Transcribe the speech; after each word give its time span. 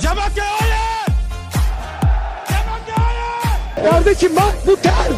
Cemakya 0.00 0.44
hayır! 0.60 1.06
Cemakya 2.48 2.96
hayır! 3.06 3.90
Kardeşim 3.90 4.36
bak 4.36 4.54
bu 4.66 4.76
ter. 4.76 5.08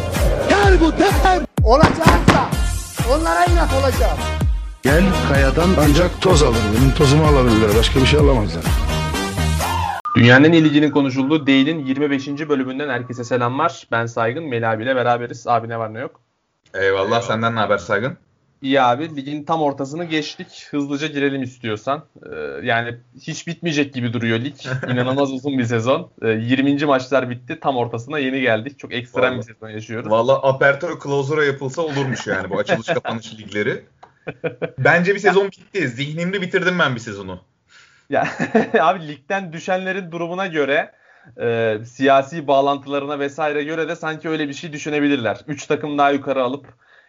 Ter 0.49 0.81
bu 0.81 0.91
ter. 0.91 1.41
Olacaksa 1.63 2.49
onlara 3.13 3.45
inat 3.45 3.69
olacağım. 3.73 4.17
Gel 4.83 5.03
kayadan 5.29 5.69
ancak 5.79 6.21
toz 6.21 6.43
alır. 6.43 6.57
Benim 6.77 6.93
tozumu 6.93 7.25
alabilirler. 7.25 7.69
Başka 7.79 7.99
bir 7.99 8.05
şey 8.05 8.19
alamazlar. 8.19 8.63
Dünyanın 10.15 10.51
liginin 10.53 10.91
konuşulduğu 10.91 11.47
Değil'in 11.47 11.85
25. 11.85 12.27
bölümünden 12.27 12.89
herkese 12.89 13.23
selamlar. 13.23 13.87
Ben 13.91 14.05
Saygın, 14.05 14.43
Melih 14.43 14.69
abiyle 14.69 14.95
beraberiz. 14.95 15.47
Abi 15.47 15.69
ne 15.69 15.79
var 15.79 15.93
ne 15.93 15.99
yok? 15.99 16.19
Eyvallah. 16.73 17.21
Senden 17.21 17.55
ne 17.55 17.59
haber 17.59 17.77
Saygın? 17.77 18.17
İyi 18.61 18.81
abi 18.81 19.15
ligin 19.15 19.43
tam 19.43 19.61
ortasını 19.61 20.05
geçtik. 20.05 20.67
Hızlıca 20.71 21.07
girelim 21.07 21.43
istiyorsan. 21.43 22.05
Ee, 22.25 22.35
yani 22.63 22.97
hiç 23.21 23.47
bitmeyecek 23.47 23.93
gibi 23.93 24.13
duruyor 24.13 24.39
lig. 24.39 24.55
İnanılmaz 24.89 25.31
uzun 25.31 25.57
bir 25.57 25.63
sezon. 25.63 26.11
Ee, 26.21 26.27
20. 26.27 26.85
maçlar 26.85 27.29
bitti. 27.29 27.59
Tam 27.59 27.77
ortasına 27.77 28.19
yeni 28.19 28.41
geldik. 28.41 28.79
Çok 28.79 28.93
ekstrem 28.93 29.23
Vallahi. 29.23 29.37
bir 29.37 29.53
sezon 29.53 29.69
yaşıyoruz. 29.69 30.11
Valla 30.11 30.43
Aperture 30.43 30.93
Closer'a 31.03 31.43
yapılsa 31.43 31.81
olurmuş 31.81 32.27
yani 32.27 32.49
bu 32.49 32.59
açılış 32.59 32.87
kapanış 32.93 33.39
ligleri. 33.39 33.85
Bence 34.77 35.15
bir 35.15 35.19
sezon 35.19 35.47
bitti. 35.47 35.87
Zihnimde 35.87 36.41
bitirdim 36.41 36.79
ben 36.79 36.95
bir 36.95 36.99
sezonu. 36.99 37.39
Ya 38.09 38.27
abi 38.79 39.07
ligden 39.07 39.53
düşenlerin 39.53 40.11
durumuna 40.11 40.47
göre 40.47 40.91
e, 41.41 41.77
siyasi 41.85 42.47
bağlantılarına 42.47 43.19
vesaire 43.19 43.63
göre 43.63 43.89
de 43.89 43.95
sanki 43.95 44.29
öyle 44.29 44.47
bir 44.47 44.53
şey 44.53 44.73
düşünebilirler. 44.73 45.37
3 45.47 45.65
takım 45.65 45.97
daha 45.97 46.11
yukarı 46.11 46.43
alıp 46.43 46.65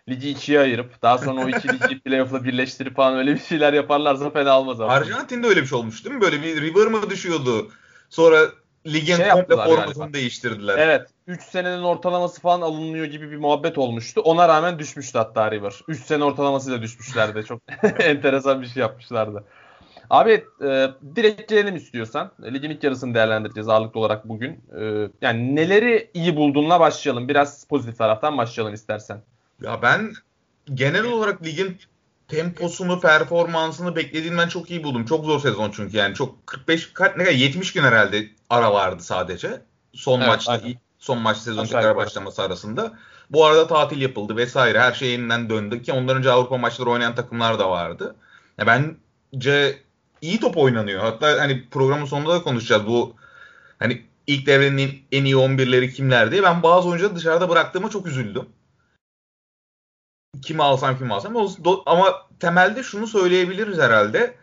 ligi 0.09 0.30
ikiye 0.30 0.61
ayırıp 0.61 1.02
daha 1.02 1.19
sonra 1.19 1.45
o 1.45 1.48
iki 1.48 1.69
ligi 1.69 2.01
playoff'la 2.05 2.45
birleştirip 2.45 2.97
falan 2.97 3.19
öyle 3.19 3.34
bir 3.34 3.41
şeyler 3.41 3.73
yaparlarsa 3.73 4.30
fena 4.30 4.61
olmaz 4.61 4.80
abi. 4.80 4.91
Arjantin'de 4.92 5.47
öyle 5.47 5.61
bir 5.62 5.66
şey 5.66 5.78
olmuş 5.78 6.05
değil 6.05 6.16
mi? 6.16 6.20
Böyle 6.20 6.42
bir 6.42 6.62
River 6.62 6.87
mı 6.87 7.11
düşüyordu? 7.11 7.70
Sonra 8.11 8.38
ligin 8.87 9.16
Şey 9.16 9.28
komple 9.28 9.56
formatını 9.56 9.95
galiba. 9.95 10.12
değiştirdiler. 10.12 10.78
Evet. 10.78 11.09
3 11.27 11.42
senenin 11.42 11.83
ortalaması 11.83 12.41
falan 12.41 12.61
alınıyor 12.61 13.06
gibi 13.06 13.30
bir 13.30 13.36
muhabbet 13.36 13.78
olmuştu. 13.78 14.20
Ona 14.20 14.48
rağmen 14.48 14.78
düşmüştü 14.78 15.19
hatta 15.19 15.50
River. 15.50 15.73
3 15.89 16.00
sene 16.05 16.25
ortalamasıyla 16.25 16.83
düşmüşlerdi. 16.83 17.45
Çok 17.45 17.62
enteresan 17.98 18.62
bir 18.62 18.67
şey 18.67 18.80
yapmışlardı. 18.80 19.45
Abi 20.11 20.45
e, 20.64 20.89
direkt 21.17 21.48
gelelim 21.48 21.77
istiyorsan. 21.77 22.33
Ligin 22.45 22.70
ilk 22.70 22.84
yarısını 22.84 23.14
değerlendireceğiz 23.14 23.69
ağırlıklı 23.69 24.00
olarak 24.00 24.28
bugün. 24.28 24.50
E, 24.80 25.08
yani 25.23 25.56
neleri 25.56 26.11
iyi 26.14 26.36
bulduğunla 26.36 26.80
başlayalım. 26.80 27.28
Biraz 27.28 27.64
pozitif 27.64 27.98
taraftan 27.98 28.39
başlayalım 28.39 28.75
istersen. 28.75 29.23
Ya 29.61 29.83
ben 29.83 30.14
genel 30.75 31.05
olarak 31.05 31.45
ligin 31.45 31.78
temposunu, 32.28 33.00
performansını 33.00 33.97
beklediğimden 33.97 34.48
çok 34.48 34.70
iyi 34.70 34.84
buldum. 34.84 35.05
Çok 35.05 35.25
zor 35.25 35.41
sezon 35.41 35.70
çünkü 35.70 35.97
yani 35.97 36.14
çok 36.14 36.47
45 36.47 36.92
kaç 36.92 37.17
ne 37.17 37.25
kadar 37.25 37.36
70 37.36 37.73
gün 37.73 37.83
herhalde 37.83 38.28
ara 38.50 38.73
vardı 38.73 39.03
sadece. 39.03 39.62
Son 39.95 40.19
Evet, 40.19 40.28
maçta 40.28 40.53
aynen. 40.53 40.75
son 40.98 41.19
maç 41.19 41.36
sezon 41.36 41.64
tekrar 41.64 41.97
başlaması 41.97 42.42
arasında. 42.42 42.98
Bu 43.30 43.45
arada 43.47 43.67
tatil 43.67 44.00
yapıldı 44.00 44.36
vesaire. 44.36 44.80
Her 44.80 44.92
şey 44.92 45.11
yeniden 45.11 45.50
döndü 45.50 45.83
ki 45.83 45.92
ondan 45.92 46.17
önce 46.17 46.30
Avrupa 46.30 46.56
maçları 46.58 46.91
oynayan 46.91 47.14
takımlar 47.14 47.58
da 47.58 47.70
vardı. 47.70 48.17
Ya 48.58 48.67
bence 48.67 49.78
iyi 50.20 50.41
top 50.41 50.56
oynanıyor. 50.56 51.00
Hatta 51.00 51.41
hani 51.41 51.69
programın 51.70 52.05
sonunda 52.05 52.34
da 52.34 52.42
konuşacağız 52.42 52.86
bu 52.86 53.17
hani 53.78 54.03
ilk 54.27 54.47
devrenin 54.47 55.03
en 55.12 55.25
iyi 55.25 55.36
11'leri 55.36 55.92
kimler 55.92 56.30
diye. 56.30 56.42
Ben 56.42 56.62
bazı 56.62 56.89
oyuncuları 56.89 57.17
dışarıda 57.17 57.48
bıraktığıma 57.48 57.91
çok 57.91 58.06
üzüldüm 58.06 58.47
kimi 60.42 60.62
alsam 60.62 60.98
kimi 60.98 61.14
alsam 61.14 61.36
ama 61.86 62.27
temelde 62.41 62.83
şunu 62.83 63.06
söyleyebiliriz 63.06 63.78
herhalde. 63.78 64.34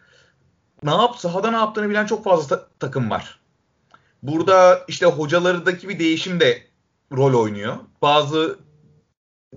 Ne 0.83 0.91
yap 0.91 1.15
sahada 1.17 1.51
ne 1.51 1.57
yaptığını 1.57 1.89
bilen 1.89 2.05
çok 2.05 2.23
fazla 2.23 2.57
ta- 2.57 2.67
takım 2.79 3.09
var. 3.09 3.39
Burada 4.23 4.85
işte 4.87 5.05
hocalardaki 5.05 5.89
bir 5.89 5.99
değişim 5.99 6.39
de 6.39 6.67
rol 7.11 7.43
oynuyor. 7.43 7.77
Bazı 8.01 8.59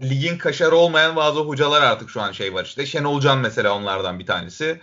ligin 0.02 0.39
kaşarı 0.39 0.77
olmayan 0.77 1.16
bazı 1.16 1.41
hocalar 1.41 1.83
artık 1.83 2.11
şu 2.11 2.20
an 2.20 2.33
şey 2.33 2.55
var 2.55 2.64
işte. 2.64 2.86
Şenol 2.86 3.20
Can 3.20 3.39
mesela 3.39 3.77
onlardan 3.77 4.18
bir 4.18 4.27
tanesi. 4.27 4.80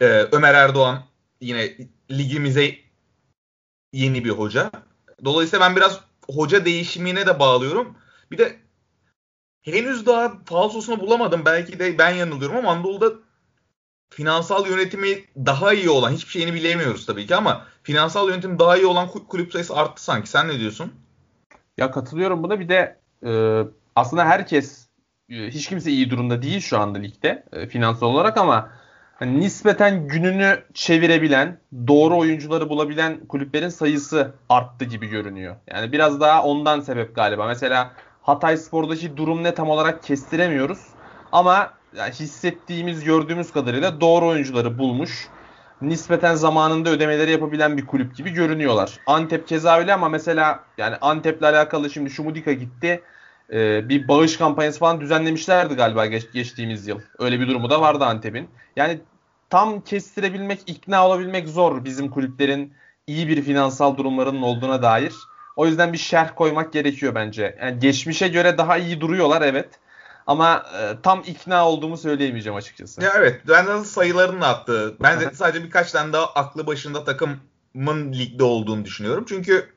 Ee, 0.00 0.06
Ömer 0.32 0.54
Erdoğan 0.54 1.04
yine 1.40 1.76
ligimize 2.10 2.74
yeni 3.92 4.24
bir 4.24 4.30
hoca. 4.30 4.70
Dolayısıyla 5.24 5.66
ben 5.66 5.76
biraz 5.76 6.00
hoca 6.30 6.64
değişimine 6.64 7.26
de 7.26 7.38
bağlıyorum. 7.38 7.96
Bir 8.30 8.38
de 8.38 8.58
henüz 9.62 10.06
daha 10.06 10.32
falsosunu 10.44 11.00
bulamadım. 11.00 11.42
Belki 11.44 11.78
de 11.78 11.98
ben 11.98 12.10
yanılıyorum 12.10 12.56
ama 12.56 12.70
Anadolu'da 12.70 13.12
finansal 14.10 14.66
yönetimi 14.66 15.24
daha 15.36 15.72
iyi 15.74 15.90
olan, 15.90 16.12
hiçbir 16.12 16.30
şeyini 16.30 16.54
bilemiyoruz 16.54 17.06
tabii 17.06 17.26
ki 17.26 17.36
ama 17.36 17.66
finansal 17.82 18.28
yönetim 18.28 18.58
daha 18.58 18.76
iyi 18.76 18.86
olan 18.86 19.08
kul- 19.08 19.26
kulüp 19.26 19.52
sayısı 19.52 19.76
arttı 19.76 20.04
sanki. 20.04 20.30
Sen 20.30 20.48
ne 20.48 20.58
diyorsun? 20.58 20.92
Ya 21.78 21.90
katılıyorum 21.90 22.42
buna. 22.42 22.60
Bir 22.60 22.68
de 22.68 22.98
e, 23.26 23.62
aslında 23.96 24.24
herkes 24.24 24.88
e, 25.28 25.34
hiç 25.34 25.68
kimse 25.68 25.90
iyi 25.90 26.10
durumda 26.10 26.42
değil 26.42 26.60
şu 26.60 26.78
anda 26.78 26.98
ligde 26.98 27.44
e, 27.52 27.66
finansal 27.66 28.06
olarak 28.06 28.36
ama 28.36 28.70
hani 29.14 29.40
nispeten 29.40 30.08
gününü 30.08 30.62
çevirebilen, 30.74 31.60
doğru 31.86 32.18
oyuncuları 32.18 32.68
bulabilen 32.68 33.26
kulüplerin 33.26 33.68
sayısı 33.68 34.34
arttı 34.48 34.84
gibi 34.84 35.06
görünüyor. 35.06 35.56
Yani 35.66 35.92
biraz 35.92 36.20
daha 36.20 36.44
ondan 36.44 36.80
sebep 36.80 37.14
galiba. 37.14 37.46
Mesela 37.46 37.92
Hatay 38.22 38.56
Spor'daki 38.56 39.16
durum 39.16 39.44
ne 39.44 39.54
tam 39.54 39.70
olarak 39.70 40.02
kestiremiyoruz. 40.02 40.78
Ama 41.32 41.70
yani 41.96 42.12
hissettiğimiz, 42.12 43.04
gördüğümüz 43.04 43.52
kadarıyla 43.52 44.00
doğru 44.00 44.26
oyuncuları 44.26 44.78
bulmuş. 44.78 45.28
Nispeten 45.82 46.34
zamanında 46.34 46.90
ödemeleri 46.90 47.30
yapabilen 47.30 47.76
bir 47.76 47.86
kulüp 47.86 48.16
gibi 48.16 48.30
görünüyorlar. 48.30 48.98
Antep 49.06 49.48
keza 49.48 49.78
öyle 49.78 49.94
ama 49.94 50.08
mesela 50.08 50.64
yani 50.78 50.96
Antep'le 51.00 51.42
alakalı 51.42 51.90
şimdi 51.90 52.10
Şumudika 52.10 52.52
gitti. 52.52 53.02
Ee, 53.52 53.88
bir 53.88 54.08
bağış 54.08 54.36
kampanyası 54.36 54.78
falan 54.78 55.00
düzenlemişlerdi 55.00 55.74
galiba 55.74 56.06
geç- 56.06 56.32
geçtiğimiz 56.32 56.86
yıl. 56.86 57.00
Öyle 57.18 57.40
bir 57.40 57.48
durumu 57.48 57.70
da 57.70 57.80
vardı 57.80 58.04
Antep'in. 58.04 58.48
Yani 58.76 59.00
tam 59.50 59.80
kestirebilmek, 59.80 60.60
ikna 60.66 61.06
olabilmek 61.06 61.48
zor 61.48 61.84
bizim 61.84 62.10
kulüplerin 62.10 62.72
iyi 63.06 63.28
bir 63.28 63.42
finansal 63.42 63.96
durumlarının 63.96 64.42
olduğuna 64.42 64.82
dair. 64.82 65.14
O 65.56 65.66
yüzden 65.66 65.92
bir 65.92 65.98
şerh 65.98 66.34
koymak 66.34 66.72
gerekiyor 66.72 67.14
bence. 67.14 67.58
Yani 67.60 67.78
geçmişe 67.78 68.28
göre 68.28 68.58
daha 68.58 68.78
iyi 68.78 69.00
duruyorlar 69.00 69.42
evet. 69.42 69.68
Ama 70.26 70.66
e, 70.80 71.02
tam 71.02 71.22
ikna 71.26 71.68
olduğumu 71.68 71.96
söyleyemeyeceğim 71.96 72.56
açıkçası. 72.56 73.02
Ya 73.02 73.12
evet, 73.16 73.40
ben 73.48 73.66
de 73.66 73.84
sayılarını 73.84 74.46
attı. 74.46 74.96
Ben 75.02 75.20
de 75.20 75.30
sadece 75.34 75.64
birkaç 75.64 75.92
tane 75.92 76.12
daha 76.12 76.26
aklı 76.26 76.66
başında 76.66 77.04
takımın 77.04 78.12
ligde 78.12 78.44
olduğunu 78.44 78.84
düşünüyorum. 78.84 79.24
Çünkü 79.28 79.68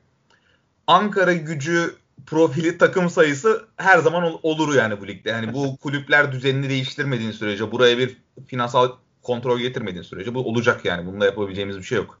Ankara 0.86 1.32
gücü 1.32 1.94
profili 2.26 2.78
takım 2.78 3.10
sayısı 3.10 3.64
her 3.76 3.98
zaman 3.98 4.22
ol- 4.22 4.40
olur 4.42 4.74
yani 4.74 5.00
bu 5.00 5.06
ligde. 5.06 5.30
Yani 5.30 5.52
bu 5.52 5.76
kulüpler 5.82 6.32
düzenini 6.32 6.68
değiştirmediğin 6.68 7.30
sürece, 7.30 7.72
buraya 7.72 7.98
bir 7.98 8.16
finansal 8.46 8.92
kontrol 9.22 9.58
getirmediğin 9.58 10.02
sürece 10.02 10.34
bu 10.34 10.48
olacak 10.48 10.84
yani. 10.84 11.06
Bunda 11.06 11.24
yapabileceğimiz 11.24 11.78
bir 11.78 11.82
şey 11.82 11.98
yok. 11.98 12.18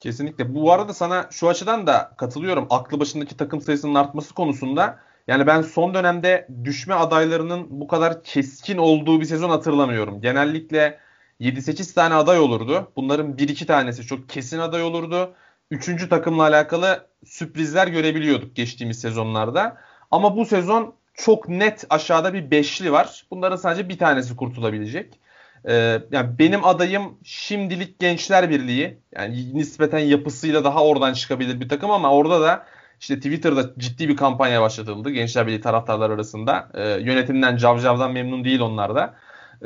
Kesinlikle. 0.00 0.54
Bu 0.54 0.72
arada 0.72 0.94
sana 0.94 1.28
şu 1.30 1.48
açıdan 1.48 1.86
da 1.86 2.12
katılıyorum. 2.18 2.66
Aklı 2.70 3.00
başındaki 3.00 3.36
takım 3.36 3.60
sayısının 3.60 3.94
artması 3.94 4.34
konusunda. 4.34 4.98
Yani 5.26 5.46
ben 5.46 5.62
son 5.62 5.94
dönemde 5.94 6.48
düşme 6.64 6.94
adaylarının 6.94 7.66
bu 7.70 7.88
kadar 7.88 8.22
keskin 8.24 8.78
olduğu 8.78 9.20
bir 9.20 9.24
sezon 9.24 9.50
hatırlamıyorum. 9.50 10.20
Genellikle 10.20 10.98
7-8 11.40 11.94
tane 11.94 12.14
aday 12.14 12.38
olurdu. 12.38 12.92
Bunların 12.96 13.32
1-2 13.32 13.66
tanesi 13.66 14.06
çok 14.06 14.28
kesin 14.28 14.58
aday 14.58 14.82
olurdu. 14.82 15.34
Üçüncü 15.70 16.08
takımla 16.08 16.42
alakalı 16.42 17.06
sürprizler 17.24 17.88
görebiliyorduk 17.88 18.56
geçtiğimiz 18.56 19.00
sezonlarda. 19.00 19.76
Ama 20.10 20.36
bu 20.36 20.46
sezon 20.46 20.94
çok 21.14 21.48
net 21.48 21.84
aşağıda 21.90 22.34
bir 22.34 22.50
beşli 22.50 22.92
var. 22.92 23.26
Bunların 23.30 23.56
sadece 23.56 23.88
bir 23.88 23.98
tanesi 23.98 24.36
kurtulabilecek. 24.36 25.20
Ee, 25.68 26.02
yani 26.12 26.38
benim 26.38 26.64
adayım 26.64 27.18
şimdilik 27.24 27.98
Gençler 27.98 28.50
Birliği. 28.50 28.98
Yani 29.12 29.54
nispeten 29.54 29.98
yapısıyla 29.98 30.64
daha 30.64 30.84
oradan 30.84 31.12
çıkabilir 31.12 31.60
bir 31.60 31.68
takım 31.68 31.90
ama 31.90 32.12
orada 32.12 32.40
da 32.40 32.66
işte 33.00 33.16
Twitter'da 33.16 33.74
ciddi 33.78 34.08
bir 34.08 34.16
kampanya 34.16 34.62
başlatıldı 34.62 35.10
Gençler 35.10 35.46
Birliği 35.46 35.60
taraftarlar 35.60 36.10
arasında. 36.10 36.68
Ee, 36.74 36.88
yönetimden, 36.88 37.56
cavcavdan 37.56 38.12
memnun 38.12 38.44
değil 38.44 38.60
onlar 38.60 38.94
da. 38.94 39.14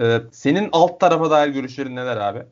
Ee, 0.00 0.20
senin 0.32 0.69
alt 0.73 1.00
tarafa 1.00 1.31
dair 1.31 1.49
görüşlerin 1.49 1.97
neler 1.97 2.17
abi? 2.17 2.43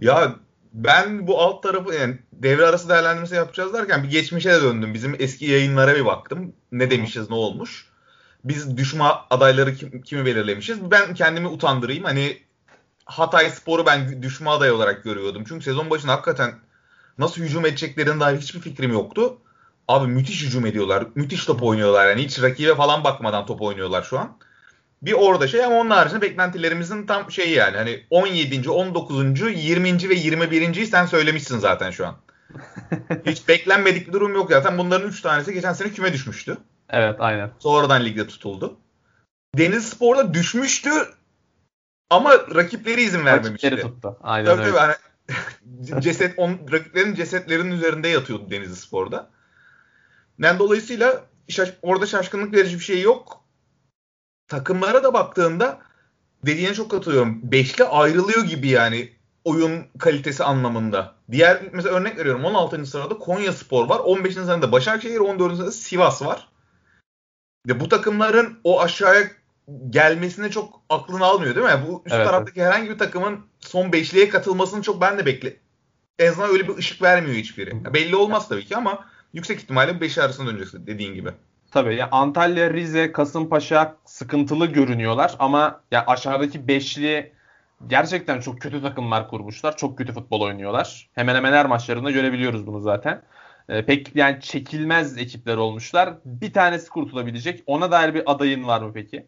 Ya 0.00 0.34
ben 0.72 1.26
bu 1.26 1.40
alt 1.40 1.62
tarafı 1.62 1.94
yani 1.94 2.18
devre 2.32 2.66
arası 2.66 2.88
değerlendirmesi 2.88 3.34
yapacağız 3.34 3.72
derken 3.74 4.02
bir 4.02 4.10
geçmişe 4.10 4.52
de 4.52 4.62
döndüm. 4.62 4.94
Bizim 4.94 5.16
eski 5.18 5.44
yayınlara 5.46 5.94
bir 5.94 6.04
baktım. 6.04 6.52
Ne 6.72 6.90
demişiz, 6.90 7.30
ne 7.30 7.36
olmuş. 7.36 7.86
Biz 8.44 8.76
düşme 8.76 9.04
adayları 9.30 9.74
kim, 9.74 10.02
kimi 10.02 10.26
belirlemişiz. 10.26 10.90
Ben 10.90 11.14
kendimi 11.14 11.48
utandırayım. 11.48 12.04
Hani 12.04 12.38
Hatay 13.06 13.50
Spor'u 13.50 13.86
ben 13.86 14.22
düşme 14.22 14.50
adayı 14.50 14.74
olarak 14.74 15.04
görüyordum. 15.04 15.44
Çünkü 15.48 15.64
sezon 15.64 15.90
başında 15.90 16.12
hakikaten 16.12 16.54
nasıl 17.18 17.42
hücum 17.42 17.66
edeceklerine 17.66 18.20
dair 18.20 18.38
hiçbir 18.38 18.60
fikrim 18.60 18.92
yoktu. 18.92 19.38
Abi 19.88 20.06
müthiş 20.06 20.42
hücum 20.42 20.66
ediyorlar. 20.66 21.06
Müthiş 21.14 21.44
top 21.44 21.62
oynuyorlar. 21.62 22.08
Yani 22.08 22.24
hiç 22.24 22.42
rakibe 22.42 22.74
falan 22.74 23.04
bakmadan 23.04 23.46
top 23.46 23.62
oynuyorlar 23.62 24.02
şu 24.02 24.18
an. 24.18 24.36
Bir 25.02 25.12
orada 25.12 25.48
şey 25.48 25.64
ama 25.64 25.76
onun 25.76 25.90
haricinde 25.90 26.22
beklentilerimizin 26.22 27.06
tam 27.06 27.30
şeyi 27.30 27.54
yani. 27.54 27.76
Hani 27.76 28.06
17. 28.10 28.70
19. 28.70 29.40
20. 29.40 30.08
ve 30.08 30.14
21. 30.14 30.86
sen 30.86 31.06
söylemişsin 31.06 31.58
zaten 31.58 31.90
şu 31.90 32.06
an. 32.06 32.16
Hiç 33.26 33.48
beklenmedik 33.48 34.08
bir 34.08 34.12
durum 34.12 34.34
yok 34.34 34.50
zaten. 34.50 34.78
Bunların 34.78 35.08
3 35.08 35.22
tanesi 35.22 35.54
geçen 35.54 35.72
sene 35.72 35.90
küme 35.90 36.12
düşmüştü. 36.12 36.56
Evet 36.90 37.16
aynen. 37.18 37.50
Sonradan 37.58 38.04
ligde 38.04 38.26
tutuldu. 38.26 38.76
Deniz 39.58 39.88
Spor'da 39.88 40.34
düşmüştü 40.34 40.90
ama 42.14 42.32
rakipleri 42.54 43.02
izin 43.02 43.24
vermemişti. 43.24 43.66
Rakipleri 43.70 43.92
tuttu. 43.92 44.18
Aynen 44.22 44.46
Tabii 44.46 44.62
öyle. 44.62 44.70
tabii. 44.70 44.78
Hani 44.78 46.02
ceset, 46.02 46.38
on, 46.38 46.58
rakiplerin 46.72 47.14
cesetlerinin 47.14 47.70
üzerinde 47.70 48.08
yatıyordu 48.08 48.50
Denizli 48.50 48.76
Spor'da. 48.76 49.30
Yani 50.38 50.58
dolayısıyla 50.58 51.24
şaş- 51.48 51.74
orada 51.82 52.06
şaşkınlık 52.06 52.54
verici 52.54 52.78
bir 52.78 52.84
şey 52.84 53.02
yok. 53.02 53.44
Takımlara 54.48 55.04
da 55.04 55.14
baktığında 55.14 55.78
dediğine 56.46 56.74
çok 56.74 56.90
katılıyorum. 56.90 57.40
Beşli 57.42 57.84
ayrılıyor 57.84 58.44
gibi 58.44 58.68
yani 58.68 59.12
oyun 59.44 59.86
kalitesi 59.98 60.44
anlamında. 60.44 61.14
Diğer 61.30 61.62
mesela 61.72 61.94
örnek 61.94 62.18
veriyorum 62.18 62.44
16. 62.44 62.86
sırada 62.86 63.18
Konya 63.18 63.52
Spor 63.52 63.88
var. 63.88 63.98
15. 63.98 64.34
sırada 64.34 64.72
Başakşehir, 64.72 65.18
14. 65.18 65.56
sırada 65.56 65.72
Sivas 65.72 66.22
var. 66.22 66.48
Ve 67.68 67.80
bu 67.80 67.88
takımların 67.88 68.58
o 68.64 68.80
aşağıya 68.80 69.30
gelmesine 69.90 70.50
çok 70.50 70.80
aklını 70.88 71.24
almıyor 71.24 71.54
değil 71.54 71.66
mi? 71.66 71.84
Bu 71.88 72.02
üst 72.06 72.14
Evet, 72.14 72.26
taraftaki 72.26 72.62
herhangi 72.62 72.90
bir 72.90 72.98
takımın 72.98 73.40
son 73.60 73.92
beşliğe 73.92 74.28
katılmasını 74.28 74.82
çok 74.82 75.00
ben 75.00 75.18
de 75.18 75.26
bekle. 75.26 75.56
En 76.18 76.30
azından 76.30 76.50
öyle 76.50 76.68
bir 76.68 76.76
ışık 76.76 77.02
vermiyor 77.02 77.36
hiçbiri. 77.36 77.76
Ya 77.84 77.94
belli 77.94 78.16
olmaz 78.16 78.48
tabii 78.48 78.64
ki 78.64 78.76
ama 78.76 79.04
yüksek 79.32 79.60
ihtimalle 79.60 80.00
beşi 80.00 80.22
arasında 80.22 80.50
döneceksin 80.50 80.86
dediğin 80.86 81.14
gibi. 81.14 81.30
Tabii 81.70 81.96
ya 81.96 82.08
Antalya, 82.12 82.72
Rize, 82.72 83.12
Kasımpaşa 83.12 83.96
sıkıntılı 84.04 84.66
görünüyorlar 84.66 85.36
ama 85.38 85.80
ya 85.90 86.04
aşağıdaki 86.06 86.68
beşli 86.68 87.32
gerçekten 87.86 88.40
çok 88.40 88.60
kötü 88.60 88.82
takımlar 88.82 89.28
kurmuşlar. 89.28 89.76
Çok 89.76 89.98
kötü 89.98 90.12
futbol 90.12 90.40
oynuyorlar. 90.40 91.10
Hemen 91.14 91.34
hemen 91.34 91.52
her 91.52 91.66
maçlarında 91.66 92.10
görebiliyoruz 92.10 92.66
bunu 92.66 92.80
zaten. 92.80 93.22
Ee, 93.68 93.84
pek 93.86 94.16
yani 94.16 94.40
çekilmez 94.40 95.18
ekipler 95.18 95.56
olmuşlar. 95.56 96.14
Bir 96.24 96.52
tanesi 96.52 96.90
kurtulabilecek. 96.90 97.62
Ona 97.66 97.90
dair 97.90 98.14
bir 98.14 98.22
adayın 98.32 98.66
var 98.66 98.80
mı 98.82 98.90
peki? 98.94 99.26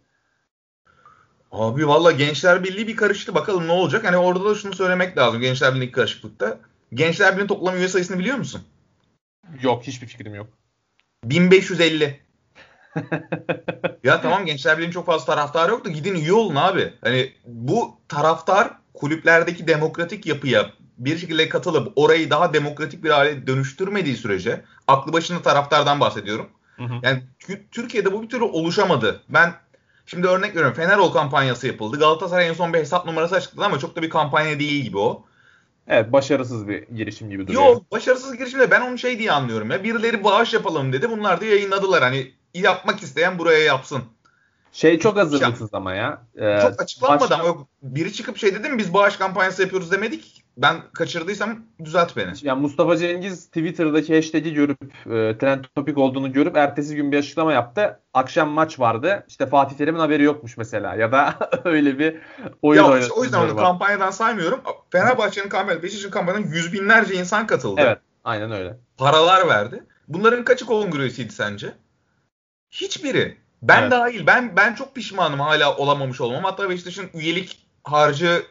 Abi 1.52 1.88
valla 1.88 2.12
Gençler 2.12 2.64
Birliği 2.64 2.88
bir 2.88 2.96
karıştı. 2.96 3.34
Bakalım 3.34 3.66
ne 3.66 3.72
olacak? 3.72 4.04
Hani 4.04 4.16
orada 4.16 4.44
da 4.44 4.54
şunu 4.54 4.74
söylemek 4.74 5.18
lazım 5.18 5.40
Gençler 5.40 5.74
Birliği 5.74 5.92
karışıklıkta. 5.92 6.58
Gençler 6.94 7.32
Birliği'nin 7.32 7.48
toplam 7.48 7.76
üye 7.76 7.88
sayısını 7.88 8.18
biliyor 8.18 8.36
musun? 8.36 8.62
Yok 9.62 9.82
hiçbir 9.82 10.06
fikrim 10.06 10.34
yok. 10.34 10.48
1550. 11.24 12.20
ya 14.04 14.20
tamam 14.20 14.46
Gençler 14.46 14.76
Birliği'nin 14.76 14.92
çok 14.92 15.06
fazla 15.06 15.26
taraftarı 15.34 15.70
yok 15.72 15.84
da 15.84 15.88
gidin 15.90 16.14
üye 16.14 16.32
olun 16.32 16.54
abi. 16.56 16.92
Hani 17.00 17.32
bu 17.46 18.00
taraftar 18.08 18.70
kulüplerdeki 18.94 19.68
demokratik 19.68 20.26
yapıya 20.26 20.70
bir 20.98 21.18
şekilde 21.18 21.48
katılıp 21.48 21.92
orayı 21.96 22.30
daha 22.30 22.54
demokratik 22.54 23.04
bir 23.04 23.10
hale 23.10 23.46
dönüştürmediği 23.46 24.16
sürece 24.16 24.64
aklı 24.88 25.12
başında 25.12 25.42
taraftardan 25.42 26.00
bahsediyorum. 26.00 26.48
Hı 26.76 26.84
hı. 26.84 26.94
Yani 27.02 27.22
Tü- 27.40 27.60
Türkiye'de 27.70 28.12
bu 28.12 28.22
bir 28.22 28.28
türlü 28.28 28.44
oluşamadı. 28.44 29.22
Ben 29.28 29.54
şimdi 30.06 30.26
örnek 30.26 30.50
veriyorum. 30.50 30.76
Fenerol 30.76 31.12
kampanyası 31.12 31.66
yapıldı. 31.66 31.98
Galatasaray 31.98 32.48
en 32.48 32.52
son 32.52 32.72
bir 32.72 32.78
hesap 32.78 33.06
numarası 33.06 33.34
açıkladı 33.34 33.66
ama 33.66 33.78
çok 33.78 33.96
da 33.96 34.02
bir 34.02 34.10
kampanya 34.10 34.58
değil 34.58 34.84
gibi 34.84 34.98
o. 34.98 35.24
Evet 35.88 36.12
başarısız 36.12 36.68
bir 36.68 36.88
girişim 36.88 37.30
gibi 37.30 37.46
duruyor. 37.46 37.62
Yok 37.62 37.92
başarısız 37.92 38.36
girişimde 38.36 38.70
ben 38.70 38.80
onu 38.80 38.98
şey 38.98 39.18
diye 39.18 39.32
anlıyorum 39.32 39.70
ya. 39.70 39.84
Birileri 39.84 40.24
bağış 40.24 40.54
yapalım 40.54 40.92
dedi. 40.92 41.10
Bunlar 41.10 41.40
da 41.40 41.44
yayınladılar. 41.44 42.02
Hani 42.02 42.32
yapmak 42.54 43.02
isteyen 43.02 43.38
buraya 43.38 43.58
yapsın. 43.64 44.02
Şey 44.72 44.98
çok 44.98 45.16
hazırlıksız 45.16 45.74
ama 45.74 45.94
ya. 45.94 46.22
Ee, 46.36 46.58
Çok 46.62 47.10
ama 47.10 47.44
yok. 47.46 47.66
biri 47.82 48.12
çıkıp 48.12 48.36
şey 48.36 48.54
dedi 48.54 48.68
mi 48.68 48.78
biz 48.78 48.94
bağış 48.94 49.16
kampanyası 49.16 49.62
yapıyoruz 49.62 49.92
demedik. 49.92 50.44
Ben 50.56 50.76
kaçırdıysam 50.94 51.58
düzelt 51.84 52.16
beni. 52.16 52.32
Yani 52.42 52.60
Mustafa 52.60 52.96
Cengiz 52.96 53.46
Twitter'daki 53.46 54.16
hashtag'i 54.16 54.54
görüp 54.54 54.78
e, 55.06 55.38
trend 55.38 55.64
topik 55.74 55.98
olduğunu 55.98 56.32
görüp 56.32 56.56
ertesi 56.56 56.96
gün 56.96 57.12
bir 57.12 57.18
açıklama 57.18 57.52
yaptı. 57.52 58.00
Akşam 58.14 58.48
maç 58.48 58.80
vardı. 58.80 59.24
İşte 59.28 59.46
Fatih 59.46 59.76
Terim'in 59.76 59.98
haberi 59.98 60.22
yokmuş 60.22 60.56
mesela. 60.56 60.94
Ya 60.94 61.12
da 61.12 61.34
öyle 61.64 61.98
bir 61.98 62.16
oyun 62.62 62.82
Ya 62.92 62.98
işte 62.98 63.12
o 63.12 63.24
yüzden 63.24 63.38
onu 63.40 63.56
var. 63.56 63.64
kampanyadan 63.64 64.10
saymıyorum. 64.10 64.60
Fenerbahçe'nin 64.90 65.48
kampanyası, 65.48 65.82
Beşiktaş'ın 65.82 66.10
kampanyadan 66.10 66.48
yüz 66.50 66.72
binlerce 66.72 67.14
insan 67.14 67.46
katıldı. 67.46 67.80
Evet. 67.84 67.98
Aynen 68.24 68.52
öyle. 68.52 68.76
Paralar 68.96 69.48
verdi. 69.48 69.84
Bunların 70.08 70.44
kaçı 70.44 70.66
kongrüsüydü 70.66 71.32
sence? 71.32 71.72
Hiçbiri. 72.70 73.36
Ben 73.62 73.82
Evet. 73.82 73.90
dahil. 73.90 74.26
Ben 74.26 74.56
ben 74.56 74.74
çok 74.74 74.94
pişmanım 74.94 75.40
hala 75.40 75.76
olamamış 75.76 76.20
olmam. 76.20 76.44
Hatta 76.44 76.70
Beşiktaş'ın 76.70 77.10
üyelik 77.14 77.66
harcı 77.84 78.42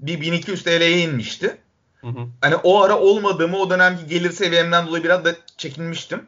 bir 0.00 0.20
1200 0.20 0.62
TL'ye 0.62 1.00
inmişti. 1.00 1.58
Hı 2.00 2.06
hı. 2.06 2.28
Hani 2.40 2.56
o 2.56 2.82
ara 2.82 2.98
olmadığımı 2.98 3.58
o 3.58 3.70
dönemki 3.70 4.06
gelir 4.06 4.30
seviyemden 4.30 4.86
dolayı 4.86 5.04
biraz 5.04 5.24
da 5.24 5.36
çekinmiştim. 5.56 6.26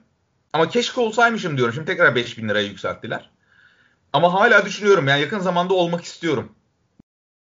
Ama 0.53 0.69
keşke 0.69 1.01
olsaymışım 1.01 1.57
diyorum. 1.57 1.75
Şimdi 1.75 1.87
tekrar 1.87 2.15
5000 2.15 2.49
liraya 2.49 2.67
yükselttiler. 2.67 3.31
Ama 4.13 4.35
hala 4.35 4.67
düşünüyorum 4.67 5.09
yani 5.09 5.21
yakın 5.21 5.39
zamanda 5.39 5.75
olmak 5.75 6.05
istiyorum. 6.05 6.53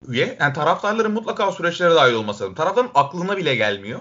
Üye. 0.09 0.37
Yani 0.41 0.53
taraftarların 0.53 1.13
mutlaka 1.13 1.53
süreçlere 1.53 1.95
dahil 1.95 2.15
olması 2.15 2.43
lazım. 2.43 2.55
Taraftarın 2.55 2.91
aklına 2.95 3.37
bile 3.37 3.55
gelmiyor. 3.55 4.01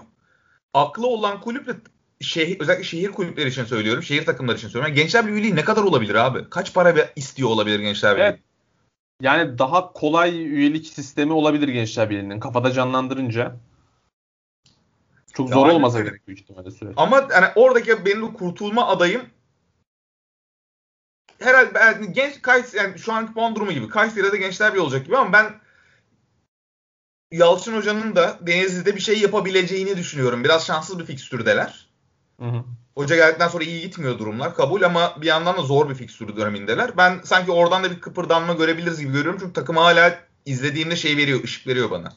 Aklı 0.73 1.07
olan 1.07 1.41
kulüple 1.41 1.73
şehir, 2.21 2.59
özellikle 2.59 2.83
şehir 2.83 3.11
kulüpleri 3.11 3.49
için 3.49 3.65
söylüyorum. 3.65 4.03
Şehir 4.03 4.25
takımları 4.25 4.57
için 4.57 4.67
söylüyorum. 4.67 4.95
Yani 4.95 5.03
Gençler 5.03 5.27
Birliği 5.27 5.55
ne 5.55 5.63
kadar 5.63 5.81
olabilir 5.83 6.15
abi? 6.15 6.49
Kaç 6.49 6.73
para 6.73 7.11
istiyor 7.15 7.49
olabilir 7.49 7.79
Gençler 7.79 8.15
Birliği? 8.15 8.23
Evet. 8.23 8.39
Yani 9.21 9.57
daha 9.57 9.93
kolay 9.93 10.45
üyelik 10.45 10.87
sistemi 10.87 11.33
olabilir 11.33 11.67
Gençler 11.67 12.09
Birliği'nin. 12.09 12.39
Kafada 12.39 12.71
canlandırınca. 12.71 13.55
Çok 15.33 15.49
zor 15.49 15.65
aynen 15.65 15.75
olmasa 15.75 16.01
gerek 16.01 16.27
büyük 16.27 16.39
ihtimalle 16.39 16.71
süreç. 16.71 16.93
Ama 16.97 17.27
yani 17.31 17.47
oradaki 17.55 18.05
benim 18.05 18.33
kurtulma 18.33 18.87
adayım 18.87 19.21
herhalde 21.39 21.73
ben 21.73 22.13
genç 22.13 22.41
Kays 22.41 22.73
yani 22.73 22.99
şu 22.99 23.13
anki 23.13 23.33
puan 23.33 23.55
durumu 23.55 23.71
gibi. 23.71 23.89
Kayseri'de 23.89 24.37
gençler 24.37 24.73
bir 24.73 24.79
olacak 24.79 25.05
gibi 25.05 25.17
ama 25.17 25.33
ben 25.33 25.53
Yalçın 27.31 27.75
Hoca'nın 27.75 28.15
da 28.15 28.39
Denizli'de 28.41 28.95
bir 28.95 29.01
şey 29.01 29.19
yapabileceğini 29.19 29.97
düşünüyorum. 29.97 30.43
Biraz 30.43 30.65
şanssız 30.65 30.99
bir 30.99 31.05
fikstürdeler. 31.05 31.87
Hı 32.39 32.45
hı. 32.45 32.63
Hoca 32.99 33.15
geldikten 33.15 33.47
sonra 33.47 33.63
iyi 33.63 33.81
gitmiyor 33.81 34.19
durumlar. 34.19 34.55
Kabul 34.55 34.81
ama 34.81 35.13
bir 35.21 35.27
yandan 35.27 35.57
da 35.57 35.61
zor 35.61 35.89
bir 35.89 35.95
fikstür 35.95 36.35
dönemindeler. 36.35 36.97
Ben 36.97 37.19
sanki 37.23 37.51
oradan 37.51 37.83
da 37.83 37.91
bir 37.91 37.99
kıpırdanma 37.99 38.53
görebiliriz 38.53 38.99
gibi 38.99 39.13
görüyorum. 39.13 39.39
Çünkü 39.39 39.53
takım 39.53 39.77
hala 39.77 40.13
izlediğimde 40.45 40.95
şey 40.95 41.17
veriyor, 41.17 41.43
ışık 41.43 41.67
veriyor 41.67 41.91
bana. 41.91 42.09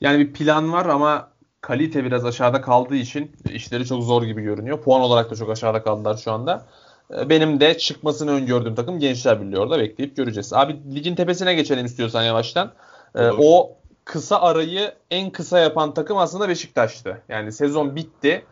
Yani 0.00 0.18
bir 0.18 0.32
plan 0.32 0.72
var 0.72 0.86
ama 0.86 1.30
kalite 1.60 2.04
biraz 2.04 2.24
aşağıda 2.24 2.60
kaldığı 2.60 2.94
için 2.96 3.36
işleri 3.50 3.86
çok 3.86 4.02
zor 4.02 4.22
gibi 4.22 4.42
görünüyor. 4.42 4.82
Puan 4.82 5.00
olarak 5.00 5.30
da 5.30 5.36
çok 5.36 5.50
aşağıda 5.50 5.82
kaldılar 5.82 6.16
şu 6.16 6.32
anda. 6.32 6.66
Ee, 7.18 7.28
Benim 7.28 7.60
de 7.60 7.78
çıkmasını 7.78 8.30
öngördüğüm 8.30 8.74
takım 8.74 8.98
Gençler 8.98 9.42
Birliği 9.42 9.58
orada 9.58 9.78
bekleyip 9.78 10.16
göreceğiz. 10.16 10.52
Abi 10.52 10.94
ligin 10.94 11.14
tepesine 11.14 11.54
geçelim 11.54 11.86
istiyorsan 11.86 12.22
yavaştan. 12.22 12.72
Ee, 13.14 13.26
Olur. 13.26 13.38
o 13.42 13.76
kısa 14.04 14.40
arayı 14.40 14.92
en 15.10 15.30
kısa 15.30 15.58
yapan 15.58 15.94
takım 15.94 16.18
aslında 16.18 16.48
Beşiktaş'tı. 16.48 17.22
Yani 17.28 17.52
sezon 17.52 17.96
bitti. 17.96 18.44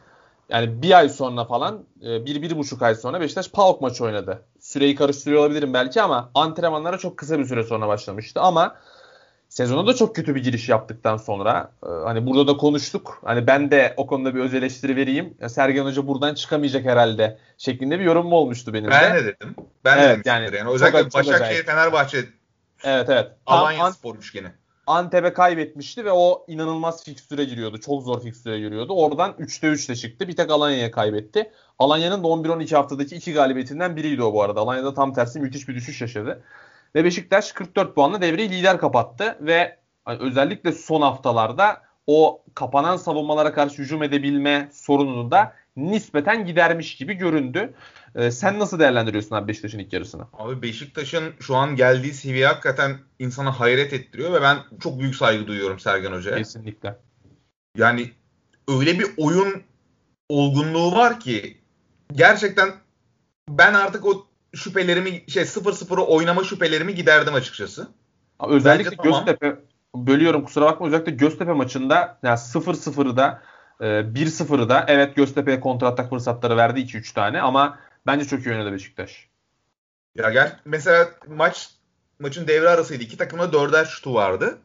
Yani 0.49 0.83
bir 0.83 0.99
ay 0.99 1.09
sonra 1.09 1.45
falan, 1.45 1.85
e, 2.03 2.27
bir, 2.27 2.43
bir 2.43 2.59
buçuk 2.59 2.83
ay 2.83 2.95
sonra 2.95 3.21
Beşiktaş 3.21 3.51
PAOK 3.51 3.81
maçı 3.81 4.05
oynadı. 4.05 4.43
Süreyi 4.61 4.95
karıştırıyor 4.95 5.41
olabilirim 5.41 5.75
belki 5.75 6.03
ama 6.03 6.31
antrenmanlara 6.35 6.99
çok 6.99 7.17
kısa 7.17 7.39
bir 7.39 7.45
süre 7.45 7.65
sonra 7.65 7.89
başlamıştı. 7.89 8.41
Ama 8.41 8.77
sezona 9.49 9.87
da 9.87 9.95
çok 9.95 10.17
kötü 10.17 10.35
bir 10.35 10.43
giriş 10.43 10.69
yaptıktan 10.69 11.17
sonra 11.17 11.71
e, 11.83 11.89
hani 12.05 12.27
burada 12.27 12.47
da 12.47 12.57
konuştuk. 12.57 13.21
Hani 13.25 13.47
ben 13.47 13.71
de 13.71 13.95
o 13.97 14.07
konuda 14.07 14.35
bir 14.35 14.41
öz 14.41 14.55
eleştiri 14.55 14.97
vereyim. 14.97 15.35
Ya 15.41 15.49
Sergen 15.49 15.85
Hoca 15.85 16.07
buradan 16.07 16.35
çıkamayacak 16.35 16.85
herhalde 16.85 17.39
şeklinde 17.59 17.99
bir 17.99 18.05
yorum 18.05 18.27
mu 18.27 18.37
olmuştu 18.37 18.75
benim 18.75 18.91
Ben 18.91 19.15
de. 19.15 19.25
de 19.25 19.27
dedim. 19.27 19.55
Ben 19.85 19.99
Evet, 19.99 20.05
de 20.19 20.25
demişimdir 20.25 20.53
yani 20.53 20.57
yani. 20.57 20.75
Özellikle 20.75 21.15
Başakşehir. 21.15 21.65
Fenerbahçe, 21.65 22.19
Evet 22.85 23.09
evet. 23.09 23.31
Tam 23.47 23.59
Alanya 23.59 23.85
Ant- 23.85 23.93
Spor 23.93 24.17
üçgeni. 24.17 24.49
Antep'e 24.87 25.33
kaybetmişti 25.33 26.05
ve 26.05 26.13
o 26.13 26.45
inanılmaz 26.49 27.05
fikstüre 27.05 27.45
giriyordu. 27.45 27.81
Çok 27.81 28.03
zor 28.03 28.23
fikstüre 28.23 28.59
giriyordu. 28.59 28.93
Oradan 28.93 29.31
3'te 29.31 29.67
3'te 29.67 29.97
çıktı. 29.97 30.29
Bir 30.29 30.37
tek 30.37 30.51
Alanya'ya 30.51 30.91
kaybetti. 30.91 31.51
Alanya'nın 31.79 32.25
da 32.25 32.27
11-12 32.27 32.75
haftadaki 32.75 33.17
iki 33.17 33.33
galibiyetinden 33.33 33.97
biriydi 33.97 34.23
o 34.23 34.33
bu 34.33 34.43
arada. 34.43 34.61
Alanya'da 34.61 34.95
tam 34.95 35.13
tersi 35.13 35.41
müthiş 35.41 35.69
bir 35.69 35.75
düşüş 35.75 36.01
yaşadı. 36.01 36.45
Ve 36.95 37.05
Beşiktaş 37.05 37.53
44 37.53 37.95
puanla 37.95 38.21
devreyi 38.21 38.51
lider 38.51 38.79
kapattı 38.79 39.39
ve 39.41 39.79
hani 40.05 40.19
özellikle 40.19 40.73
son 40.73 41.03
haftalarda 41.03 41.83
o 42.07 42.43
kapanan 42.55 42.97
savunmalara 42.97 43.53
karşı 43.53 43.83
hücum 43.83 44.03
edebilme 44.03 44.69
sorununu 44.73 45.31
da 45.31 45.53
nispeten 45.77 46.47
gidermiş 46.47 46.97
gibi 46.97 47.15
göründü. 47.15 47.75
Ee, 48.15 48.31
sen 48.31 48.59
nasıl 48.59 48.79
değerlendiriyorsun 48.79 49.37
abi 49.37 49.49
Beşiktaş'ın 49.49 49.79
ilk 49.79 49.93
yarısını? 49.93 50.23
Abi 50.33 50.63
Beşiktaş'ın 50.63 51.35
şu 51.41 51.57
an 51.57 51.77
geldiği 51.77 52.15
seviye 52.15 52.47
hakikaten 52.47 52.99
insana 53.19 53.61
hayret 53.61 53.93
ettiriyor 53.93 54.33
ve 54.33 54.43
ben 54.43 54.59
çok 54.81 55.01
büyük 55.01 55.17
saygı 55.17 55.47
duyuyorum 55.47 55.79
Sergen 55.79 56.13
Hoca'ya. 56.13 56.37
Kesinlikle. 56.37 56.99
Yani 57.77 58.11
öyle 58.69 58.99
bir 58.99 59.07
oyun 59.17 59.63
olgunluğu 60.29 60.93
var 60.93 61.21
ki 61.21 61.57
gerçekten 62.13 62.73
ben 63.49 63.75
artık 63.75 64.07
o 64.07 64.27
şüphelerimi 64.55 65.25
şey 65.29 65.43
0-0'ı 65.43 66.07
oynama 66.07 66.45
şüphelerimi 66.45 66.95
giderdim 66.95 67.35
açıkçası. 67.35 67.89
Özellikle 68.49 68.91
Bence 68.91 68.97
tamam. 69.03 69.25
Göztepe 69.25 69.57
bölüyorum 69.97 70.45
kusura 70.45 70.65
bakma 70.65 70.87
özellikle 70.87 71.13
Göztepe 71.13 71.53
maçında 71.53 72.19
yani 72.23 72.39
0-0'da 72.39 73.43
e, 73.81 73.85
1-0'da 73.85 74.85
evet 74.89 75.17
Göztepe'ye 75.17 75.61
kontratak 75.61 76.11
fırsatları 76.11 76.57
verdi 76.57 76.81
2-3 76.81 77.15
tane 77.15 77.41
ama 77.41 77.79
bence 78.07 78.25
çok 78.25 78.47
iyi 78.47 78.51
oynadı 78.51 78.73
Beşiktaş. 78.73 79.29
Ya 80.15 80.31
gel 80.31 80.61
mesela 80.65 81.11
maç 81.29 81.71
maçın 82.19 82.49
devre 82.49 82.69
arasıydı. 82.69 83.03
İki 83.03 83.17
takımda 83.17 83.53
dörder 83.53 83.85
şutu 83.85 84.15
vardı. 84.15 84.59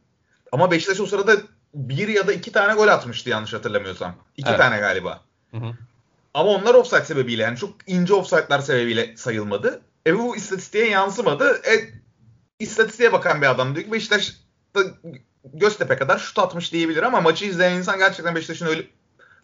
Ama 0.51 0.71
Beşiktaş 0.71 0.99
o 0.99 1.05
sırada 1.05 1.35
bir 1.73 2.07
ya 2.07 2.27
da 2.27 2.33
iki 2.33 2.51
tane 2.51 2.73
gol 2.73 2.87
atmıştı 2.87 3.29
yanlış 3.29 3.53
hatırlamıyorsam. 3.53 4.15
İki 4.37 4.49
Evet. 4.49 4.59
tane 4.59 4.79
galiba. 4.79 5.21
Hı 5.51 5.57
hı. 5.57 5.73
Ama 6.33 6.49
onlar 6.49 6.73
offside 6.73 7.05
sebebiyle 7.05 7.43
yani 7.43 7.57
çok 7.57 7.75
ince 7.87 8.13
offside'lar 8.13 8.59
sebebiyle 8.59 9.17
sayılmadı. 9.17 9.81
E 10.07 10.17
bu 10.17 10.35
istatistiğe 10.35 10.89
yansımadı. 10.89 11.61
E 11.67 12.01
istatistiğe 12.59 13.13
bakan 13.13 13.41
bir 13.41 13.49
adam 13.51 13.75
diyor 13.75 13.85
ki 13.85 13.91
Beşiktaş 13.91 14.33
da 14.75 14.81
Göztepe 15.53 15.95
kadar 15.95 16.17
şut 16.19 16.39
atmış 16.39 16.73
diyebilir 16.73 17.03
ama 17.03 17.21
maçı 17.21 17.45
izleyen 17.45 17.77
insan 17.77 17.97
gerçekten 17.97 18.35
Beşiktaş'ın 18.35 18.65
öyle 18.65 18.83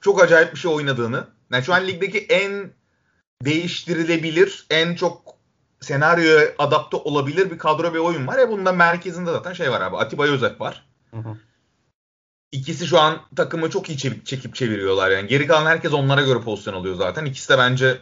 çok 0.01 0.23
acayip 0.23 0.53
bir 0.53 0.59
şey 0.59 0.71
oynadığını. 0.71 1.27
Yani 1.51 1.63
şu 1.63 1.73
an 1.73 1.87
ligdeki 1.87 2.19
en 2.19 2.71
değiştirilebilir, 3.45 4.65
en 4.69 4.95
çok 4.95 5.37
senaryoya 5.79 6.53
adapte 6.57 6.97
olabilir 6.97 7.51
bir 7.51 7.57
kadro 7.57 7.93
ve 7.93 7.99
oyun 7.99 8.27
var. 8.27 8.39
E 8.39 8.49
bunun 8.49 8.65
da 8.65 8.71
merkezinde 8.71 9.31
zaten 9.31 9.53
şey 9.53 9.71
var 9.71 9.81
abi. 9.81 9.97
Atiba 9.97 10.23
Özek 10.23 10.61
var. 10.61 10.85
Hı 11.11 11.17
hı. 11.17 11.37
İkisi 12.51 12.87
şu 12.87 12.99
an 12.99 13.21
takımı 13.35 13.69
çok 13.69 13.89
iyi 13.89 13.97
çekip 14.25 14.55
çeviriyorlar 14.55 15.11
yani. 15.11 15.27
Geri 15.27 15.47
kalan 15.47 15.65
herkes 15.65 15.93
onlara 15.93 16.21
göre 16.21 16.41
pozisyon 16.41 16.73
alıyor 16.73 16.95
zaten. 16.95 17.25
İkisi 17.25 17.49
de 17.49 17.57
bence 17.57 17.97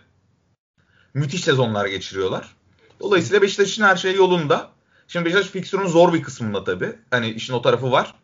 müthiş 1.13 1.43
sezonlar 1.43 1.85
geçiriyorlar. 1.85 2.55
Dolayısıyla 2.99 3.41
Beşiktaş'ın 3.41 3.83
her 3.83 3.95
şey 3.95 4.15
yolunda. 4.15 4.69
Şimdi 5.07 5.25
Beşiktaş 5.25 5.47
fikstürün 5.47 5.87
zor 5.87 6.13
bir 6.13 6.23
kısmında 6.23 6.63
tabii. 6.63 6.95
Hani 7.11 7.29
işin 7.29 7.53
o 7.53 7.61
tarafı 7.61 7.91
var. 7.91 8.15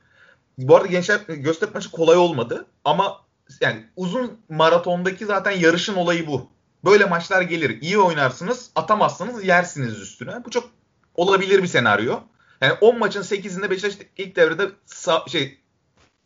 Bu 0.57 0.75
arada 0.75 0.87
gençler 0.87 1.19
Göztepe 1.27 1.73
maçı 1.73 1.91
kolay 1.91 2.17
olmadı 2.17 2.65
ama 2.85 3.21
yani 3.61 3.85
uzun 3.95 4.39
maratondaki 4.49 5.25
zaten 5.25 5.51
yarışın 5.51 5.95
olayı 5.95 6.27
bu. 6.27 6.49
Böyle 6.85 7.05
maçlar 7.05 7.41
gelir. 7.41 7.81
İyi 7.81 7.97
oynarsınız, 7.97 8.71
atamazsanız 8.75 9.43
yersiniz 9.43 9.99
üstüne. 9.99 10.45
Bu 10.45 10.49
çok 10.49 10.69
olabilir 11.15 11.63
bir 11.63 11.67
senaryo. 11.67 12.19
Yani 12.61 12.73
10 12.81 12.99
maçın 12.99 13.21
8'inde 13.21 13.69
Beşiktaş 13.69 14.07
ilk 14.17 14.35
devrede 14.35 14.69
sağ, 14.85 15.25
şey 15.27 15.57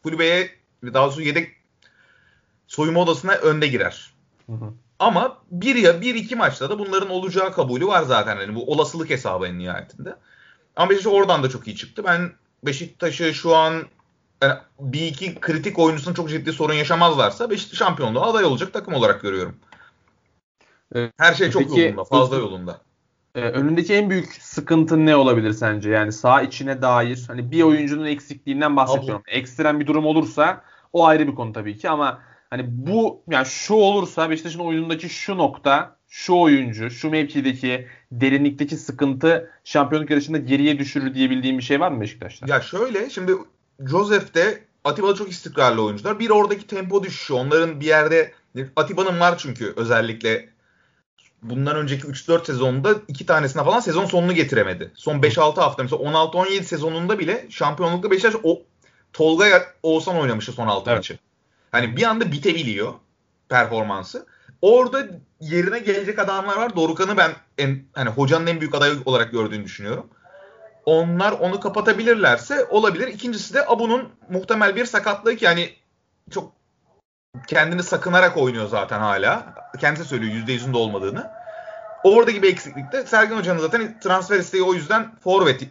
kulübeye 0.03 0.49
daha 0.83 1.05
doğrusu 1.05 1.21
yedek 1.21 1.55
soyunma 2.67 2.99
odasına 2.99 3.31
önde 3.31 3.67
girer. 3.67 4.13
Hı 4.45 4.53
hı. 4.53 4.73
Ama 4.99 5.37
bir 5.51 5.75
ya 5.75 6.01
bir 6.01 6.15
iki 6.15 6.35
maçta 6.35 6.69
da 6.69 6.79
bunların 6.79 7.09
olacağı 7.09 7.53
kabulü 7.53 7.87
var 7.87 8.03
zaten. 8.03 8.39
Yani 8.39 8.55
bu 8.55 8.71
olasılık 8.71 9.09
hesabı 9.09 9.47
en 9.47 9.59
nihayetinde. 9.59 10.15
Ama 10.75 10.89
Beşiktaş 10.89 11.13
oradan 11.13 11.43
da 11.43 11.49
çok 11.49 11.67
iyi 11.67 11.75
çıktı. 11.75 12.03
Ben 12.03 12.31
Beşiktaş'ı 12.65 13.33
şu 13.33 13.55
an 13.55 13.83
yani 14.41 14.53
bir 14.79 15.07
iki 15.07 15.35
kritik 15.35 15.79
oyuncusunun 15.79 16.15
çok 16.15 16.29
ciddi 16.29 16.53
sorun 16.53 16.73
yaşamazlarsa 16.73 17.49
Beşiktaş 17.49 17.79
şampiyonluğa 17.79 18.31
aday 18.31 18.45
olacak 18.45 18.73
takım 18.73 18.93
olarak 18.93 19.21
görüyorum. 19.21 19.55
Evet. 20.95 21.13
Her 21.17 21.33
şey 21.33 21.51
çok 21.51 21.61
Peki, 21.61 21.79
yolunda, 21.79 22.03
fazla 22.03 22.37
yolunda. 22.37 22.81
Ee, 23.35 23.41
önündeki 23.41 23.93
en 23.93 24.09
büyük 24.09 24.33
sıkıntı 24.33 25.05
ne 25.05 25.15
olabilir 25.15 25.53
sence? 25.53 25.89
Yani 25.89 26.11
sağ 26.11 26.41
içine 26.41 26.81
dair 26.81 27.23
hani 27.27 27.51
bir 27.51 27.61
oyuncunun 27.61 28.05
eksikliğinden 28.05 28.75
bahsediyorum. 28.75 29.23
Ekstrem 29.27 29.79
bir 29.79 29.87
durum 29.87 30.05
olursa 30.05 30.61
o 30.93 31.05
ayrı 31.05 31.27
bir 31.27 31.35
konu 31.35 31.53
tabii 31.53 31.77
ki 31.77 31.89
ama 31.89 32.19
hani 32.49 32.65
bu 32.67 33.23
yani 33.29 33.45
şu 33.45 33.73
olursa 33.73 34.29
Beşiktaş'ın 34.29 34.59
oyunundaki 34.59 35.09
şu 35.09 35.37
nokta, 35.37 35.95
şu 36.07 36.35
oyuncu, 36.35 36.89
şu 36.89 37.09
mevkideki 37.09 37.87
derinlikteki 38.11 38.77
sıkıntı 38.77 39.51
şampiyonluk 39.63 40.09
yarışında 40.09 40.37
geriye 40.37 40.79
düşürür 40.79 41.13
diyebildiğim 41.13 41.57
bir 41.57 41.63
şey 41.63 41.79
var 41.79 41.91
mı 41.91 42.01
Beşiktaş'ta? 42.01 42.45
Ya 42.49 42.61
şöyle 42.61 43.09
şimdi 43.09 43.31
Joseph 43.79 44.33
de 44.35 44.63
Atiba 44.83 45.07
da 45.07 45.15
çok 45.15 45.31
istikrarlı 45.31 45.83
oyuncular. 45.83 46.19
Bir 46.19 46.29
oradaki 46.29 46.67
tempo 46.67 47.03
düşüşü. 47.03 47.33
Onların 47.33 47.79
bir 47.79 47.85
yerde 47.85 48.33
Atiba'nın 48.75 49.19
var 49.19 49.37
çünkü 49.37 49.73
özellikle 49.75 50.49
bundan 51.41 51.75
önceki 51.75 52.07
3-4 52.07 52.45
sezonda 52.45 52.95
iki 53.07 53.25
tanesine 53.25 53.63
falan 53.63 53.79
sezon 53.79 54.05
sonunu 54.05 54.33
getiremedi. 54.33 54.91
Son 54.95 55.19
5-6 55.19 55.61
hafta 55.61 55.83
mesela 55.83 56.03
16-17 56.03 56.63
sezonunda 56.63 57.19
bile 57.19 57.47
şampiyonlukta 57.49 58.11
Beşiktaş 58.11 58.35
o 58.43 58.61
Tolga 59.13 59.65
Oğuzhan 59.83 60.17
oynamıştı 60.17 60.51
son 60.51 60.67
6 60.67 60.89
Evet. 60.89 60.97
maçı. 60.97 61.19
Hani 61.71 61.97
bir 61.97 62.03
anda 62.03 62.31
bitebiliyor 62.31 62.93
performansı. 63.49 64.25
Orada 64.61 65.07
yerine 65.41 65.79
gelecek 65.79 66.19
adamlar 66.19 66.57
var. 66.57 66.75
Dorukan'ı 66.75 67.17
ben 67.17 67.31
en, 67.57 67.83
hani 67.93 68.09
hocanın 68.09 68.47
en 68.47 68.59
büyük 68.59 68.75
adayı 68.75 68.95
olarak 69.05 69.31
gördüğünü 69.31 69.63
düşünüyorum. 69.63 70.07
Onlar 70.85 71.31
onu 71.31 71.59
kapatabilirlerse 71.59 72.65
olabilir. 72.65 73.07
İkincisi 73.07 73.53
de 73.53 73.67
Abu'nun 73.67 74.09
muhtemel 74.29 74.75
bir 74.75 74.85
sakatlığı 74.85 75.35
ki 75.35 75.45
yani 75.45 75.69
çok 76.31 76.51
kendini 77.47 77.83
sakınarak 77.83 78.37
oynuyor 78.37 78.67
zaten 78.67 78.99
hala. 78.99 79.55
Kendisi 79.79 80.05
söylüyor 80.05 80.47
%100'ünde 80.47 80.77
olmadığını. 80.77 81.31
Oradaki 82.03 82.43
bir 82.43 82.51
eksiklikte 82.51 83.05
Sergen 83.05 83.37
Hoca'nın 83.37 83.59
zaten 83.59 83.99
transfer 83.99 84.39
isteği 84.39 84.63
o 84.63 84.73
yüzden 84.73 85.15
forvet 85.19 85.63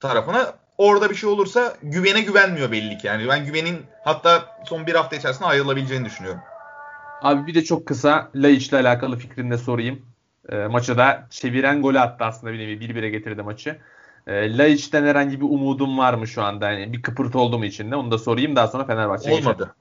tarafına. 0.00 0.52
Orada 0.78 1.10
bir 1.10 1.14
şey 1.14 1.30
olursa 1.30 1.76
güvene 1.82 2.20
güvenmiyor 2.20 2.72
belli 2.72 2.98
ki. 2.98 3.06
Yani 3.06 3.28
ben 3.28 3.44
güvenin 3.44 3.86
hatta 4.04 4.56
son 4.64 4.86
bir 4.86 4.94
hafta 4.94 5.16
içerisinde 5.16 5.48
ayrılabileceğini 5.48 6.04
düşünüyorum. 6.04 6.40
Abi 7.22 7.46
bir 7.46 7.54
de 7.54 7.64
çok 7.64 7.86
kısa 7.86 8.30
Laiç'le 8.34 8.72
alakalı 8.72 9.16
fikrini 9.16 9.50
de 9.50 9.58
sorayım. 9.58 10.06
E, 10.48 10.56
maçı 10.56 10.98
da 10.98 11.26
çeviren 11.30 11.82
golü 11.82 12.00
attı 12.00 12.24
aslında 12.24 12.52
bir 12.52 12.58
nevi 12.58 12.72
1-1'e 12.72 13.10
getirdi 13.10 13.42
maçı. 13.42 13.78
E, 14.30 14.58
Laiç'ten 14.58 15.04
herhangi 15.04 15.40
bir 15.40 15.44
umudun 15.44 15.98
var 15.98 16.14
mı 16.14 16.26
şu 16.28 16.42
anda? 16.42 16.70
Yani 16.70 16.92
bir 16.92 17.02
kıpırtı 17.02 17.38
oldu 17.38 17.58
mu 17.58 17.64
içinde? 17.64 17.96
Onu 17.96 18.10
da 18.10 18.18
sorayım 18.18 18.56
daha 18.56 18.68
sonra 18.68 18.84
Fenerbahçe'ye 18.84 19.36
Olmadı. 19.36 19.74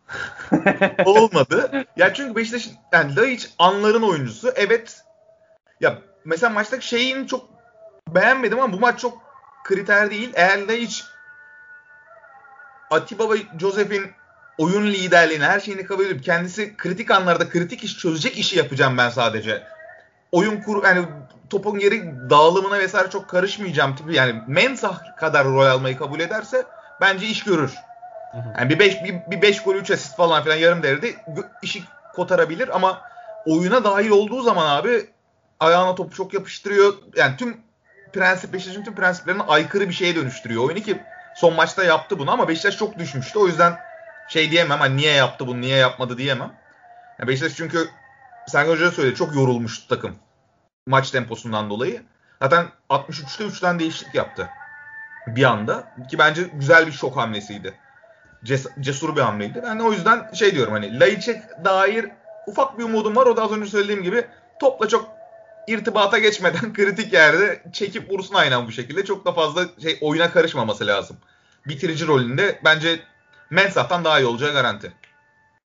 Olmadı. 1.06 1.86
Ya 1.98 2.14
çünkü 2.14 2.36
Beşiktaş'ın 2.36 2.74
yani 2.94 3.16
Laiç 3.16 3.50
anların 3.60 4.02
oyuncusu. 4.02 4.52
Evet. 4.56 5.04
Ya 5.82 5.98
mesela 6.26 6.54
maçtaki 6.54 6.88
şeyin 6.88 7.26
çok 7.26 7.50
beğenmedim 8.08 8.60
ama 8.60 8.74
bu 8.74 8.80
maç 8.80 9.00
çok 9.00 9.18
kriter 9.64 10.12
değil. 10.12 10.32
Eğer 10.34 10.68
Laiç 10.68 11.06
Atiba 12.92 13.34
ve 13.34 13.38
Joseph'in 13.60 14.12
oyun 14.58 14.88
liderliğini, 14.88 15.44
her 15.44 15.60
şeyini 15.60 15.86
kabul 15.86 16.06
edip 16.06 16.24
kendisi 16.24 16.78
kritik 16.78 17.12
anlarda 17.12 17.50
kritik 17.50 17.84
iş 17.84 17.98
çözecek 17.98 18.38
işi 18.38 18.58
yapacağım 18.58 18.98
ben 18.98 19.10
sadece. 19.10 19.64
Oyun 20.32 20.62
kur 20.62 20.84
yani 20.84 21.06
topun 21.50 21.80
geri 21.80 22.30
dağılımına 22.30 22.80
vesaire 22.80 23.10
çok 23.10 23.30
karışmayacağım 23.30 23.96
tipi 23.96 24.14
yani 24.14 24.42
Mensah 24.48 25.18
kadar 25.18 25.46
rol 25.46 25.66
almayı 25.66 25.98
kabul 25.98 26.20
ederse 26.20 26.66
bence 27.02 27.26
iş 27.26 27.44
görür. 27.44 27.74
Yani 28.58 28.70
bir 28.70 28.80
5 28.80 29.04
bir, 29.04 29.16
bir 29.32 29.42
beş 29.42 29.64
gol 29.64 29.76
3 29.76 29.92
asist 29.92 30.18
falan 30.18 30.44
filan 30.44 30.56
yarım 30.56 30.84
devrede 30.84 31.14
işi 31.62 31.84
kotarabilir 32.16 32.76
ama 32.76 33.02
oyuna 33.46 33.84
dahil 33.84 34.10
olduğu 34.10 34.42
zaman 34.42 34.80
abi 34.80 35.10
ayağına 35.60 35.96
topu 35.96 36.16
çok 36.16 36.34
yapıştırıyor. 36.34 36.94
Yani 37.16 37.38
tüm 37.38 37.58
prensip 38.14 38.54
Beşiktaş'ın 38.54 38.84
tüm 38.84 38.96
prensiplerine 38.96 39.44
aykırı 39.44 39.90
bir 39.90 39.94
şeye 39.94 40.16
dönüştürüyor 40.16 40.64
oyunu 40.64 40.80
ki 40.80 41.02
son 41.36 41.54
maçta 41.54 41.84
yaptı 41.84 42.20
bunu 42.20 42.32
ama 42.32 42.48
Beşiktaş 42.48 42.78
çok 42.78 43.00
düşmüştü. 43.00 43.40
O 43.40 43.48
yüzden 43.48 43.78
şey 44.30 44.52
diyemem 44.52 44.80
hani 44.80 44.98
niye 44.98 45.14
yaptı 45.14 45.48
bunu 45.48 45.62
niye 45.62 45.78
yapmadı 45.78 46.18
diyemem. 46.18 46.54
Yani 47.20 47.28
Beşiktaş 47.28 47.56
çünkü 47.56 47.90
Sergen 48.50 48.72
Hoca 48.72 48.92
söyledi 48.92 49.16
çok 49.16 49.36
yorulmuştu 49.36 49.88
takım 49.88 50.16
maç 50.88 51.12
temposundan 51.12 51.70
dolayı. 51.70 52.04
Zaten 52.42 52.68
63'te 52.90 53.44
3'ten 53.44 53.80
değişiklik 53.80 54.16
yaptı 54.16 54.50
bir 55.28 55.44
anda 55.44 55.94
ki 56.10 56.20
bence 56.20 56.44
güzel 56.54 56.88
bir 56.88 56.92
şok 56.92 57.18
hamlesiydi. 57.18 57.74
Ces- 58.44 58.82
cesur 58.82 59.16
bir 59.16 59.22
hamleydi. 59.22 59.62
Ben 59.64 59.80
de 59.80 59.84
o 59.84 59.92
yüzden 59.92 60.34
şey 60.34 60.56
diyorum 60.56 60.74
hani 60.74 61.00
Laiç'e 61.00 61.44
dair 61.66 62.06
ufak 62.48 62.80
bir 62.80 62.84
umudum 62.84 63.16
var. 63.16 63.26
O 63.26 63.38
da 63.38 63.44
az 63.44 63.52
önce 63.52 63.70
söylediğim 63.70 64.04
gibi 64.04 64.28
topla 64.60 64.88
çok 64.88 65.10
irtibata 65.68 66.20
geçmeden 66.20 66.74
kritik 66.74 67.14
yerde 67.14 67.64
çekip 67.74 68.12
vursun 68.12 68.36
aynen 68.36 68.68
bu 68.68 68.72
şekilde. 68.72 69.06
Çok 69.06 69.26
da 69.26 69.34
fazla 69.34 69.66
şey 69.82 69.98
oyuna 70.02 70.32
karışmaması 70.32 70.88
lazım. 70.88 71.18
Bitirici 71.68 72.08
rolünde 72.08 72.60
bence 72.64 73.00
Mensah'tan 73.50 74.04
daha 74.04 74.20
iyi 74.20 74.26
olacağı 74.26 74.54
garanti. 74.54 74.92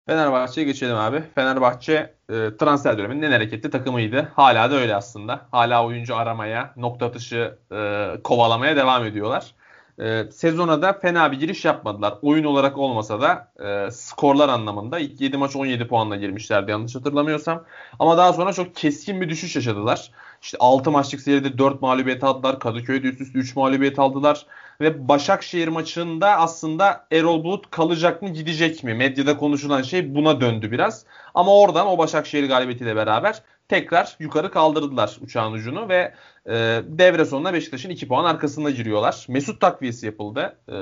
Fenerbahçe'ye 0.05 0.67
geçelim 0.67 0.95
abi. 0.95 1.23
Fenerbahçe 1.35 1.93
e, 2.29 2.33
transfer 2.59 2.97
döneminin 2.97 3.21
en 3.21 3.31
hareketli 3.31 3.69
takımıydı. 3.69 4.31
Hala 4.35 4.71
da 4.71 4.75
öyle 4.75 4.95
aslında. 4.95 5.47
Hala 5.51 5.85
oyuncu 5.85 6.15
aramaya, 6.15 6.73
nokta 6.77 7.05
atışı 7.05 7.57
e, 7.71 8.09
kovalamaya 8.23 8.75
devam 8.75 9.05
ediyorlar. 9.05 9.55
E, 9.99 10.31
sezona 10.31 10.81
da 10.81 10.93
fena 10.93 11.31
bir 11.31 11.39
giriş 11.39 11.65
yapmadılar. 11.65 12.13
Oyun 12.21 12.43
olarak 12.43 12.77
olmasa 12.77 13.21
da 13.21 13.51
e, 13.65 13.91
skorlar 13.91 14.49
anlamında 14.49 14.99
ilk 14.99 15.21
7 15.21 15.37
maç 15.37 15.55
17 15.55 15.87
puanla 15.87 16.15
girmişlerdi 16.15 16.71
yanlış 16.71 16.95
hatırlamıyorsam. 16.95 17.63
Ama 17.99 18.17
daha 18.17 18.33
sonra 18.33 18.53
çok 18.53 18.75
keskin 18.75 19.21
bir 19.21 19.29
düşüş 19.29 19.55
yaşadılar. 19.55 20.11
İşte 20.41 20.57
6 20.59 20.91
maçlık 20.91 21.21
seride 21.21 21.57
4 21.57 21.81
mağlubiyet 21.81 22.23
aldılar. 22.23 22.59
Kadıköy'de 22.59 23.07
üst 23.07 23.21
üste 23.21 23.39
3 23.39 23.55
mağlubiyet 23.55 23.99
aldılar. 23.99 24.45
Ve 24.81 25.07
Başakşehir 25.07 25.67
maçında 25.67 26.37
aslında 26.37 27.07
Erol 27.11 27.43
Bulut 27.43 27.71
kalacak 27.71 28.21
mı 28.21 28.29
gidecek 28.29 28.83
mi? 28.83 28.93
Medyada 28.93 29.37
konuşulan 29.37 29.81
şey 29.81 30.15
buna 30.15 30.41
döndü 30.41 30.71
biraz. 30.71 31.05
Ama 31.33 31.55
oradan 31.55 31.87
o 31.87 31.97
Başakşehir 31.97 32.47
galibiyetiyle 32.47 32.95
beraber 32.95 33.41
tekrar 33.67 34.15
yukarı 34.19 34.51
kaldırdılar 34.51 35.17
uçağın 35.21 35.53
ucunu 35.53 35.89
ve 35.89 36.13
e, 36.45 36.81
devre 36.85 37.25
sonunda 37.25 37.53
Beşiktaş'ın 37.53 37.89
2 37.89 38.07
puan 38.07 38.25
arkasında 38.25 38.69
giriyorlar. 38.69 39.25
Mesut 39.29 39.61
takviyesi 39.61 40.05
yapıldı. 40.05 40.57
E, 40.69 40.75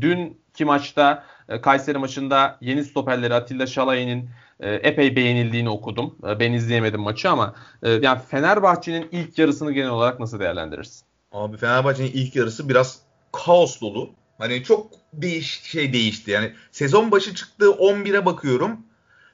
dünkü 0.00 0.64
maçta 0.64 1.24
e, 1.48 1.60
Kayseri 1.60 1.98
maçında 1.98 2.58
yeni 2.60 2.84
stoperleri 2.84 3.34
Atilla 3.34 3.66
Şalay'ın 3.66 4.28
e, 4.60 4.74
epey 4.74 5.16
beğenildiğini 5.16 5.68
okudum. 5.68 6.18
E, 6.28 6.40
ben 6.40 6.52
izleyemedim 6.52 7.00
maçı 7.00 7.30
ama 7.30 7.54
e, 7.82 7.90
yani 7.90 8.20
Fenerbahçe'nin 8.30 9.08
ilk 9.12 9.38
yarısını 9.38 9.72
genel 9.72 9.90
olarak 9.90 10.20
nasıl 10.20 10.40
değerlendirirsin? 10.40 11.06
Abi 11.32 11.56
Fenerbahçe'nin 11.56 12.10
ilk 12.12 12.36
yarısı 12.36 12.68
biraz 12.68 13.11
kaos 13.32 13.80
dolu. 13.80 14.10
Hani 14.38 14.64
çok 14.64 14.90
değiş 15.12 15.62
şey 15.62 15.92
değişti. 15.92 16.30
Yani 16.30 16.52
sezon 16.72 17.10
başı 17.10 17.34
çıktığı 17.34 17.70
11'e 17.70 18.26
bakıyorum. 18.26 18.80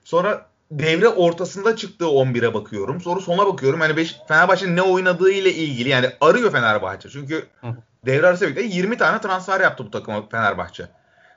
Sonra 0.05 0.47
devre 0.71 1.09
ortasında 1.09 1.77
çıktığı 1.77 2.05
11'e 2.05 2.55
bakıyorum. 2.55 3.01
Sonra 3.01 3.21
sona 3.21 3.47
bakıyorum. 3.47 3.81
Hani 3.81 3.97
Beş, 3.97 4.17
Fenerbahçe'nin 4.29 4.77
ne 4.77 4.83
oynadığı 4.83 5.31
ile 5.31 5.55
ilgili 5.55 5.89
yani 5.89 6.11
arıyor 6.21 6.53
Fenerbahçe. 6.53 7.09
Çünkü 7.09 7.47
Hı. 7.61 7.67
devre 8.07 8.27
arası 8.27 8.45
birlikte 8.45 8.63
20 8.63 8.97
tane 8.99 9.21
transfer 9.21 9.61
yaptı 9.61 9.87
bu 9.87 9.91
takıma 9.91 10.29
Fenerbahçe. 10.29 10.89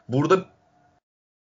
Burada 0.08 0.46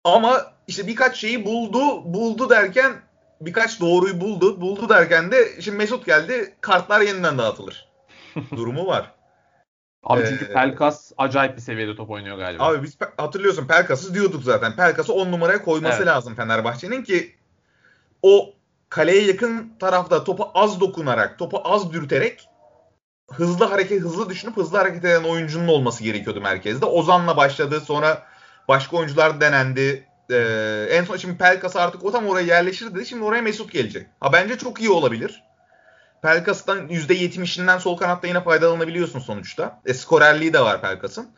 ama 0.03 0.53
işte 0.67 0.87
birkaç 0.87 1.17
şeyi 1.17 1.45
buldu. 1.45 2.13
Buldu 2.13 2.49
derken 2.49 2.93
birkaç 3.41 3.79
doğruyu 3.79 4.21
buldu. 4.21 4.61
Buldu 4.61 4.89
derken 4.89 5.31
de 5.31 5.61
şimdi 5.61 5.77
Mesut 5.77 6.05
geldi. 6.05 6.53
Kartlar 6.61 7.01
yeniden 7.01 7.37
dağıtılır. 7.37 7.89
Durumu 8.55 8.87
var. 8.87 9.11
Abi 10.03 10.21
Ee, 10.21 10.25
çünkü 10.29 10.53
Pelkas 10.53 11.11
acayip 11.17 11.55
bir 11.55 11.61
seviyede 11.61 11.95
top 11.95 12.09
oynuyor 12.09 12.37
galiba. 12.37 12.63
Abi 12.63 12.83
biz 12.83 12.97
hatırlıyorsun 13.17 13.67
Pelkas'ı 13.67 14.13
diyorduk 14.13 14.43
zaten. 14.43 14.75
Pelkas'ı 14.75 15.13
10 15.13 15.31
numaraya 15.31 15.63
koyması 15.63 15.97
Evet. 15.97 16.07
lazım 16.07 16.35
Fenerbahçe'nin 16.35 17.03
ki 17.03 17.35
o 18.21 18.53
kaleye 18.89 19.25
yakın 19.25 19.73
tarafta 19.79 20.23
topu 20.23 20.47
az 20.53 20.79
dokunarak, 20.79 21.39
topu 21.39 21.61
az 21.63 21.93
dürterek 21.93 22.49
hızlı 23.31 23.65
hareket, 23.65 24.01
hızlı 24.01 24.29
düşünüp 24.29 24.57
hızlı 24.57 24.77
hareket 24.77 25.05
eden 25.05 25.23
oyuncunun 25.23 25.67
olması 25.67 26.03
gerekiyordu 26.03 26.41
merkezde. 26.41 26.85
Ozan'la 26.85 27.37
başladı. 27.37 27.81
Sonra 27.81 28.23
başka 28.67 28.97
oyuncular 28.97 29.41
denendi. 29.41 30.07
Ee, 30.31 30.87
en 30.91 31.03
son 31.03 31.17
şimdi 31.17 31.37
Pelkas 31.37 31.75
artık 31.75 32.05
o 32.05 32.11
tam 32.11 32.27
oraya 32.27 32.47
yerleşir 32.47 32.95
dedi. 32.95 33.05
Şimdi 33.05 33.23
oraya 33.23 33.41
Mesut 33.41 33.71
gelecek. 33.71 34.07
Ha 34.19 34.33
bence 34.33 34.57
çok 34.57 34.79
iyi 34.79 34.89
olabilir. 34.89 35.43
Pelkas'tan 36.21 36.87
%70'inden 36.87 37.79
sol 37.79 37.97
kanatta 37.97 38.27
yine 38.27 38.43
faydalanabiliyorsun 38.43 39.19
sonuçta. 39.19 39.81
E, 39.85 39.93
skorerliği 39.93 40.53
de 40.53 40.61
var 40.61 40.81
Pelkas'ın. 40.81 41.29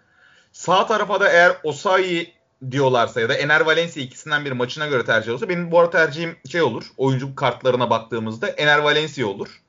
Sağ 0.52 0.88
tarafa 0.88 1.20
da 1.20 1.30
eğer 1.30 1.58
Osayi 1.63 2.34
diyorlarsa 2.72 3.22
ya 3.22 3.30
da 3.30 3.34
Ener 3.34 3.62
Valencia 3.62 4.04
ikisinden 4.04 4.46
biri 4.46 4.54
maçına 4.54 4.88
göre 4.88 5.06
tercih 5.06 5.32
olursa 5.32 5.50
benim 5.50 5.72
bu 5.72 5.80
arada 5.80 5.92
tercihim 5.92 6.38
şey 6.52 6.62
olur. 6.62 6.84
Oyuncu 6.98 7.36
kartlarına 7.36 7.90
baktığımızda 7.90 8.48
Ener 8.48 8.80
Valencia 8.80 9.28
olur. 9.28 9.62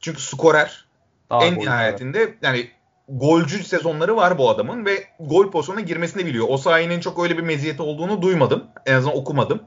Çünkü 0.00 0.22
skorer. 0.22 0.84
Daha 1.30 1.44
en 1.44 1.58
nihayetinde 1.58 2.34
yani 2.42 2.70
golcü 3.08 3.64
sezonları 3.64 4.16
var 4.16 4.38
bu 4.38 4.50
adamın 4.50 4.84
ve 4.84 5.04
gol 5.20 5.50
pozisyonuna 5.50 5.80
girmesini 5.80 6.26
biliyor. 6.26 6.46
Osayi'nin 6.48 7.00
çok 7.00 7.22
öyle 7.22 7.38
bir 7.38 7.42
meziyeti 7.42 7.82
olduğunu 7.82 8.22
duymadım. 8.22 8.64
En 8.86 8.94
azından 8.94 9.16
okumadım. 9.16 9.62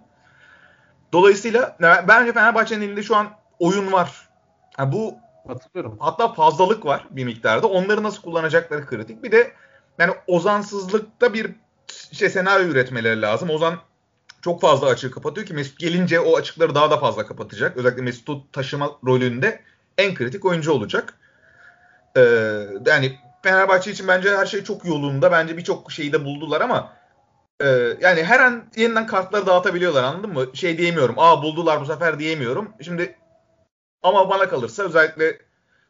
Dolayısıyla 1.13 1.77
bence 2.08 2.34
Fenerbahçe'nin 2.34 2.82
elinde 2.82 3.03
şu 3.03 3.15
an 3.15 3.27
oyun 3.60 3.91
var. 3.91 4.26
Ha, 4.77 4.91
bu 4.91 5.15
Katılıyorum. 5.48 5.98
hatta 6.00 6.34
fazlalık 6.34 6.86
var 6.86 7.07
bir 7.12 7.24
miktarda. 7.24 7.67
Onları 7.67 8.03
nasıl 8.03 8.22
kullanacakları 8.22 8.86
kritik. 8.86 9.24
Bir 9.24 9.31
de 9.31 9.51
yani 10.00 10.13
Ozansızlıkta 10.27 11.34
bir 11.34 11.55
şey 12.12 12.29
senaryo 12.29 12.67
üretmeleri 12.67 13.22
lazım. 13.22 13.50
Ozan 13.50 13.75
çok 14.41 14.62
fazla 14.62 14.88
açığı 14.88 15.12
kapatıyor 15.12 15.48
ki 15.48 15.53
Mesut 15.53 15.79
gelince 15.79 16.19
o 16.19 16.38
açıkları 16.38 16.75
daha 16.75 16.91
da 16.91 16.98
fazla 16.98 17.27
kapatacak. 17.27 17.77
Özellikle 17.77 18.01
Mesut'u 18.01 18.51
taşıma 18.51 18.91
rolünde 19.05 19.62
en 19.98 20.13
kritik 20.15 20.46
oyuncu 20.46 20.72
olacak. 20.72 21.13
Ee, 22.17 22.22
yani 22.86 23.19
Fenerbahçe 23.43 23.91
için 23.91 24.07
bence 24.07 24.38
her 24.38 24.46
şey 24.46 24.63
çok 24.63 24.86
yolunda. 24.86 25.31
Bence 25.31 25.57
birçok 25.57 25.91
şeyi 25.91 26.13
de 26.13 26.25
buldular 26.25 26.62
ama 26.62 26.93
e, 27.62 27.67
yani 28.01 28.24
her 28.24 28.39
an 28.39 28.63
yeniden 28.75 29.07
kartları 29.07 29.46
dağıtabiliyorlar 29.46 30.03
anladın 30.03 30.34
mı? 30.34 30.46
Şey 30.53 30.77
diyemiyorum. 30.77 31.15
Aa 31.17 31.43
buldular 31.43 31.81
bu 31.81 31.86
sefer 31.86 32.19
diyemiyorum. 32.19 32.74
Şimdi 32.81 33.15
ama 34.03 34.29
bana 34.29 34.49
kalırsa 34.49 34.83
özellikle 34.83 35.39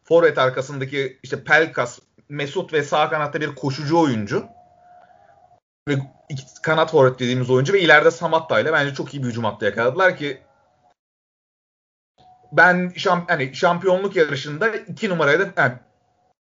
forvet 0.03 0.37
arkasındaki 0.37 1.19
işte 1.23 1.43
Pelkas, 1.43 1.99
Mesut 2.29 2.73
ve 2.73 2.83
sağ 2.83 3.09
kanatta 3.09 3.41
bir 3.41 3.55
koşucu 3.55 3.99
oyuncu 3.99 4.45
ve 5.87 5.97
kanat 6.63 6.91
forvet 6.91 7.19
dediğimiz 7.19 7.49
oyuncu 7.49 7.73
ve 7.73 7.81
ileride 7.81 8.11
Samatta 8.11 8.59
ile 8.59 8.73
bence 8.73 8.93
çok 8.93 9.13
iyi 9.13 9.23
bir 9.23 9.27
hücum 9.27 9.43
hattı 9.43 9.65
yakaladılar 9.65 10.17
ki 10.17 10.41
ben 12.51 12.93
şamp 12.95 13.29
hani 13.31 13.55
şampiyonluk 13.55 14.15
yarışında 14.15 14.67
iki 14.67 15.09
numaraya 15.09 15.39
da 15.39 15.49
yani 15.57 15.73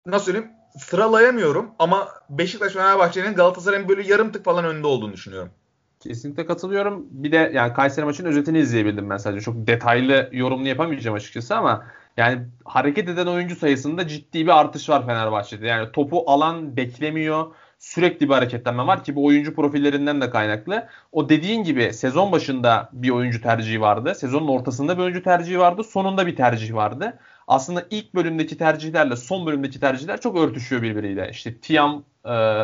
nasıl 0.06 0.24
söyleyeyim 0.24 0.50
sıralayamıyorum 0.78 1.74
ama 1.78 2.08
Beşiktaş 2.30 2.72
Fenerbahçe'nin 2.72 3.34
Galatasaray'ın 3.34 3.88
böyle 3.88 4.08
yarım 4.08 4.32
tık 4.32 4.44
falan 4.44 4.64
önünde 4.64 4.86
olduğunu 4.86 5.12
düşünüyorum. 5.12 5.50
Kesinlikle 6.02 6.46
katılıyorum. 6.46 7.06
Bir 7.10 7.32
de 7.32 7.50
yani 7.54 7.72
Kayseri 7.72 8.04
maçının 8.04 8.28
özetini 8.28 8.58
izleyebildim 8.58 9.10
ben 9.10 9.16
sadece. 9.16 9.44
Çok 9.44 9.66
detaylı 9.66 10.28
yorumunu 10.32 10.68
yapamayacağım 10.68 11.16
açıkçası 11.16 11.56
ama 11.56 11.86
yani 12.16 12.42
hareket 12.64 13.08
eden 13.08 13.26
oyuncu 13.26 13.56
sayısında 13.56 14.08
ciddi 14.08 14.46
bir 14.46 14.60
artış 14.60 14.88
var 14.88 15.06
Fenerbahçe'de. 15.06 15.66
Yani 15.66 15.92
topu 15.92 16.24
alan 16.26 16.76
beklemiyor. 16.76 17.54
Sürekli 17.78 18.28
bir 18.28 18.34
hareketlenme 18.34 18.86
var 18.86 19.04
ki 19.04 19.16
bu 19.16 19.24
oyuncu 19.24 19.54
profillerinden 19.54 20.20
de 20.20 20.30
kaynaklı. 20.30 20.88
O 21.12 21.28
dediğin 21.28 21.64
gibi 21.64 21.92
sezon 21.92 22.32
başında 22.32 22.90
bir 22.92 23.10
oyuncu 23.10 23.40
tercihi 23.40 23.80
vardı. 23.80 24.14
Sezonun 24.14 24.48
ortasında 24.48 24.98
bir 24.98 25.02
oyuncu 25.02 25.22
tercihi 25.22 25.58
vardı. 25.58 25.84
Sonunda 25.84 26.26
bir 26.26 26.36
tercih 26.36 26.74
vardı. 26.74 27.18
Aslında 27.48 27.86
ilk 27.90 28.14
bölümdeki 28.14 28.58
tercihlerle 28.58 29.16
son 29.16 29.46
bölümdeki 29.46 29.80
tercihler 29.80 30.20
çok 30.20 30.36
örtüşüyor 30.36 30.82
birbiriyle. 30.82 31.28
İşte 31.30 31.58
Tiam, 31.58 32.04
e, 32.28 32.62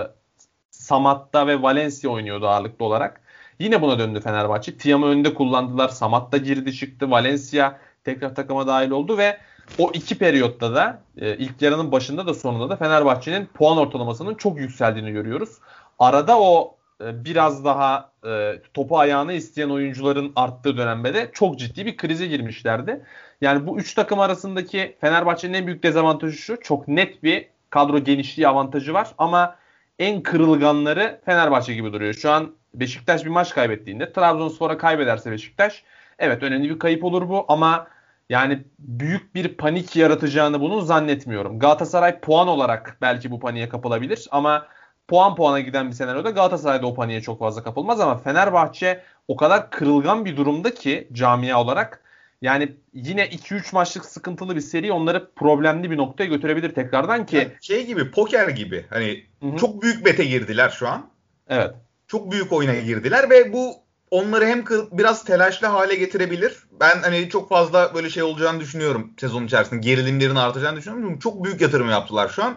Samatta 0.70 1.46
ve 1.46 1.62
Valencia 1.62 2.11
oynuyordu 2.11 2.48
ağırlıklı 2.48 2.85
olarak. 2.85 3.28
Yine 3.59 3.83
buna 3.83 3.99
döndü 3.99 4.21
Fenerbahçe. 4.21 4.77
Tiam'ı 4.77 5.07
önde 5.07 5.35
kullandılar. 5.35 5.88
Samatta 5.88 6.37
girdi 6.37 6.73
çıktı. 6.73 7.11
Valencia 7.11 7.79
tekrar 8.05 8.35
takıma 8.35 8.66
dahil 8.66 8.90
oldu 8.90 9.18
ve 9.18 9.38
o 9.79 9.90
iki 9.94 10.18
periyotta 10.18 10.75
da 10.75 11.03
e, 11.16 11.37
ilk 11.37 11.62
yarının 11.62 11.92
başında 11.92 12.27
da 12.27 12.35
sonunda 12.35 12.71
da 12.71 12.77
Fenerbahçe'nin 12.77 13.47
puan 13.47 13.79
ortalamasının 13.79 14.35
çok 14.35 14.59
yükseldiğini 14.59 15.12
görüyoruz. 15.12 15.59
Arada 15.99 16.40
o 16.40 16.77
e, 17.05 17.25
biraz 17.25 17.64
daha 17.64 18.11
e, 18.27 18.59
topu 18.75 18.99
ayağına 18.99 19.33
isteyen 19.33 19.68
oyuncuların 19.68 20.33
arttığı 20.37 20.77
dönemde 20.77 21.14
de 21.14 21.31
çok 21.33 21.59
ciddi 21.59 21.87
bir 21.87 21.97
krize 21.97 22.27
girmişlerdi. 22.27 23.01
Yani 23.40 23.66
bu 23.66 23.79
üç 23.79 23.94
takım 23.94 24.21
arasındaki 24.21 24.97
Fenerbahçe'nin 25.01 25.55
en 25.55 25.66
büyük 25.66 25.83
dezavantajı 25.83 26.37
şu. 26.37 26.61
Çok 26.61 26.88
net 26.88 27.23
bir 27.23 27.47
kadro 27.71 27.99
genişliği 27.99 28.49
avantajı 28.49 28.94
var 28.94 29.09
ama 29.18 29.57
en 29.99 30.23
kırılganları 30.23 31.21
Fenerbahçe 31.25 31.75
gibi 31.75 31.92
duruyor. 31.92 32.14
Şu 32.14 32.31
an 32.31 32.58
Beşiktaş 32.74 33.24
bir 33.24 33.31
maç 33.31 33.54
kaybettiğinde 33.54 34.12
Trabzonspor'a 34.12 34.78
kaybederse 34.78 35.31
Beşiktaş 35.31 35.85
evet 36.18 36.42
önemli 36.42 36.70
bir 36.70 36.78
kayıp 36.78 37.04
olur 37.04 37.28
bu 37.28 37.44
ama 37.48 37.87
yani 38.28 38.64
büyük 38.78 39.35
bir 39.35 39.57
panik 39.57 39.96
yaratacağını 39.96 40.61
bunun 40.61 40.81
zannetmiyorum. 40.81 41.59
Galatasaray 41.59 42.20
puan 42.20 42.48
olarak 42.48 42.96
belki 43.00 43.31
bu 43.31 43.40
paniğe 43.40 43.68
kapılabilir 43.68 44.28
ama 44.31 44.66
puan 45.09 45.35
puana 45.35 45.61
giden 45.61 45.88
bir 45.88 45.92
senaryoda 45.92 46.31
Galatasaray'da 46.31 46.87
o 46.87 46.94
paniğe 46.94 47.20
çok 47.20 47.38
fazla 47.38 47.62
kapılmaz 47.62 48.00
ama 48.00 48.18
Fenerbahçe 48.18 49.02
o 49.28 49.37
kadar 49.37 49.70
kırılgan 49.70 50.24
bir 50.24 50.37
durumda 50.37 50.74
ki 50.74 51.09
camia 51.12 51.61
olarak 51.61 52.02
yani 52.42 52.76
yine 52.94 53.26
2-3 53.26 53.74
maçlık 53.74 54.04
sıkıntılı 54.04 54.57
bir 54.57 54.61
seri 54.61 54.92
onları 54.92 55.31
problemli 55.37 55.90
bir 55.90 55.96
noktaya 55.96 56.26
götürebilir 56.26 56.74
tekrardan 56.74 57.26
ki. 57.26 57.37
Yani 57.37 57.48
şey 57.61 57.87
gibi 57.87 58.11
poker 58.11 58.48
gibi 58.48 58.87
hani 58.90 59.24
Hı 59.42 59.46
hı. 59.46 59.57
çok 59.57 59.83
büyük 59.83 60.07
bete 60.07 60.24
girdiler 60.24 60.68
şu 60.68 60.88
an. 60.88 61.11
Evet. 61.48 61.74
Çok 62.09 62.33
büyük 62.33 62.53
oyuna 62.53 62.75
girdiler 62.75 63.31
ve 63.31 63.53
bu 63.53 63.77
onları 64.11 64.47
hem 64.47 64.64
biraz 64.92 65.25
telaşlı 65.25 65.66
hale 65.66 65.94
getirebilir. 65.94 66.57
Ben 66.81 67.03
hani 67.03 67.29
çok 67.29 67.49
fazla 67.49 67.94
böyle 67.94 68.11
şey 68.11 68.23
olacağını 68.23 68.61
düşünüyorum 68.61 69.12
sezon 69.21 69.44
içerisinde. 69.44 69.81
Gerilimlerin 69.81 70.35
artacağını 70.35 70.77
düşünüyorum. 70.77 71.09
Çünkü 71.09 71.21
çok 71.21 71.44
büyük 71.44 71.61
yatırım 71.61 71.90
yaptılar 71.90 72.29
şu 72.29 72.44
an. 72.44 72.57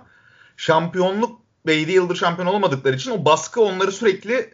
Şampiyonluk 0.57 1.41
ve 1.65 1.73
7 1.73 1.91
yıldır 1.91 2.15
şampiyon 2.15 2.47
olamadıkları 2.47 2.95
için 2.95 3.11
o 3.11 3.25
baskı 3.25 3.61
onları 3.61 3.91
sürekli 3.91 4.53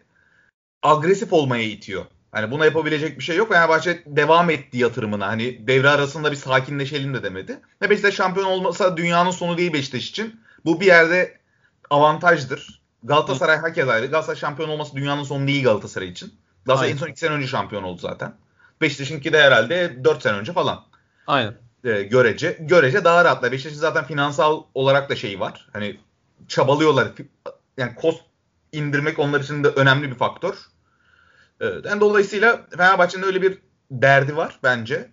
agresif 0.83 1.33
olmaya 1.33 1.63
itiyor. 1.63 2.05
Hani 2.31 2.51
buna 2.51 2.65
yapabilecek 2.65 3.19
bir 3.19 3.23
şey 3.23 3.38
yok. 3.38 3.49
Fenerbahçe 3.49 4.03
devam 4.05 4.49
etti 4.49 4.77
yatırımına. 4.77 5.27
Hani 5.27 5.67
devre 5.67 5.89
arasında 5.89 6.31
bir 6.31 6.36
sakinleşelim 6.36 7.13
de 7.13 7.23
demedi. 7.23 7.60
Ve 7.81 7.89
Beşiktaş 7.89 8.15
şampiyon 8.15 8.47
olmasa 8.47 8.97
dünyanın 8.97 9.31
sonu 9.31 9.57
değil 9.57 9.73
Beşiktaş 9.73 10.10
için. 10.10 10.41
Bu 10.65 10.81
bir 10.81 10.86
yerde 10.86 11.38
avantajdır. 11.89 12.76
Galatasaray 13.03 13.57
hak 13.57 13.77
eder. 13.77 14.03
Galatasaray 14.03 14.39
şampiyon 14.39 14.69
olması 14.69 14.95
dünyanın 14.95 15.23
sonu 15.23 15.47
değil 15.47 15.63
Galatasaray 15.63 16.07
için. 16.07 16.36
Galatasaray 16.65 16.91
en 16.91 16.95
Aynen. 16.95 17.05
son 17.05 17.12
2 17.12 17.19
sene 17.19 17.31
önce 17.31 17.47
şampiyon 17.47 17.83
oldu 17.83 18.01
zaten. 18.01 18.36
Beşiktaş'ınki 18.81 19.33
de 19.33 19.41
herhalde 19.41 20.03
4 20.03 20.21
sene 20.21 20.38
önce 20.38 20.53
falan. 20.53 20.83
Aynen. 21.27 21.53
E, 21.83 22.03
görece. 22.03 22.57
Görece 22.60 23.03
daha 23.03 23.25
rahatlar. 23.25 23.51
Beşiktaş'ın 23.51 23.79
zaten 23.79 24.05
finansal 24.05 24.63
olarak 24.73 25.10
da 25.10 25.15
şeyi 25.15 25.39
var. 25.39 25.69
Hani 25.73 25.99
çabalıyorlar. 26.47 27.07
Yani 27.77 27.91
cost 28.01 28.21
indirmek 28.71 29.19
onlar 29.19 29.39
için 29.39 29.63
de 29.63 29.67
önemli 29.67 30.10
bir 30.12 30.15
faktör. 30.15 30.55
Evet, 31.62 31.86
yani 31.86 32.01
dolayısıyla 32.01 32.67
Fenerbahçe'nin 32.77 33.23
öyle 33.23 33.41
bir 33.41 33.57
derdi 33.91 34.38
var 34.38 34.60
bence. 34.63 35.10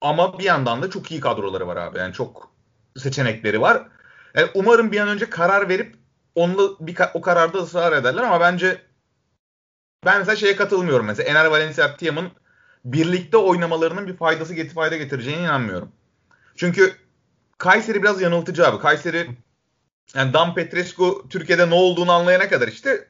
Ama 0.00 0.38
bir 0.38 0.44
yandan 0.44 0.82
da 0.82 0.90
çok 0.90 1.10
iyi 1.10 1.20
kadroları 1.20 1.66
var 1.66 1.76
abi. 1.76 1.98
Yani 1.98 2.12
çok 2.12 2.50
seçenekleri 2.96 3.60
var. 3.60 3.88
Yani 4.34 4.48
umarım 4.54 4.92
bir 4.92 5.00
an 5.00 5.08
önce 5.08 5.30
karar 5.30 5.68
verip 5.68 5.97
onunla 6.38 6.70
bir 6.80 6.96
o 7.14 7.20
kararda 7.20 7.58
ısrar 7.58 7.92
ederler 7.92 8.22
ama 8.22 8.40
bence 8.40 8.82
ben 10.04 10.18
mesela 10.18 10.36
şeye 10.36 10.56
katılmıyorum. 10.56 11.06
Mesela 11.06 11.28
Ener 11.28 11.44
Valencia 11.44 11.96
Tiam'ın 11.96 12.30
birlikte 12.84 13.36
oynamalarının 13.36 14.06
bir 14.06 14.16
faydası 14.16 14.54
getir 14.54 14.74
fayda 14.74 14.96
getireceğine 14.96 15.42
inanmıyorum. 15.42 15.92
Çünkü 16.56 16.96
Kayseri 17.58 18.02
biraz 18.02 18.20
yanıltıcı 18.20 18.66
abi. 18.66 18.78
Kayseri 18.78 19.28
yani 20.14 20.32
Dan 20.32 20.54
Petrescu 20.54 21.26
Türkiye'de 21.30 21.70
ne 21.70 21.74
olduğunu 21.74 22.12
anlayana 22.12 22.48
kadar 22.48 22.68
işte 22.68 23.08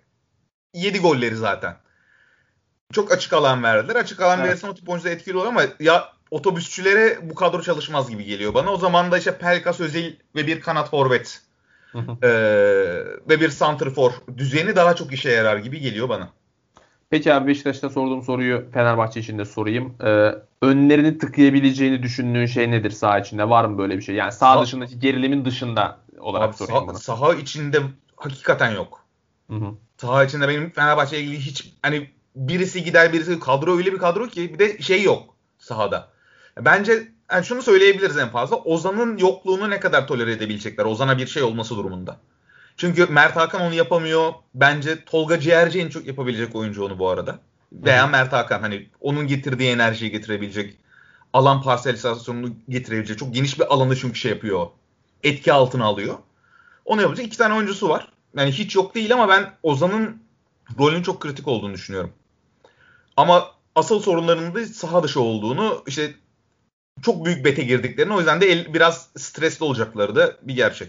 7 0.74 0.98
golleri 1.00 1.36
zaten. 1.36 1.76
Çok 2.92 3.12
açık 3.12 3.32
alan 3.32 3.62
verdiler. 3.62 3.96
Açık 3.96 4.20
alan 4.20 4.38
evet. 4.38 4.50
verirsen 4.50 4.68
o 4.68 4.74
tip 4.74 4.88
oyuncuda 4.88 5.10
etkili 5.10 5.36
olur 5.36 5.46
ama 5.46 5.62
ya 5.80 6.12
otobüsçülere 6.30 7.30
bu 7.30 7.34
kadro 7.34 7.62
çalışmaz 7.62 8.10
gibi 8.10 8.24
geliyor 8.24 8.54
bana. 8.54 8.72
O 8.72 8.76
zaman 8.76 9.12
da 9.12 9.18
işte 9.18 9.38
Pelkas 9.38 9.80
Özil 9.80 10.16
ve 10.36 10.46
bir 10.46 10.60
kanat 10.60 10.90
forvet 10.90 11.42
ee, 11.94 12.28
ve 13.28 13.40
bir 13.40 13.48
santrfor 13.48 14.12
düzeni 14.36 14.76
daha 14.76 14.96
çok 14.96 15.12
işe 15.12 15.30
yarar 15.30 15.56
gibi 15.56 15.80
geliyor 15.80 16.08
bana. 16.08 16.28
Peki 17.10 17.34
abi 17.34 17.48
Beşiktaş'ta 17.48 17.90
sorduğum 17.90 18.22
soruyu 18.22 18.70
Fenerbahçe 18.74 19.20
için 19.20 19.38
de 19.38 19.44
sorayım. 19.44 19.94
Ee, 20.04 20.34
önlerini 20.62 21.18
tıkayabileceğini 21.18 22.02
düşündüğün 22.02 22.46
şey 22.46 22.70
nedir 22.70 22.90
saha 22.90 23.18
içinde? 23.18 23.48
Var 23.48 23.64
mı 23.64 23.78
böyle 23.78 23.96
bir 23.96 24.02
şey? 24.02 24.14
Yani 24.14 24.32
saha 24.32 24.56
Sa- 24.58 24.62
dışındaki 24.62 24.98
gerilimin 24.98 25.44
dışında 25.44 25.98
olarak 26.18 26.48
abi, 26.48 26.56
sorayım 26.56 26.88
bunu. 26.88 26.98
Saha 26.98 27.34
içinde 27.34 27.80
hakikaten 28.16 28.70
yok. 28.70 29.04
Hı 29.50 29.56
hı. 29.56 29.74
Saha 29.96 30.24
içinde 30.24 30.48
benim 30.48 30.70
Fenerbahçe 30.70 31.18
ile 31.18 31.24
ilgili 31.24 31.40
hiç 31.40 31.72
hani 31.82 32.10
birisi 32.36 32.84
gider 32.84 33.12
birisi 33.12 33.40
kadro 33.40 33.76
öyle 33.76 33.92
bir 33.92 33.98
kadro 33.98 34.26
ki 34.26 34.54
bir 34.54 34.58
de 34.58 34.78
şey 34.82 35.02
yok 35.02 35.34
sahada. 35.58 36.08
Bence 36.60 37.08
yani 37.32 37.44
şunu 37.44 37.62
söyleyebiliriz 37.62 38.16
en 38.16 38.28
fazla. 38.28 38.56
Ozan'ın 38.56 39.18
yokluğunu 39.18 39.70
ne 39.70 39.80
kadar 39.80 40.06
tolere 40.06 40.32
edebilecekler? 40.32 40.84
Ozan'a 40.84 41.18
bir 41.18 41.26
şey 41.26 41.42
olması 41.42 41.76
durumunda. 41.76 42.20
Çünkü 42.76 43.06
Mert 43.06 43.36
Hakan 43.36 43.60
onu 43.60 43.74
yapamıyor. 43.74 44.32
Bence 44.54 45.04
Tolga 45.04 45.40
Ciğerci 45.40 45.80
en 45.80 45.88
çok 45.88 46.06
yapabilecek 46.06 46.56
oyuncu 46.56 46.84
onu 46.84 46.98
bu 46.98 47.08
arada. 47.08 47.38
Veya. 47.72 48.06
Mert 48.06 48.32
Hakan 48.32 48.60
hani 48.60 48.88
onun 49.00 49.26
getirdiği 49.26 49.70
enerjiyi 49.70 50.10
getirebilecek 50.10 50.76
alan 51.32 51.62
parselizasyonunu 51.62 52.52
getirebilecek 52.68 53.18
çok 53.18 53.34
geniş 53.34 53.58
bir 53.58 53.74
alanı 53.74 53.96
çünkü 53.96 54.18
şey 54.18 54.30
yapıyor. 54.30 54.66
Etki 55.22 55.52
altına 55.52 55.84
alıyor. 55.84 56.18
Onu 56.84 57.02
yapacak 57.02 57.26
iki 57.26 57.38
tane 57.38 57.54
oyuncusu 57.54 57.88
var. 57.88 58.12
Yani 58.36 58.52
hiç 58.52 58.76
yok 58.76 58.94
değil 58.94 59.12
ama 59.12 59.28
ben 59.28 59.52
Ozan'ın 59.62 60.22
rolünün 60.78 61.02
çok 61.02 61.20
kritik 61.20 61.48
olduğunu 61.48 61.74
düşünüyorum. 61.74 62.12
Ama 63.16 63.46
asıl 63.74 64.00
sorunlarının 64.00 64.54
da 64.54 64.66
saha 64.66 65.02
dışı 65.02 65.20
olduğunu 65.20 65.82
işte 65.86 66.14
çok 67.02 67.24
büyük 67.24 67.44
bete 67.44 67.62
girdiklerini 67.62 68.14
o 68.14 68.18
yüzden 68.18 68.40
de 68.40 68.46
el, 68.46 68.74
biraz 68.74 69.10
stresli 69.16 69.64
olacakları 69.64 70.16
da 70.16 70.32
bir 70.42 70.56
gerçek. 70.56 70.88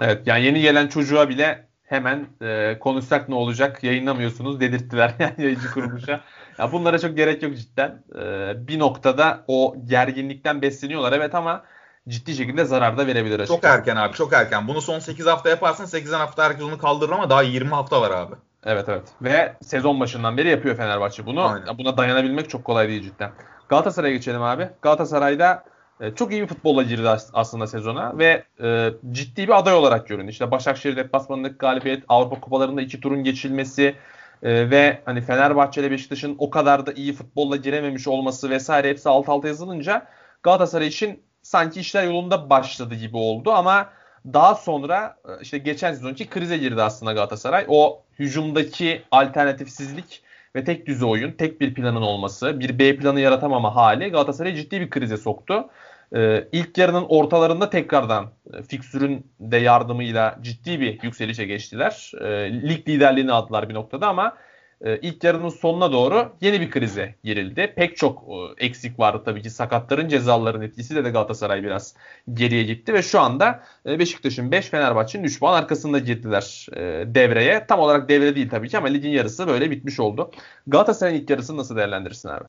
Evet 0.00 0.26
yani 0.26 0.44
yeni 0.44 0.60
gelen 0.60 0.88
çocuğa 0.88 1.28
bile 1.28 1.68
hemen 1.84 2.26
e, 2.42 2.78
konuşsak 2.78 3.28
ne 3.28 3.34
olacak 3.34 3.84
yayınlamıyorsunuz 3.84 4.60
dedirttiler 4.60 5.14
yani 5.18 5.34
yayıncı 5.38 5.70
kuruluşa. 5.70 6.20
ya 6.58 6.72
bunlara 6.72 6.98
çok 6.98 7.16
gerek 7.16 7.42
yok 7.42 7.56
cidden. 7.56 8.04
E, 8.20 8.52
bir 8.68 8.78
noktada 8.78 9.44
o 9.48 9.76
gerginlikten 9.84 10.62
besleniyorlar 10.62 11.12
evet 11.12 11.34
ama 11.34 11.64
ciddi 12.08 12.34
şekilde 12.34 12.64
zarar 12.64 12.98
da 12.98 13.06
verebilir 13.06 13.40
açıkçası. 13.40 13.60
Çok 13.60 13.70
erken 13.70 13.96
abi 13.96 14.16
çok 14.16 14.32
erken. 14.32 14.68
Bunu 14.68 14.80
son 14.80 14.98
8 14.98 15.26
hafta 15.26 15.48
yaparsan 15.48 15.84
8 15.84 16.12
hafta 16.12 16.44
herkes 16.44 16.62
onu 16.62 16.78
kaldırır 16.78 17.12
ama 17.12 17.30
daha 17.30 17.42
20 17.42 17.70
hafta 17.70 18.00
var 18.00 18.10
abi. 18.10 18.34
Evet 18.64 18.88
evet. 18.88 19.08
Ve 19.22 19.56
sezon 19.62 20.00
başından 20.00 20.36
beri 20.36 20.48
yapıyor 20.48 20.76
Fenerbahçe 20.76 21.26
bunu. 21.26 21.42
Aynen. 21.48 21.78
Buna 21.78 21.96
dayanabilmek 21.96 22.50
çok 22.50 22.64
kolay 22.64 22.88
değil 22.88 23.02
cidden. 23.02 23.30
Galatasaray'a 23.68 24.14
geçelim 24.14 24.42
abi. 24.42 24.68
Galatasaray'da 24.82 25.64
e, 26.00 26.14
çok 26.14 26.32
iyi 26.32 26.42
bir 26.42 26.46
futbolla 26.46 26.82
girdi 26.82 27.08
aslında 27.32 27.66
sezona 27.66 28.18
ve 28.18 28.44
e, 28.62 28.90
ciddi 29.12 29.42
bir 29.42 29.58
aday 29.58 29.74
olarak 29.74 30.08
göründü. 30.08 30.30
İşte 30.30 30.50
Başakşehir 30.50 30.96
deplasmanındaki 30.96 31.54
galibiyet, 31.54 32.04
Avrupa 32.08 32.40
kupalarında 32.40 32.82
iki 32.82 33.00
turun 33.00 33.24
geçilmesi 33.24 33.94
e, 34.42 34.70
ve 34.70 35.02
hani 35.04 35.20
Fenerbahçe 35.20 35.80
ile 35.80 35.90
Beşiktaş'ın 35.90 36.36
o 36.38 36.50
kadar 36.50 36.86
da 36.86 36.92
iyi 36.92 37.12
futbolla 37.12 37.56
girememiş 37.56 38.08
olması 38.08 38.50
vesaire 38.50 38.88
hepsi 38.90 39.08
alt 39.08 39.28
alta 39.28 39.48
yazılınca 39.48 40.06
Galatasaray 40.42 40.86
için 40.86 41.22
sanki 41.42 41.80
işler 41.80 42.04
yolunda 42.04 42.50
başladı 42.50 42.94
gibi 42.94 43.16
oldu 43.16 43.52
ama 43.52 43.90
daha 44.26 44.54
sonra 44.54 45.16
e, 45.28 45.42
işte 45.42 45.58
geçen 45.58 45.92
sezonki 45.92 46.28
krize 46.28 46.58
girdi 46.58 46.82
aslında 46.82 47.12
Galatasaray. 47.12 47.64
O 47.68 48.02
hücumdaki 48.18 49.02
alternatifsizlik 49.10 50.22
ve 50.58 50.64
tek 50.64 50.86
düze 50.86 51.04
oyun, 51.04 51.32
tek 51.32 51.60
bir 51.60 51.74
planın 51.74 52.02
olması, 52.02 52.60
bir 52.60 52.78
B 52.78 52.96
planı 52.96 53.20
yaratamama 53.20 53.76
hali 53.76 54.08
Galatasaray'ı 54.08 54.56
ciddi 54.56 54.80
bir 54.80 54.90
krize 54.90 55.16
soktu. 55.16 55.70
Ee, 56.16 56.48
ilk 56.52 56.78
yarının 56.78 57.04
ortalarında 57.08 57.70
tekrardan 57.70 58.30
e, 58.54 58.62
fiksürün 58.62 59.26
de 59.40 59.56
yardımıyla 59.56 60.38
ciddi 60.42 60.80
bir 60.80 61.02
yükselişe 61.02 61.44
geçtiler. 61.44 62.12
E, 62.20 62.52
lig 62.62 62.88
liderliğini 62.88 63.32
aldılar 63.32 63.68
bir 63.68 63.74
noktada 63.74 64.08
ama 64.08 64.36
e, 64.84 64.98
ilk 64.98 65.24
yarının 65.24 65.48
sonuna 65.48 65.92
doğru 65.92 66.32
yeni 66.40 66.60
bir 66.60 66.70
krize 66.70 67.14
girildi. 67.24 67.72
Pek 67.76 67.96
çok 67.96 68.22
e, 68.28 68.64
eksik 68.66 68.98
vardı 68.98 69.22
tabii 69.24 69.42
ki. 69.42 69.50
Sakatların 69.50 70.08
cezaların 70.08 70.62
etkisiyle 70.62 71.04
de 71.04 71.10
Galatasaray 71.10 71.62
biraz 71.62 71.94
geriye 72.34 72.62
gitti 72.62 72.94
ve 72.94 73.02
şu 73.02 73.20
anda 73.20 73.62
e, 73.86 73.98
Beşiktaş'ın 73.98 74.52
5, 74.52 74.66
Fenerbahçe'nin 74.66 75.24
3 75.24 75.40
puan 75.40 75.54
arkasında 75.62 75.98
girdiler 75.98 76.66
e, 76.72 77.14
devreye. 77.14 77.66
Tam 77.66 77.80
olarak 77.80 78.08
devre 78.08 78.36
değil 78.36 78.50
tabii 78.50 78.68
ki 78.68 78.78
ama 78.78 78.88
ligin 78.88 79.10
yarısı 79.10 79.48
böyle 79.48 79.70
bitmiş 79.70 80.00
oldu. 80.00 80.30
Galatasaray'ın 80.66 81.20
ilk 81.20 81.30
yarısını 81.30 81.56
nasıl 81.56 81.76
değerlendirirsin 81.76 82.28
abi? 82.28 82.44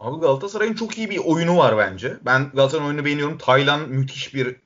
Abi 0.00 0.20
Galatasaray'ın 0.20 0.74
çok 0.74 0.98
iyi 0.98 1.10
bir 1.10 1.18
oyunu 1.18 1.56
var 1.56 1.78
bence. 1.78 2.16
Ben 2.22 2.50
Galatasaray'ın 2.54 2.90
oyunu 2.90 3.04
beğeniyorum. 3.04 3.38
Taylan 3.38 3.80
müthiş 3.80 4.34
bir 4.34 4.56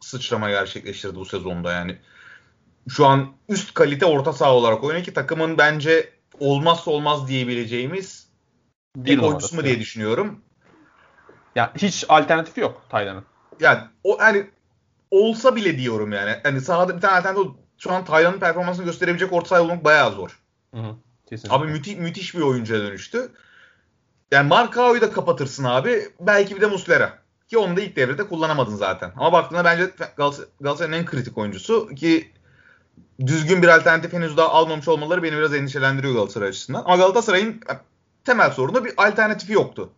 sıçrama 0.00 0.50
gerçekleştirdi 0.50 1.14
bu 1.14 1.24
sezonda 1.24 1.72
yani. 1.72 1.96
Şu 2.88 3.06
an 3.06 3.28
üst 3.48 3.74
kalite 3.74 4.06
orta 4.06 4.32
saha 4.32 4.54
olarak 4.54 4.84
oynuyor 4.84 5.04
ki 5.04 5.14
takımın 5.14 5.58
bence 5.58 6.19
olmazsa 6.40 6.90
olmaz 6.90 7.28
diyebileceğimiz 7.28 8.28
bir 8.96 9.18
oyuncusu 9.18 9.56
mu 9.56 9.64
diye 9.64 9.80
düşünüyorum. 9.80 10.40
Ya 11.54 11.72
hiç 11.76 12.04
alternatifi 12.08 12.60
yok 12.60 12.82
Taylan'ın. 12.88 13.24
Yani 13.60 13.80
o 14.04 14.20
hani 14.20 14.50
olsa 15.10 15.56
bile 15.56 15.78
diyorum 15.78 16.12
yani. 16.12 16.36
Hani 16.42 16.60
sahada 16.60 16.96
bir 16.96 17.00
tane 17.00 17.18
alternatif 17.18 17.52
şu 17.78 17.92
an 17.92 18.04
Taylan'ın 18.04 18.38
performansını 18.38 18.84
gösterebilecek 18.84 19.32
orta 19.32 19.48
saha 19.48 19.60
bulmak 19.60 19.84
bayağı 19.84 20.12
zor. 20.12 20.40
Hı 20.74 20.80
hı, 20.80 20.96
kesinlikle. 21.26 21.56
Abi 21.56 21.66
müthiş, 21.66 21.96
müthiş 21.96 22.34
bir 22.34 22.40
oyuncuya 22.40 22.80
dönüştü. 22.80 23.32
Yani 24.32 24.48
Markao'yu 24.48 25.00
da 25.00 25.12
kapatırsın 25.12 25.64
abi. 25.64 26.08
Belki 26.20 26.56
bir 26.56 26.60
de 26.60 26.66
Muslera. 26.66 27.18
Ki 27.48 27.58
onu 27.58 27.76
da 27.76 27.80
ilk 27.80 27.96
devrede 27.96 28.28
kullanamadın 28.28 28.76
zaten. 28.76 29.12
Ama 29.16 29.32
baktığında 29.32 29.64
bence 29.64 29.90
Galatasaray'ın 30.16 30.92
en 30.92 31.06
kritik 31.06 31.38
oyuncusu 31.38 31.88
ki 31.94 32.32
düzgün 33.26 33.62
bir 33.62 33.68
alternatif 33.68 34.12
henüz 34.12 34.36
daha 34.36 34.48
almamış 34.48 34.88
olmaları 34.88 35.22
beni 35.22 35.36
biraz 35.36 35.54
endişelendiriyor 35.54 36.14
Galatasaray 36.14 36.48
açısından. 36.48 36.82
Ama 36.84 36.96
Galatasaray'ın 36.96 37.60
temel 38.24 38.50
sorunu 38.50 38.84
bir 38.84 38.92
alternatifi 38.96 39.52
yoktu. 39.52 39.92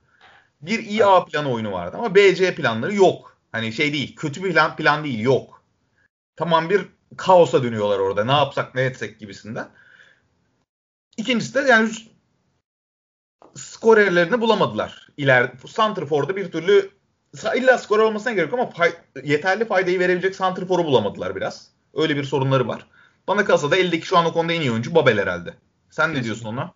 Bir 0.60 0.78
iyi 0.78 1.04
A 1.04 1.24
planı 1.24 1.52
oyunu 1.52 1.72
vardı 1.72 1.96
ama 1.98 2.14
B, 2.14 2.34
C 2.34 2.54
planları 2.54 2.94
yok. 2.94 3.36
Hani 3.52 3.72
şey 3.72 3.92
değil, 3.92 4.16
kötü 4.16 4.44
bir 4.44 4.52
plan, 4.52 4.76
plan 4.76 5.04
değil, 5.04 5.20
yok. 5.20 5.62
Tamam 6.36 6.70
bir 6.70 6.86
kaosa 7.16 7.62
dönüyorlar 7.62 7.98
orada. 7.98 8.24
Ne 8.24 8.32
yapsak, 8.32 8.74
ne 8.74 8.82
etsek 8.82 9.20
gibisinden. 9.20 9.68
İkincisi 11.16 11.54
de 11.54 11.60
yani 11.60 11.90
skorerlerini 13.54 14.40
bulamadılar. 14.40 15.08
İler 15.16 15.52
Santrfor'da 15.68 16.36
bir 16.36 16.52
türlü 16.52 16.90
illa 17.56 17.78
skor 17.78 17.98
olmasına 17.98 18.32
gerek 18.32 18.52
ama 18.52 18.70
fay, 18.70 18.92
yeterli 19.24 19.64
faydayı 19.64 20.00
verebilecek 20.00 20.36
Santrfor'u 20.36 20.84
bulamadılar 20.84 21.36
biraz. 21.36 21.68
Öyle 21.94 22.16
bir 22.16 22.24
sorunları 22.24 22.68
var. 22.68 22.86
Bana 23.28 23.44
kalsa 23.44 23.70
da 23.70 23.76
eldeki 23.76 24.06
şu 24.06 24.18
an 24.18 24.26
o 24.26 24.32
konuda 24.32 24.52
en 24.52 24.60
iyi 24.60 24.70
oyuncu 24.70 24.94
Babel 24.94 25.18
herhalde. 25.18 25.54
Sen 25.90 26.14
ne 26.14 26.24
diyorsun 26.24 26.46
ona? 26.46 26.72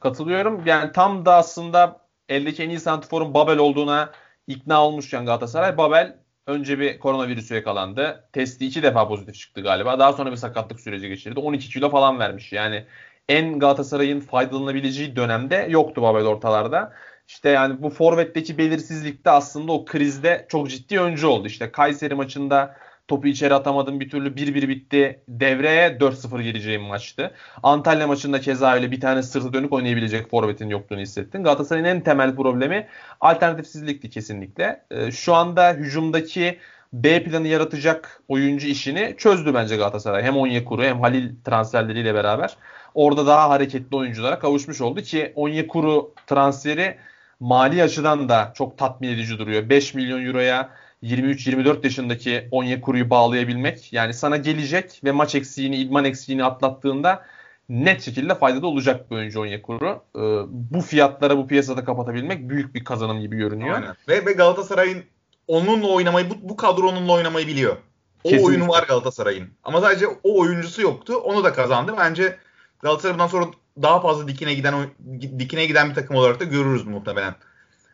Katılıyorum. 0.00 0.66
Yani 0.66 0.92
tam 0.92 1.26
da 1.26 1.34
aslında 1.34 2.00
eldeki 2.28 2.62
en 2.62 2.68
iyi 2.68 2.80
santiforun 2.80 3.34
Babel 3.34 3.58
olduğuna 3.58 4.12
ikna 4.46 4.84
olmuşken 4.84 5.26
Galatasaray 5.26 5.76
Babel 5.76 6.16
önce 6.46 6.78
bir 6.78 6.98
koronavirüsü 6.98 7.54
yakalandı. 7.54 8.28
Testi 8.32 8.66
iki 8.66 8.82
defa 8.82 9.08
pozitif 9.08 9.34
çıktı 9.34 9.60
galiba. 9.60 9.98
Daha 9.98 10.12
sonra 10.12 10.30
bir 10.30 10.36
sakatlık 10.36 10.80
süreci 10.80 11.08
geçirdi. 11.08 11.40
12 11.40 11.68
kilo 11.68 11.90
falan 11.90 12.18
vermiş. 12.18 12.52
Yani 12.52 12.86
en 13.28 13.58
Galatasaray'ın 13.58 14.20
faydalanabileceği 14.20 15.16
dönemde 15.16 15.66
yoktu 15.70 16.02
Babel 16.02 16.24
ortalarda. 16.24 16.92
İşte 17.28 17.48
yani 17.48 17.82
bu 17.82 17.90
forvetteki 17.90 18.58
belirsizlikte 18.58 19.30
aslında 19.30 19.72
o 19.72 19.84
krizde 19.84 20.46
çok 20.48 20.70
ciddi 20.70 21.00
öncü 21.00 21.26
oldu. 21.26 21.46
İşte 21.46 21.72
Kayseri 21.72 22.14
maçında 22.14 22.76
Topu 23.10 23.28
içeri 23.28 23.54
atamadım 23.54 24.00
bir 24.00 24.10
türlü 24.10 24.28
1-1 24.28 24.68
bitti. 24.68 25.22
Devreye 25.28 25.88
4-0 25.88 26.42
gireceğim 26.42 26.82
maçtı. 26.82 27.34
Antalya 27.62 28.06
maçında 28.06 28.40
keza 28.40 28.74
öyle 28.74 28.90
bir 28.90 29.00
tane 29.00 29.22
sırtı 29.22 29.52
dönük 29.52 29.72
oynayabilecek 29.72 30.30
forvetin 30.30 30.68
yokluğunu 30.68 31.00
hissettin. 31.00 31.44
Galatasaray'ın 31.44 31.86
en 31.86 32.00
temel 32.00 32.36
problemi 32.36 32.86
alternatifsizlikti 33.20 34.10
kesinlikle. 34.10 34.84
Ee, 34.90 35.10
şu 35.10 35.34
anda 35.34 35.72
hücumdaki 35.72 36.58
B 36.92 37.22
planı 37.22 37.48
yaratacak 37.48 38.22
oyuncu 38.28 38.66
işini 38.66 39.14
çözdü 39.18 39.54
bence 39.54 39.76
Galatasaray. 39.76 40.22
Hem 40.22 40.36
Onyekuru 40.36 40.82
hem 40.82 41.00
Halil 41.00 41.34
transferleriyle 41.44 42.14
beraber. 42.14 42.56
Orada 42.94 43.26
daha 43.26 43.50
hareketli 43.50 43.96
oyunculara 43.96 44.38
kavuşmuş 44.38 44.80
oldu 44.80 45.02
ki 45.02 45.32
Onyekuru 45.34 46.14
transferi 46.26 46.96
mali 47.40 47.82
açıdan 47.82 48.28
da 48.28 48.52
çok 48.56 48.78
tatmin 48.78 49.08
edici 49.08 49.38
duruyor. 49.38 49.68
5 49.68 49.94
milyon 49.94 50.26
euroya 50.26 50.70
23-24 51.02 51.84
yaşındaki 51.84 52.48
Onyekuru'yu 52.50 53.10
bağlayabilmek 53.10 53.92
yani 53.92 54.14
sana 54.14 54.36
gelecek 54.36 55.00
ve 55.04 55.12
maç 55.12 55.34
eksiğini, 55.34 55.76
idman 55.76 56.04
eksiğini 56.04 56.44
atlattığında 56.44 57.26
net 57.68 58.02
şekilde 58.02 58.34
faydada 58.34 58.66
olacak 58.66 59.10
bir 59.10 59.16
oyuncu 59.16 59.40
Onyekuru. 59.40 60.02
Ee, 60.16 60.20
bu 60.50 60.80
fiyatlara 60.80 61.36
bu 61.36 61.46
piyasada 61.46 61.84
kapatabilmek 61.84 62.48
büyük 62.48 62.74
bir 62.74 62.84
kazanım 62.84 63.20
gibi 63.20 63.36
görünüyor. 63.36 63.74
Aynen. 63.74 63.96
Ve, 64.08 64.26
ve 64.26 64.32
Galatasaray'ın 64.32 65.04
onunla 65.48 65.86
oynamayı, 65.86 66.30
bu, 66.30 66.34
bu 66.42 66.56
kadronunla 66.56 67.12
oynamayı 67.12 67.46
biliyor. 67.46 67.76
O 68.24 68.28
Kesinlikle. 68.28 68.46
oyunu 68.46 68.68
var 68.68 68.84
Galatasaray'ın. 68.88 69.48
Ama 69.64 69.80
sadece 69.80 70.06
o 70.06 70.40
oyuncusu 70.40 70.82
yoktu. 70.82 71.16
Onu 71.16 71.44
da 71.44 71.52
kazandı. 71.52 71.94
Bence 71.98 72.36
Galatasaray 72.82 73.14
bundan 73.14 73.26
sonra 73.26 73.46
daha 73.82 74.00
fazla 74.00 74.28
dikine 74.28 74.54
giden 74.54 74.74
dikine 75.38 75.66
giden 75.66 75.90
bir 75.90 75.94
takım 75.94 76.16
olarak 76.16 76.40
da 76.40 76.44
görürüz 76.44 76.86
muhtemelen. 76.86 77.34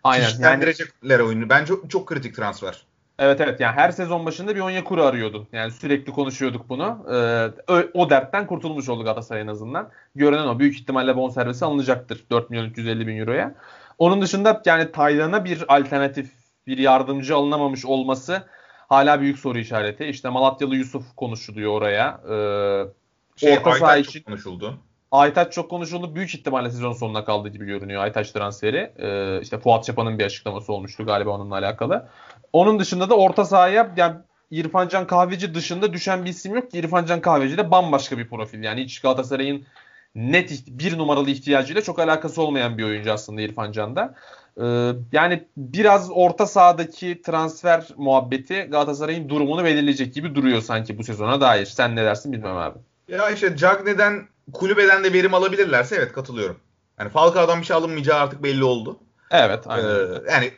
Aynen. 0.05 0.23
Yani, 0.23 0.31
Çeşitlendirecekler 0.31 1.21
oyunu. 1.21 1.49
Bence 1.49 1.75
çok 1.89 2.07
kritik 2.07 2.37
transfer. 2.37 2.86
Evet 3.19 3.41
evet 3.41 3.61
yani 3.61 3.73
her 3.75 3.91
sezon 3.91 4.27
başında 4.27 4.55
bir 4.57 4.61
Onyekuru 4.61 5.03
arıyordu. 5.05 5.47
Yani 5.53 5.71
sürekli 5.71 6.13
konuşuyorduk 6.13 6.69
bunu. 6.69 7.07
Ee, 7.13 7.83
o 7.95 8.11
dertten 8.11 8.47
kurtulmuş 8.47 8.89
oldu 8.89 9.05
Galatasaray 9.05 9.43
en 9.43 9.47
azından. 9.47 9.91
Görünen 10.15 10.47
o. 10.47 10.59
Büyük 10.59 10.75
ihtimalle 10.75 11.17
bonservisi 11.17 11.65
alınacaktır 11.65 12.25
4 12.31 12.51
milyon 12.51 12.65
350 12.65 13.07
bin 13.07 13.17
euroya. 13.17 13.55
Onun 13.99 14.23
dışında 14.23 14.63
yani 14.67 14.93
Taylan'a 14.93 15.45
bir 15.45 15.65
alternatif, 15.69 16.31
bir 16.67 16.79
yardımcı 16.79 17.37
alınamamış 17.37 17.85
olması 17.85 18.43
hala 18.89 19.21
büyük 19.21 19.39
soru 19.39 19.59
işareti. 19.59 20.05
İşte 20.05 20.29
Malatyalı 20.29 20.77
Yusuf 20.77 21.17
konuşuluyor 21.17 21.73
oraya. 21.73 22.21
Ee, 22.31 23.07
Şey, 23.37 23.59
Orta 23.59 23.73
saha 23.73 23.97
için- 23.97 24.23
konuşuldu. 24.23 24.79
Aytaç 25.17 25.53
çok 25.53 25.71
konuşuldu. 25.71 26.15
Büyük 26.15 26.35
ihtimalle 26.35 26.71
sezon 26.71 26.93
sonuna 26.93 27.25
kaldı 27.25 27.49
gibi 27.49 27.67
görünüyor 27.67 28.03
Aytaç 28.03 28.31
transferi. 28.31 28.93
Ee, 28.99 29.41
işte 29.43 29.59
Fuat 29.59 29.85
Çapa'nın 29.85 30.19
bir 30.19 30.25
açıklaması 30.25 30.73
olmuştu 30.73 31.07
galiba 31.07 31.31
onunla 31.31 31.55
alakalı. 31.55 32.09
Onun 32.53 32.79
dışında 32.79 33.11
da 33.11 33.17
orta 33.17 33.45
sahaya 33.45 33.95
yani 33.97 34.17
İrfan 34.51 34.89
Can 34.89 35.07
Kahveci 35.07 35.55
dışında 35.55 35.93
düşen 35.93 36.25
bir 36.25 36.31
isim 36.31 36.55
yok 36.55 36.71
ki. 36.71 36.79
İrfan 36.79 37.05
Can 37.05 37.21
Kahveci 37.21 37.59
de 37.59 37.71
bambaşka 37.71 38.19
bir 38.19 38.29
profil. 38.29 38.63
Yani 38.63 38.85
hiç 38.85 39.01
Galatasaray'ın 39.01 39.67
net 40.15 40.65
bir 40.67 40.99
numaralı 40.99 41.31
ihtiyacıyla 41.31 41.83
çok 41.83 41.99
alakası 41.99 42.43
olmayan 42.43 42.79
bir 42.79 42.85
oyuncu 42.85 43.13
aslında 43.13 43.41
İrfan 43.41 43.73
Can'da. 43.73 44.15
Ee, 44.61 44.93
yani 45.13 45.45
biraz 45.57 46.11
orta 46.13 46.47
sahadaki 46.47 47.23
transfer 47.23 47.89
muhabbeti 47.97 48.63
Galatasaray'ın 48.63 49.29
durumunu 49.29 49.65
belirleyecek 49.65 50.15
gibi 50.15 50.35
duruyor 50.35 50.61
sanki 50.61 50.99
bu 50.99 51.05
sezona 51.05 51.41
dair. 51.41 51.67
Sen 51.67 51.97
ne 51.97 52.05
dersin 52.05 52.33
bilmem 52.33 52.57
abi. 52.57 52.79
Ya 53.09 53.31
işte 53.31 53.57
Cagney'den 53.57 54.29
kulübeden 54.53 55.05
de 55.05 55.13
verim 55.13 55.35
alabilirlerse 55.35 55.97
evet 55.97 56.13
katılıyorum. 56.13 56.61
Yani 56.99 57.11
Falcao'dan 57.11 57.61
bir 57.61 57.67
şey 57.67 57.77
alınmayacağı 57.77 58.21
artık 58.21 58.43
belli 58.43 58.65
oldu. 58.65 58.99
Evet 59.31 59.67
Ee, 59.67 59.71
aynen. 59.71 60.21
yani 60.31 60.53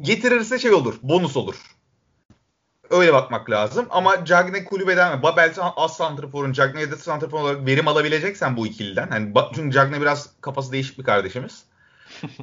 getirirse 0.00 0.58
şey 0.58 0.72
olur, 0.72 0.94
bonus 1.02 1.36
olur. 1.36 1.56
Öyle 2.90 3.12
bakmak 3.12 3.50
lazım. 3.50 3.86
Ama 3.90 4.24
Cagney 4.24 4.64
kulübeden, 4.64 5.22
Babel 5.22 5.54
az 5.76 5.96
santraforun, 5.96 6.52
Cagney'de 6.52 6.96
santrafor 6.96 7.40
olarak 7.40 7.66
verim 7.66 7.88
alabileceksen 7.88 8.56
bu 8.56 8.66
ikiliden. 8.66 9.08
Ba- 9.08 9.50
çünkü 9.54 9.74
Cagney 9.74 10.00
biraz 10.00 10.30
kafası 10.40 10.72
değişik 10.72 10.98
bir 10.98 11.04
kardeşimiz. 11.04 11.64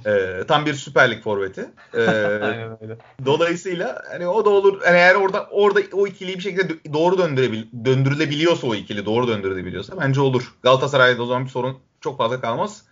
Ee, 0.06 0.44
tam 0.48 0.66
bir 0.66 0.74
Süper 0.74 1.12
Lig 1.12 1.24
forveti. 1.24 1.70
Aynen 1.98 2.78
öyle. 2.82 2.98
dolayısıyla 3.26 4.02
hani 4.12 4.28
o 4.28 4.46
da 4.46 4.50
olur. 4.50 4.82
Yani 4.86 4.98
eğer 4.98 5.16
orada 5.16 5.48
orada 5.52 5.80
o 5.92 6.08
ikiliyi 6.08 6.38
bir 6.38 6.44
şekilde 6.44 6.94
doğru 6.94 7.18
döndürebil 7.18 7.64
döndürülebiliyorsa 7.86 8.68
o 8.68 8.76
ikili 8.76 9.06
doğru 9.06 9.28
döndürülebiliyorsa 9.28 9.94
bence 10.02 10.22
olur. 10.22 10.54
Galatasaray'da 10.64 11.24
o 11.24 11.26
zaman 11.26 11.46
bir 11.46 11.50
sorun 11.50 11.78
çok 12.02 12.18
fazla 12.18 12.42
kalmaz. 12.42 12.84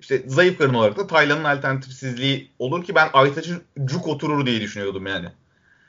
İşte 0.00 0.22
zayıf 0.26 0.58
karın 0.58 0.74
olarak 0.74 0.96
da 0.96 1.06
Taylan'ın 1.06 1.44
alternatifsizliği 1.44 2.50
olur 2.58 2.84
ki 2.84 2.94
ben 2.94 3.08
Aytaç'ı 3.12 3.60
cuk 3.84 4.08
oturur 4.08 4.46
diye 4.46 4.60
düşünüyordum 4.60 5.06
yani. 5.06 5.28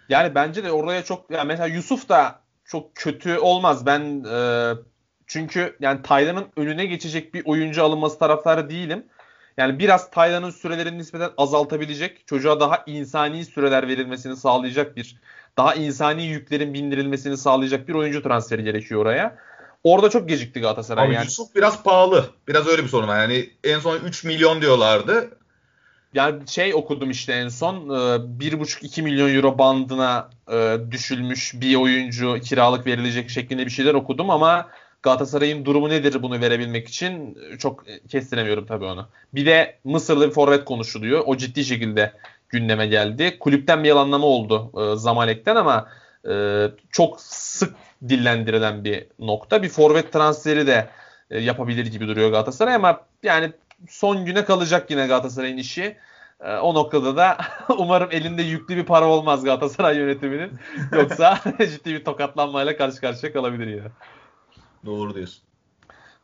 Yani 0.10 0.36
bence 0.36 0.64
de 0.64 0.72
oraya 0.72 1.04
çok 1.04 1.32
yani 1.32 1.48
mesela 1.48 1.68
Yusuf 1.68 2.10
da 2.10 2.40
çok 2.66 2.96
kötü 2.96 3.38
olmaz. 3.38 3.86
Ben 3.86 4.24
e, 4.24 4.72
çünkü 5.28 5.78
yani 5.80 6.02
Taylan'ın 6.02 6.46
önüne 6.58 6.86
geçecek 6.86 7.34
bir 7.34 7.46
oyuncu 7.46 7.84
alınması 7.84 8.20
taraftarı 8.20 8.70
değilim. 8.70 9.06
Yani 9.58 9.80
biraz 9.80 10.12
Taylan'ın 10.12 10.50
sürelerini 10.50 10.98
nispeten 10.98 11.30
azaltabilecek, 11.38 12.28
çocuğa 12.28 12.60
daha 12.60 12.84
insani 12.86 13.46
süreler 13.46 13.88
verilmesini 13.88 14.36
sağlayacak 14.36 14.98
bir, 14.98 15.16
daha 15.58 15.74
insani 15.74 16.26
yüklerin 16.26 16.74
bindirilmesini 16.74 17.38
sağlayacak 17.38 17.88
bir 17.88 17.94
oyuncu 17.94 18.24
transferi 18.24 18.64
gerekiyor 18.64 19.02
oraya. 19.02 19.38
Orada 19.84 20.10
çok 20.10 20.30
gecikti 20.30 20.60
Galatasaray 20.60 21.06
Ama 21.06 21.14
yani. 21.14 21.26
Yusuf 21.26 21.56
biraz 21.56 21.84
pahalı. 21.84 22.26
Biraz 22.48 22.68
öyle 22.68 22.84
bir 22.84 22.88
sorun 22.88 23.08
var. 23.08 23.22
Yani 23.22 23.50
en 23.64 23.80
son 23.80 24.00
3 24.00 24.24
milyon 24.24 24.62
diyorlardı. 24.62 25.38
Yani 26.14 26.48
şey 26.48 26.74
okudum 26.74 27.12
işte 27.12 27.34
en 27.34 27.50
son 27.50 27.76
e, 27.76 27.98
1,5-2 28.46 29.02
milyon 29.02 29.36
euro 29.36 29.58
bandına 29.58 30.30
e, 30.52 30.78
düşülmüş 30.92 31.54
bir 31.54 31.76
oyuncu 31.76 32.40
kiralık 32.44 32.86
verilecek 32.86 33.30
şeklinde 33.30 33.66
bir 33.66 33.72
şeyler 33.72 33.94
okudum 33.94 34.30
ama 34.30 34.70
Galatasaray'ın 35.04 35.66
durumu 35.66 35.90
nedir 35.90 36.24
bunu 36.24 36.42
verebilmek 36.42 36.90
için 36.90 37.38
E, 37.52 37.58
çok 37.58 37.84
kestiremiyorum 38.10 38.66
tabii 38.66 38.86
onu. 38.86 39.08
Bir 39.34 39.46
de 39.46 39.80
Mısırlı 39.84 40.28
bir 40.28 40.34
forvet 40.34 40.66
konuşuluyor. 40.66 41.24
O 41.26 41.38
ciddi 41.38 41.66
şekilde 41.66 42.14
gündeme 42.50 42.88
geldi. 42.88 43.40
Kulüpten 43.40 43.84
bir 43.84 43.90
yalanlama 43.90 44.28
oldu 44.28 44.72
e, 44.78 44.96
Zamalek'ten 44.96 45.56
ama 45.56 45.90
e, 46.30 46.66
çok 46.92 47.22
sık 47.22 47.76
dillendirilen 48.10 48.84
bir 48.84 49.08
nokta. 49.20 49.64
Bir 49.64 49.70
forvet 49.70 50.14
transferi 50.14 50.68
de 50.68 50.90
e, 51.32 51.40
yapabilir 51.40 51.86
gibi 51.86 52.08
duruyor 52.08 52.32
Galatasaray 52.32 52.76
ama 52.76 53.02
yani 53.24 53.52
son 53.90 54.26
güne 54.26 54.46
kalacak 54.46 54.92
yine 54.92 55.08
Galatasaray'ın 55.08 55.58
işi. 55.58 55.98
E, 56.42 56.58
o 56.58 56.74
noktada 56.74 57.18
da 57.18 57.38
umarım 57.78 58.10
elinde 58.12 58.42
yüklü 58.42 58.78
bir 58.78 58.86
para 58.86 59.06
olmaz 59.06 59.44
Galatasaray 59.44 59.98
yönetiminin. 59.98 60.52
Yoksa 60.92 61.40
ciddi 61.60 61.94
bir 61.94 62.06
tokatlanmayla 62.06 62.78
karşı 62.78 63.02
karşıya 63.02 63.34
kalabilir 63.34 63.68
yine. 63.68 63.84
Doğru 64.86 65.16
diyorsun. 65.16 65.44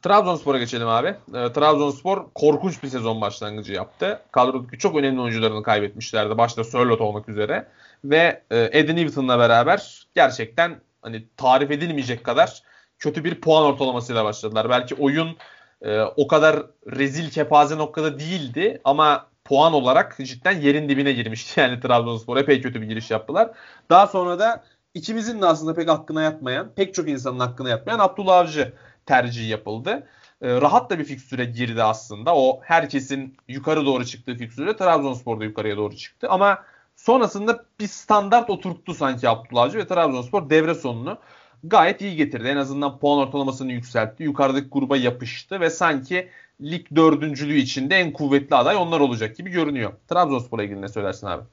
Trabzonspor'a 0.01 0.57
geçelim 0.57 0.87
abi. 0.87 1.07
E, 1.07 1.53
Trabzonspor 1.53 2.25
korkunç 2.35 2.83
bir 2.83 2.87
sezon 2.87 3.21
başlangıcı 3.21 3.73
yaptı. 3.73 4.21
Kadrodaki 4.31 4.77
çok 4.77 4.95
önemli 4.95 5.21
oyuncularını 5.21 5.63
kaybetmişlerdi. 5.63 6.37
Başta 6.37 6.63
Sörlot 6.63 7.01
olmak 7.01 7.29
üzere. 7.29 7.67
Ve 8.05 8.41
e, 8.51 8.69
Eddie 8.71 8.95
Newton'la 8.95 9.39
beraber 9.39 10.07
gerçekten 10.15 10.81
hani 11.01 11.27
tarif 11.37 11.71
edilmeyecek 11.71 12.23
kadar 12.23 12.63
kötü 12.99 13.23
bir 13.23 13.41
puan 13.41 13.63
ortalamasıyla 13.63 14.25
başladılar. 14.25 14.69
Belki 14.69 14.95
oyun 14.95 15.37
e, 15.81 16.01
o 16.01 16.27
kadar 16.27 16.63
rezil 16.91 17.29
kepaze 17.29 17.77
noktada 17.77 18.19
değildi 18.19 18.81
ama 18.83 19.27
puan 19.45 19.73
olarak 19.73 20.17
cidden 20.17 20.61
yerin 20.61 20.89
dibine 20.89 21.13
girmişti. 21.13 21.61
Yani 21.61 21.79
Trabzonspor 21.79 22.37
epey 22.37 22.61
kötü 22.61 22.81
bir 22.81 22.87
giriş 22.87 23.11
yaptılar. 23.11 23.51
Daha 23.89 24.07
sonra 24.07 24.39
da 24.39 24.63
ikimizin 24.93 25.41
de 25.41 25.45
aslında 25.45 25.73
pek 25.73 25.89
hakkına 25.89 26.21
yatmayan, 26.21 26.71
pek 26.75 26.93
çok 26.93 27.09
insanın 27.09 27.39
hakkına 27.39 27.69
yatmayan 27.69 27.99
Abdullah 27.99 28.37
Avcı 28.37 28.73
tercihi 29.05 29.49
yapıldı. 29.49 30.07
E, 30.41 30.61
rahat 30.61 30.89
da 30.89 30.99
bir 30.99 31.03
fikstüre 31.03 31.45
girdi 31.45 31.83
aslında. 31.83 32.35
O 32.35 32.59
herkesin 32.63 33.37
yukarı 33.47 33.85
doğru 33.85 34.05
çıktığı 34.05 34.35
fikstüre 34.35 34.77
Trabzonspor 34.77 35.39
da 35.39 35.43
yukarıya 35.43 35.77
doğru 35.77 35.95
çıktı. 35.95 36.29
Ama 36.29 36.63
sonrasında 36.95 37.65
bir 37.79 37.87
standart 37.87 38.49
oturttu 38.49 38.93
sanki 38.93 39.29
Abdullah 39.29 39.63
Avcı 39.63 39.77
ve 39.77 39.87
Trabzonspor 39.87 40.49
devre 40.49 40.75
sonunu 40.75 41.17
gayet 41.63 42.01
iyi 42.01 42.15
getirdi. 42.15 42.47
En 42.47 42.57
azından 42.57 42.99
puan 42.99 43.27
ortalamasını 43.27 43.71
yükseltti. 43.71 44.23
Yukarıdaki 44.23 44.69
gruba 44.69 44.97
yapıştı 44.97 45.59
ve 45.59 45.69
sanki 45.69 46.29
lig 46.61 46.85
dördüncülüğü 46.95 47.57
içinde 47.57 47.95
en 47.95 48.13
kuvvetli 48.13 48.55
aday 48.55 48.75
onlar 48.75 48.99
olacak 48.99 49.37
gibi 49.37 49.49
görünüyor. 49.49 49.93
Trabzonspor'a 50.07 50.63
ilgili 50.63 50.81
ne 50.81 50.87
söylersin 50.87 51.27
abi? 51.27 51.43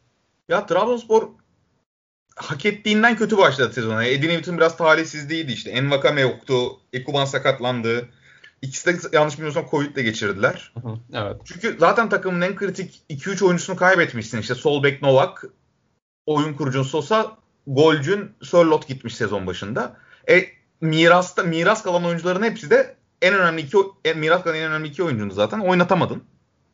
Ya 0.49 0.67
Trabzonspor 0.67 1.29
hak 2.43 2.67
ettiğinden 2.67 3.17
kötü 3.17 3.39
başladı 3.39 3.73
sezona. 3.73 4.05
Edin 4.05 4.29
Newton 4.29 4.57
biraz 4.57 4.77
talihsizliğiydi 4.77 5.53
işte. 5.53 5.71
Envakame 5.71 6.21
yoktu. 6.21 6.81
Ekuban 6.93 7.25
sakatlandı. 7.25 8.09
İkisi 8.63 8.87
de 8.87 9.17
yanlış 9.17 9.35
bilmiyorsam 9.35 9.67
Covid'le 9.71 10.03
geçirdiler. 10.03 10.73
evet. 11.13 11.37
Çünkü 11.45 11.77
zaten 11.81 12.09
takımın 12.09 12.41
en 12.41 12.57
kritik 12.57 13.03
2-3 13.11 13.45
oyuncusunu 13.45 13.77
kaybetmişsin. 13.77 14.39
İşte 14.39 14.55
sol 14.55 14.83
bek 14.83 15.03
Novak, 15.03 15.45
oyun 16.27 16.55
kurucun 16.55 16.83
Sosa, 16.83 17.37
golcün 17.67 18.31
Sörlot 18.43 18.89
gitmiş 18.89 19.17
sezon 19.17 19.47
başında. 19.47 19.97
E 20.29 20.45
mirasta 20.81 21.43
miras 21.43 21.83
kalan 21.83 22.05
oyuncuların 22.05 22.43
hepsi 22.43 22.71
de 22.71 22.97
en 23.23 23.35
önemli 23.35 23.61
iki 23.61 23.79
en, 24.05 24.19
miras 24.19 24.43
kalan 24.43 24.57
en 24.57 24.71
önemli 24.71 24.89
iki 24.89 25.03
oyuncunu 25.03 25.33
zaten 25.33 25.61
oynatamadın. 25.61 26.23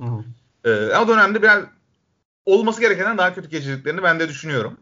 Hı 0.00 0.04
hı. 0.04 0.24
Ee, 0.64 0.96
o 0.96 1.08
dönemde 1.08 1.42
biraz 1.42 1.64
olması 2.46 2.80
gerekenden 2.80 3.18
daha 3.18 3.34
kötü 3.34 3.48
geçirdiklerini 3.48 4.02
ben 4.02 4.20
de 4.20 4.28
düşünüyorum. 4.28 4.78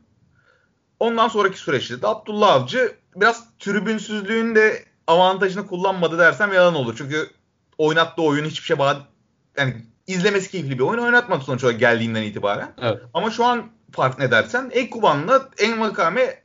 Ondan 1.01 1.29
sonraki 1.29 1.59
süreçte 1.59 2.03
de 2.03 2.07
Abdullah 2.07 2.53
Avcı 2.53 2.97
biraz 3.17 3.45
tribünsüzlüğün 3.59 4.55
de 4.55 4.85
avantajını 5.07 5.67
kullanmadı 5.67 6.19
dersem 6.19 6.53
yalan 6.53 6.75
olur. 6.75 6.95
Çünkü 6.99 7.31
oynattığı 7.79 8.23
oyun 8.23 8.45
hiçbir 8.45 8.67
şey 8.67 8.79
bağ 8.79 8.97
yani 9.57 9.77
izlemesi 10.07 10.51
keyifli 10.51 10.79
bir 10.79 10.85
oyun 10.85 11.03
oynatmadı 11.03 11.45
sonuç 11.45 11.65
olarak 11.65 11.81
geldiğinden 11.81 12.23
itibaren. 12.23 12.75
Evet. 12.83 12.99
Ama 13.15 13.31
şu 13.31 13.45
an 13.45 13.71
fark 13.93 14.19
ne 14.19 14.31
dersen 14.31 14.71
Ekuban'la 14.73 15.49
Envakame 15.59 16.43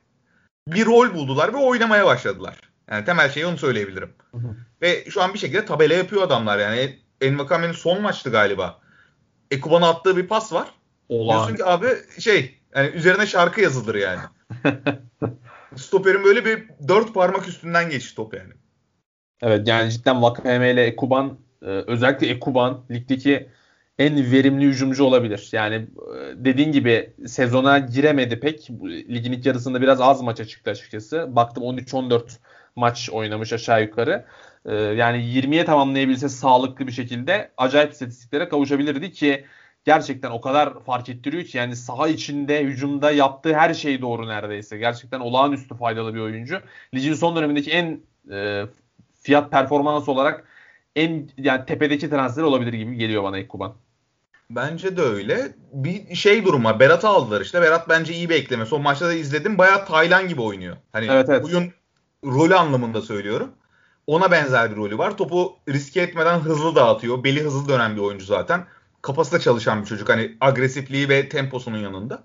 bir 0.68 0.86
rol 0.86 1.14
buldular 1.14 1.54
ve 1.54 1.58
oynamaya 1.58 2.06
başladılar. 2.06 2.56
Yani 2.92 3.06
temel 3.06 3.32
şeyi 3.32 3.46
onu 3.46 3.58
söyleyebilirim. 3.58 4.14
Hı 4.32 4.38
hı. 4.38 4.56
Ve 4.82 5.06
şu 5.10 5.24
an 5.24 5.34
bir 5.34 5.40
şekilde 5.40 5.66
tabela 5.66 5.94
yapıyor 5.94 6.22
adamlar 6.22 6.60
yani. 6.60 7.00
Envakame'nin 7.22 7.74
son 7.74 8.02
maçtı 8.02 8.32
galiba. 8.32 8.80
Ekuban'a 9.52 9.90
attığı 9.90 10.18
bir 10.18 10.28
pas 10.28 10.54
var. 10.54 10.68
Olağan. 11.10 11.38
Diyorsun 11.38 11.56
ki 11.56 11.66
abi 11.66 11.88
şey 12.20 12.60
yani 12.76 12.88
üzerine 12.88 13.28
şarkı 13.28 13.62
yazılır 13.62 13.96
yani. 13.96 14.22
Stoper'in 15.76 16.24
böyle 16.24 16.46
bir 16.46 16.64
dört 16.88 17.14
parmak 17.14 17.48
üstünden 17.48 17.90
geçti 17.90 18.16
top 18.16 18.34
yani. 18.34 18.54
Evet 19.42 19.68
yani 19.68 19.92
cidden 19.92 20.22
Vakame 20.22 20.72
ile 20.72 20.86
Ekuban 20.86 21.40
e, 21.62 21.66
özellikle 21.66 22.28
Ekuban 22.28 22.86
ligdeki 22.92 23.50
en 24.00 24.32
verimli 24.32 24.66
hücumcu 24.66 25.04
olabilir. 25.04 25.50
Yani 25.52 25.76
e, 25.76 25.88
dediğin 26.36 26.72
gibi 26.72 27.14
sezona 27.28 27.80
giremedi 27.80 28.40
pek. 28.40 28.70
Ligin 29.10 29.32
ilk 29.32 29.46
yarısında 29.46 29.82
biraz 29.82 30.02
az 30.02 30.22
maça 30.22 30.46
çıktı 30.46 30.72
açıkçası. 30.72 31.36
Baktım 31.36 31.64
13-14 31.64 32.22
maç 32.76 33.10
oynamış 33.10 33.54
aşağı 33.54 33.82
yukarı. 33.82 34.26
E, 34.66 34.76
yani 34.76 35.18
20'ye 35.18 35.66
tamamlayabilse 35.66 36.30
sağlıklı 36.30 36.88
bir 36.88 36.92
şekilde 36.92 37.52
acayip 37.58 37.92
istatistiklere 37.92 38.50
kavuşabilirdi 38.50 39.12
ki 39.12 39.46
gerçekten 39.86 40.32
o 40.32 40.42
kadar 40.42 40.84
fark 40.84 41.10
ettiriyor 41.10 41.44
ki 41.44 41.58
yani 41.58 41.76
saha 41.76 42.08
içinde 42.08 42.64
hücumda 42.64 43.12
yaptığı 43.12 43.54
her 43.54 43.74
şey 43.74 44.02
doğru 44.02 44.28
neredeyse. 44.28 44.78
Gerçekten 44.78 45.20
olağanüstü 45.20 45.78
faydalı 45.78 46.16
bir 46.16 46.20
oyuncu. 46.20 46.62
Ligin 46.94 47.14
son 47.14 47.36
dönemindeki 47.36 47.72
en 47.72 48.00
e, 48.32 48.66
fiyat 49.22 49.52
performans 49.52 50.10
olarak 50.10 50.44
en 50.96 51.30
yani 51.38 51.66
tepedeki 51.66 52.10
transfer 52.10 52.44
olabilir 52.44 52.74
gibi 52.74 52.96
geliyor 52.96 53.24
bana 53.24 53.38
Ekuban. 53.38 53.74
Bence 54.50 54.98
de 54.98 55.02
öyle. 55.02 55.52
Bir 55.74 56.16
şey 56.16 56.46
durum 56.46 56.64
var. 56.64 56.80
Berat'ı 56.80 57.08
aldılar 57.08 57.42
işte. 57.42 57.62
Berat 57.62 57.90
bence 57.90 58.14
iyi 58.14 58.30
bir 58.30 58.36
ekleme. 58.36 58.66
Son 58.66 58.82
maçta 58.82 59.08
da 59.08 59.14
izledim. 59.14 59.58
Bayağı 59.58 59.86
Taylan 59.86 60.28
gibi 60.28 60.42
oynuyor. 60.42 60.78
Hani 60.92 61.08
Evet, 61.10 61.30
evet. 61.30 61.46
oyun 61.46 61.74
rolü 62.26 62.56
anlamında 62.56 63.02
söylüyorum. 63.02 63.52
Ona 64.08 64.32
benzer 64.32 64.72
bir 64.72 64.76
rolü 64.76 64.98
var. 64.98 65.18
Topu 65.18 65.56
riske 65.68 66.02
etmeden 66.02 66.40
hızlı 66.40 66.76
dağıtıyor. 66.76 67.24
Beli 67.24 67.44
hızlı 67.44 67.70
dönen 67.70 67.96
bir 67.96 68.02
oyuncu 68.02 68.26
zaten. 68.26 68.66
Kafası 69.02 69.32
da 69.32 69.40
çalışan 69.40 69.82
bir 69.82 69.88
çocuk. 69.88 70.10
Hani 70.10 70.38
agresifliği 70.42 71.10
ve 71.10 71.30
temposunun 71.30 71.78
yanında. 71.78 72.24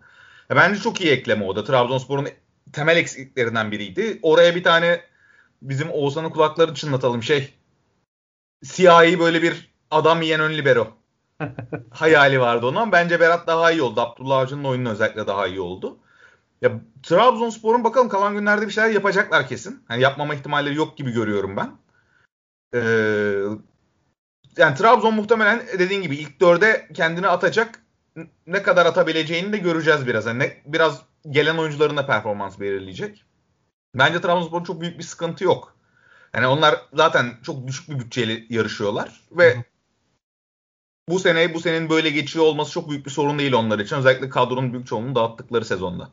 Ya 0.50 0.56
bence 0.56 0.80
çok 0.80 1.00
iyi 1.00 1.10
ekleme 1.10 1.44
o 1.44 1.56
da. 1.56 1.64
Trabzonspor'un 1.64 2.28
temel 2.72 2.96
eksikliklerinden 2.96 3.72
biriydi. 3.72 4.18
Oraya 4.22 4.54
bir 4.54 4.62
tane 4.62 5.00
bizim 5.62 5.90
Oğuzhan'ın 5.90 6.30
kulaklarını 6.30 6.74
çınlatalım 6.74 7.22
şey. 7.22 7.54
Siyahi 8.62 9.20
böyle 9.20 9.42
bir 9.42 9.74
adam 9.90 10.22
yiyen 10.22 10.40
ön 10.40 10.52
libero. 10.58 10.96
Hayali 11.90 12.40
vardı 12.40 12.66
onun 12.66 12.76
ama 12.76 12.92
bence 12.92 13.20
Berat 13.20 13.46
daha 13.46 13.72
iyi 13.72 13.82
oldu. 13.82 14.00
Abdullah 14.00 14.38
Avcı'nın 14.38 14.64
oyunu 14.64 14.90
özellikle 14.90 15.26
daha 15.26 15.46
iyi 15.46 15.60
oldu. 15.60 15.98
Ya 16.62 16.80
Trabzonspor'un 17.02 17.84
bakalım 17.84 18.08
kalan 18.08 18.34
günlerde 18.34 18.66
bir 18.66 18.72
şeyler 18.72 18.90
yapacaklar 18.90 19.48
kesin. 19.48 19.82
Hani 19.88 20.02
yapmama 20.02 20.34
ihtimalleri 20.34 20.74
yok 20.74 20.96
gibi 20.96 21.12
görüyorum 21.12 21.56
ben. 21.56 21.70
Ee, 22.74 23.42
yani 24.56 24.76
Trabzon 24.76 25.14
muhtemelen 25.14 25.62
dediğin 25.78 26.02
gibi 26.02 26.16
ilk 26.16 26.40
dörde 26.40 26.88
kendini 26.94 27.28
atacak. 27.28 27.80
Ne 28.46 28.62
kadar 28.62 28.86
atabileceğini 28.86 29.52
de 29.52 29.58
göreceğiz 29.58 30.06
biraz. 30.06 30.26
Yani 30.26 30.38
ne, 30.38 30.62
biraz 30.66 31.02
gelen 31.30 31.56
oyuncuların 31.56 31.96
da 31.96 32.06
performans 32.06 32.60
belirleyecek. 32.60 33.24
Bence 33.94 34.20
Trabzonspor'un 34.20 34.64
çok 34.64 34.80
büyük 34.80 34.98
bir 34.98 35.04
sıkıntı 35.04 35.44
yok. 35.44 35.76
Yani 36.34 36.46
onlar 36.46 36.80
zaten 36.94 37.32
çok 37.42 37.66
düşük 37.66 37.90
bir 37.90 37.98
bütçeyle 37.98 38.44
yarışıyorlar 38.48 39.20
ve 39.32 39.64
bu 41.08 41.18
sene 41.18 41.54
bu 41.54 41.60
senenin 41.60 41.90
böyle 41.90 42.10
geçiyor 42.10 42.44
olması 42.44 42.72
çok 42.72 42.90
büyük 42.90 43.06
bir 43.06 43.10
sorun 43.10 43.38
değil 43.38 43.52
onlar 43.52 43.78
için. 43.78 43.96
Özellikle 43.96 44.28
kadronun 44.28 44.72
büyük 44.72 44.86
çoğunluğunu 44.86 45.14
dağıttıkları 45.14 45.64
sezonda. 45.64 46.10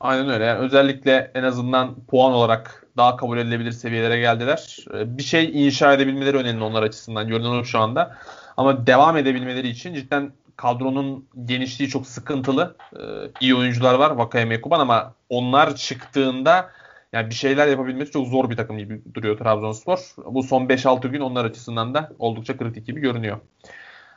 Aynen 0.00 0.28
öyle. 0.28 0.44
Yani 0.44 0.58
özellikle 0.58 1.30
en 1.34 1.42
azından 1.42 2.04
puan 2.04 2.32
olarak 2.32 2.86
daha 2.96 3.16
kabul 3.16 3.38
edilebilir 3.38 3.72
seviyelere 3.72 4.20
geldiler. 4.20 4.78
Ee, 4.94 5.18
Bir 5.18 5.22
şey 5.22 5.66
inşa 5.66 5.94
edebilmeleri 5.94 6.36
önemli 6.36 6.64
onlar 6.64 6.82
açısından. 6.82 7.28
Görünen 7.28 7.48
o 7.60 7.64
şu 7.64 7.78
anda. 7.78 8.16
Ama 8.56 8.86
devam 8.86 9.16
edebilmeleri 9.16 9.68
için 9.68 9.94
cidden 9.94 10.32
kadronun 10.56 11.28
genişliği 11.44 11.90
çok 11.90 12.06
sıkıntılı. 12.06 12.76
Ee, 12.96 13.00
iyi 13.40 13.54
oyuncular 13.54 13.94
var. 13.94 14.10
Vakayeme 14.10 14.60
Kuban 14.60 14.80
ama 14.80 15.14
onlar 15.28 15.76
çıktığında 15.76 16.70
yani 17.12 17.30
bir 17.30 17.34
şeyler 17.34 17.66
yapabilmesi 17.66 18.12
çok 18.12 18.26
zor 18.28 18.50
bir 18.50 18.56
takım 18.56 18.78
gibi 18.78 19.02
duruyor 19.14 19.38
Trabzonspor. 19.38 19.98
Bu 20.26 20.42
son 20.42 20.66
5-6 20.68 21.08
gün 21.08 21.20
onlar 21.20 21.44
açısından 21.44 21.94
da 21.94 22.12
oldukça 22.18 22.56
kritik 22.56 22.86
gibi 22.86 23.00
görünüyor. 23.00 23.38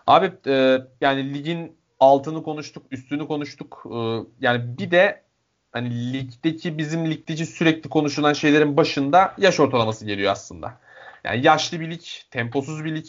Abi 0.08 0.32
e, 0.48 0.80
yani 1.02 1.34
ligin 1.34 1.78
altını 2.00 2.44
konuştuk, 2.44 2.84
üstünü 2.92 3.28
konuştuk. 3.28 3.84
E, 3.86 3.98
yani 4.42 4.78
bir 4.78 4.92
de 4.92 5.27
hani 5.78 6.14
ligdeki 6.14 6.78
bizim 6.78 7.12
ligdeki 7.12 7.46
sürekli 7.46 7.90
konuşulan 7.90 8.34
şeylerin 8.34 8.78
başında 8.78 9.34
yaş 9.38 9.60
ortalaması 9.60 10.06
geliyor 10.06 10.32
aslında. 10.32 10.74
Yani 11.24 11.46
yaşlı 11.46 11.80
bir 11.80 11.92
lig, 11.92 12.02
temposuz 12.32 12.86
bir 12.86 12.96
lig. 12.96 13.06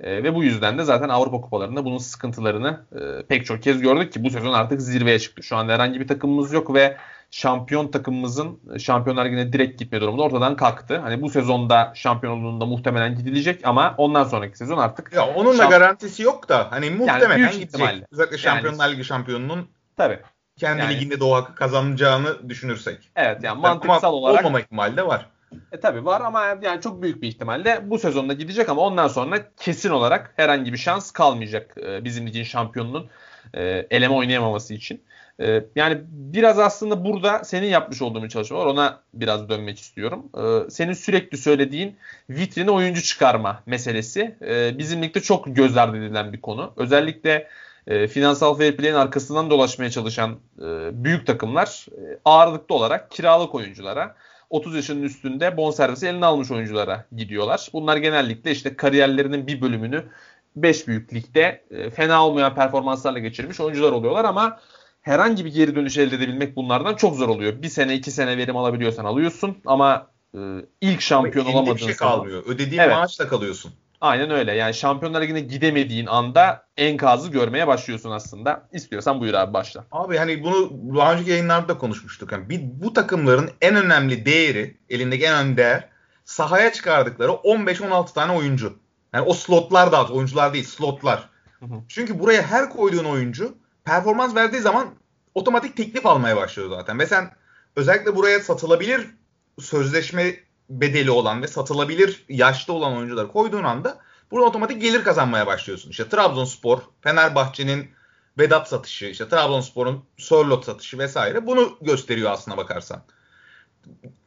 E, 0.00 0.22
ve 0.22 0.34
bu 0.34 0.44
yüzden 0.44 0.78
de 0.78 0.84
zaten 0.84 1.08
Avrupa 1.08 1.40
kupalarında 1.40 1.84
bunun 1.84 1.98
sıkıntılarını 1.98 2.80
e, 2.92 3.26
pek 3.26 3.46
çok 3.46 3.62
kez 3.62 3.80
gördük 3.80 4.12
ki 4.12 4.24
bu 4.24 4.30
sezon 4.30 4.52
artık 4.52 4.80
zirveye 4.80 5.18
çıktı. 5.18 5.42
Şu 5.42 5.56
anda 5.56 5.72
herhangi 5.72 6.00
bir 6.00 6.08
takımımız 6.08 6.52
yok 6.52 6.74
ve 6.74 6.96
şampiyon 7.30 7.88
takımımızın 7.88 8.60
Şampiyonlar 8.78 9.24
Ligi'ne 9.26 9.52
direkt 9.52 9.78
gitme 9.78 10.00
durumunda 10.00 10.22
ortadan 10.22 10.56
kalktı. 10.56 10.98
Hani 10.98 11.22
bu 11.22 11.30
sezonda 11.30 11.92
şampiyonluğunda 11.94 12.66
muhtemelen 12.66 13.14
gidilecek 13.16 13.60
ama 13.64 13.94
ondan 13.98 14.24
sonraki 14.24 14.58
sezon 14.58 14.78
artık 14.78 15.12
Ya 15.12 15.26
onun 15.34 15.58
da 15.58 15.62
Şamp- 15.62 15.70
garantisi 15.70 16.22
yok 16.22 16.48
da 16.48 16.66
hani 16.70 16.90
muhtemelen 16.90 17.36
büyük 17.36 17.52
gidecek. 17.52 17.68
ihtimalle. 17.74 18.06
Özellikle 18.12 18.36
Yani- 18.36 18.42
Şampiyonlar 18.42 18.90
Ligi 18.92 19.04
şampiyonunun 19.04 19.68
tabii. 19.96 20.18
Kendi 20.56 20.80
Yani- 20.80 20.94
liginde 20.94 21.20
de 21.20 21.24
o 21.24 21.34
hakkı 21.34 21.54
kazanacağını 21.54 22.48
düşünürsek. 22.48 23.10
Evet 23.16 23.42
yani 23.42 23.58
Ama 23.58 23.68
mantıksal 23.68 24.12
olarak 24.12 24.40
olmama 24.40 24.60
ihtimali 24.60 24.96
de 24.96 25.06
var. 25.06 25.26
E 25.72 25.80
tabi 25.80 26.04
var 26.04 26.20
ama 26.20 26.58
yani 26.62 26.80
çok 26.80 27.02
büyük 27.02 27.22
bir 27.22 27.28
ihtimalle 27.28 27.80
bu 27.90 27.98
sezonda 27.98 28.32
gidecek 28.32 28.68
ama 28.68 28.82
ondan 28.82 29.08
sonra 29.08 29.38
kesin 29.56 29.90
olarak 29.90 30.32
herhangi 30.36 30.72
bir 30.72 30.78
şans 30.78 31.10
kalmayacak 31.10 31.76
e, 31.86 32.04
bizim 32.04 32.26
ligin 32.26 32.42
şampiyonunun 32.44 33.06
e, 33.54 33.86
eleme 33.90 34.14
oynayamaması 34.14 34.74
için. 34.74 35.02
E, 35.40 35.64
yani 35.76 36.00
biraz 36.08 36.58
aslında 36.58 37.04
burada 37.04 37.44
senin 37.44 37.66
yapmış 37.66 38.02
olduğun 38.02 38.22
bir 38.22 38.28
çalışma 38.28 38.58
var. 38.58 38.66
Ona 38.66 39.00
biraz 39.14 39.48
dönmek 39.48 39.78
istiyorum. 39.78 40.30
Senin 40.70 40.92
sürekli 40.92 41.38
söylediğin 41.38 41.96
vitrine 42.30 42.70
oyuncu 42.70 43.02
çıkarma 43.02 43.62
meselesi 43.66 44.36
bizim 44.78 45.02
ligde 45.02 45.20
çok 45.20 45.56
göz 45.56 45.76
ardı 45.76 45.96
edilen 45.96 46.32
bir 46.32 46.40
konu. 46.40 46.72
Özellikle 46.76 47.48
e, 47.86 48.08
finansal 48.08 48.54
fair 48.54 48.76
play'in 48.76 48.94
arkasından 48.94 49.50
dolaşmaya 49.50 49.90
çalışan 49.90 50.30
e, 50.58 51.04
büyük 51.04 51.26
takımlar 51.26 51.86
e, 51.90 52.18
ağırlıklı 52.24 52.74
olarak 52.74 53.10
kiralık 53.10 53.54
oyunculara 53.54 54.14
30 54.50 54.74
yaşının 54.74 55.02
üstünde 55.02 55.56
bonservisi 55.56 56.06
eline 56.06 56.26
almış 56.26 56.50
oyunculara 56.50 57.04
gidiyorlar. 57.16 57.68
Bunlar 57.72 57.96
genellikle 57.96 58.50
işte 58.50 58.76
kariyerlerinin 58.76 59.46
bir 59.46 59.60
bölümünü 59.60 60.04
5 60.56 60.88
büyük 60.88 61.14
ligde 61.14 61.64
e, 61.70 61.90
fena 61.90 62.26
olmayan 62.26 62.54
performanslarla 62.54 63.18
geçirmiş 63.18 63.60
oyuncular 63.60 63.92
oluyorlar 63.92 64.24
ama 64.24 64.60
herhangi 65.02 65.44
bir 65.44 65.54
geri 65.54 65.76
dönüş 65.76 65.98
elde 65.98 66.16
edebilmek 66.16 66.56
bunlardan 66.56 66.94
çok 66.94 67.16
zor 67.16 67.28
oluyor. 67.28 67.62
Bir 67.62 67.68
sene 67.68 67.94
iki 67.94 68.10
sene 68.10 68.36
verim 68.36 68.56
alabiliyorsan 68.56 69.04
alıyorsun 69.04 69.58
ama 69.66 70.10
e, 70.34 70.38
ilk 70.80 71.00
şampiyon 71.00 71.44
Elinde 71.44 71.56
olamadığın 71.56 71.76
bir 71.76 71.82
şey 71.82 71.96
kalmıyor. 71.96 72.42
Ödediğin 72.46 72.80
Evet. 72.80 72.96
maaşla 72.96 73.28
kalıyorsun. 73.28 73.72
Aynen 74.04 74.30
öyle. 74.30 74.52
Yani 74.52 74.74
Şampiyonlar 74.74 75.22
Ligi'ne 75.22 75.40
gidemediğin 75.40 76.06
anda 76.06 76.66
enkazı 76.76 77.30
görmeye 77.30 77.66
başlıyorsun 77.66 78.10
aslında. 78.10 78.68
İstiyorsan 78.72 79.20
buyur 79.20 79.34
abi 79.34 79.54
başla. 79.54 79.84
Abi 79.92 80.16
hani 80.16 80.44
bunu 80.44 80.70
daha 80.96 81.12
önceki 81.12 81.30
yayınlarda 81.30 81.68
da 81.68 81.78
konuşmuştuk. 81.78 82.32
Yani 82.32 82.48
bir, 82.48 82.60
bu 82.62 82.92
takımların 82.92 83.50
en 83.60 83.76
önemli 83.76 84.26
değeri, 84.26 84.76
elindeki 84.88 85.24
en 85.24 85.34
önemli 85.34 85.56
değer 85.56 85.88
sahaya 86.24 86.72
çıkardıkları 86.72 87.30
15-16 87.30 88.14
tane 88.14 88.32
oyuncu. 88.32 88.78
Yani 89.12 89.24
o 89.26 89.34
slotlar 89.34 89.92
da 89.92 90.06
oyuncular 90.06 90.54
değil 90.54 90.64
slotlar. 90.64 91.28
Hı 91.60 91.66
hı. 91.66 91.74
Çünkü 91.88 92.18
buraya 92.18 92.42
her 92.42 92.70
koyduğun 92.70 93.04
oyuncu 93.04 93.58
performans 93.84 94.34
verdiği 94.34 94.60
zaman 94.60 94.86
otomatik 95.34 95.76
teklif 95.76 96.06
almaya 96.06 96.36
başlıyor 96.36 96.70
zaten. 96.70 96.98
Ve 96.98 97.06
sen 97.06 97.30
özellikle 97.76 98.16
buraya 98.16 98.40
satılabilir 98.40 99.06
sözleşme 99.60 100.34
bedeli 100.70 101.10
olan 101.10 101.42
ve 101.42 101.48
satılabilir 101.48 102.24
yaşta 102.28 102.72
olan 102.72 102.96
oyuncuları 102.96 103.28
koyduğun 103.28 103.64
anda 103.64 103.98
burada 104.30 104.46
otomatik 104.46 104.82
gelir 104.82 105.04
kazanmaya 105.04 105.46
başlıyorsun. 105.46 105.90
İşte 105.90 106.08
Trabzonspor, 106.08 106.78
Fenerbahçe'nin 107.00 107.90
Vedat 108.38 108.68
satışı, 108.68 109.06
işte 109.06 109.28
Trabzonspor'un 109.28 110.04
Sörlot 110.16 110.64
satışı 110.64 110.98
vesaire 110.98 111.46
bunu 111.46 111.78
gösteriyor 111.80 112.30
aslına 112.30 112.56
bakarsan. 112.56 113.02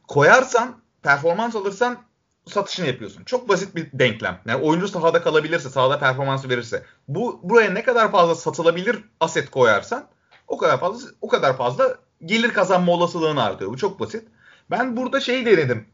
Koyarsan, 0.08 0.82
performans 1.02 1.56
alırsan 1.56 1.98
satışını 2.46 2.86
yapıyorsun. 2.86 3.24
Çok 3.24 3.48
basit 3.48 3.74
bir 3.76 3.88
denklem. 3.92 4.40
Yani 4.46 4.62
oyuncu 4.62 4.88
sahada 4.88 5.22
kalabilirse, 5.22 5.70
sahada 5.70 5.98
performansı 5.98 6.48
verirse, 6.48 6.84
bu 7.08 7.40
buraya 7.42 7.70
ne 7.70 7.82
kadar 7.82 8.12
fazla 8.12 8.34
satılabilir 8.34 8.98
aset 9.20 9.50
koyarsan 9.50 10.08
o 10.46 10.58
kadar 10.58 10.80
fazla 10.80 11.10
o 11.20 11.28
kadar 11.28 11.56
fazla 11.56 11.96
gelir 12.24 12.52
kazanma 12.52 12.92
olasılığın 12.92 13.36
artıyor. 13.36 13.70
Bu 13.70 13.76
çok 13.76 14.00
basit. 14.00 14.28
Ben 14.70 14.96
burada 14.96 15.20
şey 15.20 15.46
denedim. 15.46 15.86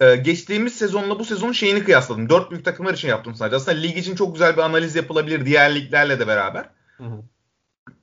Ee, 0.00 0.16
geçtiğimiz 0.16 0.74
sezonla 0.74 1.18
bu 1.18 1.24
sezonun 1.24 1.52
şeyini 1.52 1.84
kıyasladım. 1.84 2.28
Dört 2.28 2.50
büyük 2.50 2.64
takımlar 2.64 2.94
için 2.94 3.08
yaptım 3.08 3.34
sadece. 3.34 3.56
Aslında 3.56 3.78
lig 3.78 3.96
için 3.96 4.14
çok 4.14 4.32
güzel 4.32 4.56
bir 4.56 4.62
analiz 4.62 4.96
yapılabilir 4.96 5.46
diğer 5.46 5.74
liglerle 5.74 6.20
de 6.20 6.26
beraber. 6.26 6.70
Hı 6.96 7.04
hı. 7.04 7.22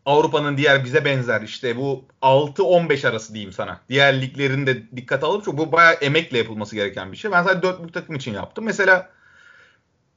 Avrupa'nın 0.05 0.57
diğer 0.57 0.85
bize 0.85 1.05
benzer 1.05 1.41
işte 1.41 1.77
bu 1.77 2.05
6-15 2.21 3.07
arası 3.07 3.33
diyeyim 3.33 3.53
sana. 3.53 3.81
Diğer 3.89 4.21
liglerin 4.21 4.67
de 4.67 4.91
dikkat 4.95 5.23
alıp 5.23 5.45
çok 5.45 5.57
bu 5.57 5.71
bayağı 5.71 5.93
emekle 5.93 6.37
yapılması 6.37 6.75
gereken 6.75 7.11
bir 7.11 7.17
şey. 7.17 7.31
Ben 7.31 7.43
sadece 7.43 7.61
4 7.61 7.79
büyük 7.79 7.93
takım 7.93 8.15
için 8.15 8.33
yaptım. 8.33 8.65
Mesela 8.65 9.09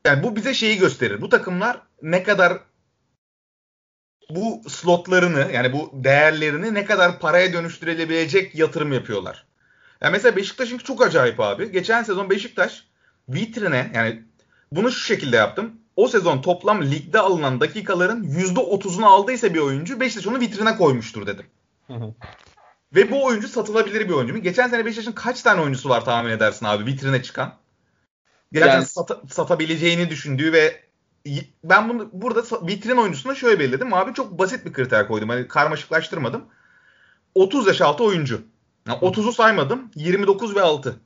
yani 0.07 0.23
bu 0.23 0.37
bize 0.37 0.55
şeyi 0.55 0.79
gösterir. 0.79 1.21
Bu 1.21 1.29
takımlar 1.29 1.81
ne 2.03 2.23
kadar 2.23 2.59
bu 4.31 4.63
slotlarını 4.69 5.51
yani 5.53 5.73
bu 5.73 5.91
değerlerini 5.95 6.75
ne 6.75 6.85
kadar 6.85 7.19
paraya 7.19 7.53
dönüştürülebilecek 7.53 8.55
yatırım 8.55 8.93
yapıyorlar. 8.93 9.48
Yani 10.01 10.13
mesela 10.13 10.37
Beşiktaş'ınki 10.37 10.85
çok 10.85 11.03
acayip 11.03 11.41
abi. 11.41 11.73
Geçen 11.73 12.03
sezon 12.03 12.31
Beşiktaş 12.31 12.85
vitrine 13.29 13.91
yani 13.95 14.23
bunu 14.73 14.91
şu 14.93 15.01
şekilde 15.01 15.37
yaptım. 15.37 15.73
O 15.97 16.09
sezon 16.09 16.43
toplam 16.43 16.83
ligde 16.83 17.19
alınan 17.19 17.61
dakikaların 17.61 18.25
%30'unu 18.25 19.05
aldıysa 19.05 19.55
bir 19.55 19.59
oyuncu 19.59 20.01
Beşiktaş 20.01 20.27
onu 20.27 20.41
vitrine 20.41 20.77
koymuştur 20.77 21.27
dedim. 21.27 21.47
Ve 22.95 23.11
bu 23.11 23.25
oyuncu 23.25 23.49
satılabilir 23.49 24.09
bir 24.09 24.15
oyuncu 24.15 24.35
mu? 24.35 24.43
Geçen 24.43 24.69
sene 24.69 24.85
Beşiktaş'ın 24.85 25.13
kaç 25.13 25.43
tane 25.43 25.61
oyuncusu 25.61 25.89
var 25.89 26.05
tahmin 26.05 26.31
edersin 26.31 26.67
abi 26.67 26.87
vitrine 26.87 27.23
çıkan? 27.23 27.55
Gerçekten 28.53 28.75
Yani- 28.75 28.87
sata- 28.87 29.23
satabileceğini 29.31 30.11
düşündüğü 30.11 30.53
ve 30.53 30.89
ben 31.65 31.89
bunu 31.89 32.11
burada 32.13 32.43
vitrin 32.67 32.97
oyuncusuna 32.97 33.35
şöyle 33.35 33.59
belirledim. 33.59 33.95
Abi 33.95 34.15
çok 34.15 34.39
basit 34.39 34.67
bir 34.67 34.73
kriter 34.73 35.09
koydum. 35.09 35.29
Hani 35.29 35.49
karmaşıklaştırmadım. 35.49 36.45
30 37.35 37.67
yaş 37.67 37.81
altı 37.81 38.05
oyuncu. 38.05 38.43
Yani 38.89 38.99
30'u 38.99 39.33
saymadım. 39.33 39.91
29 39.95 40.57
ve 40.57 40.63
6. 40.63 40.97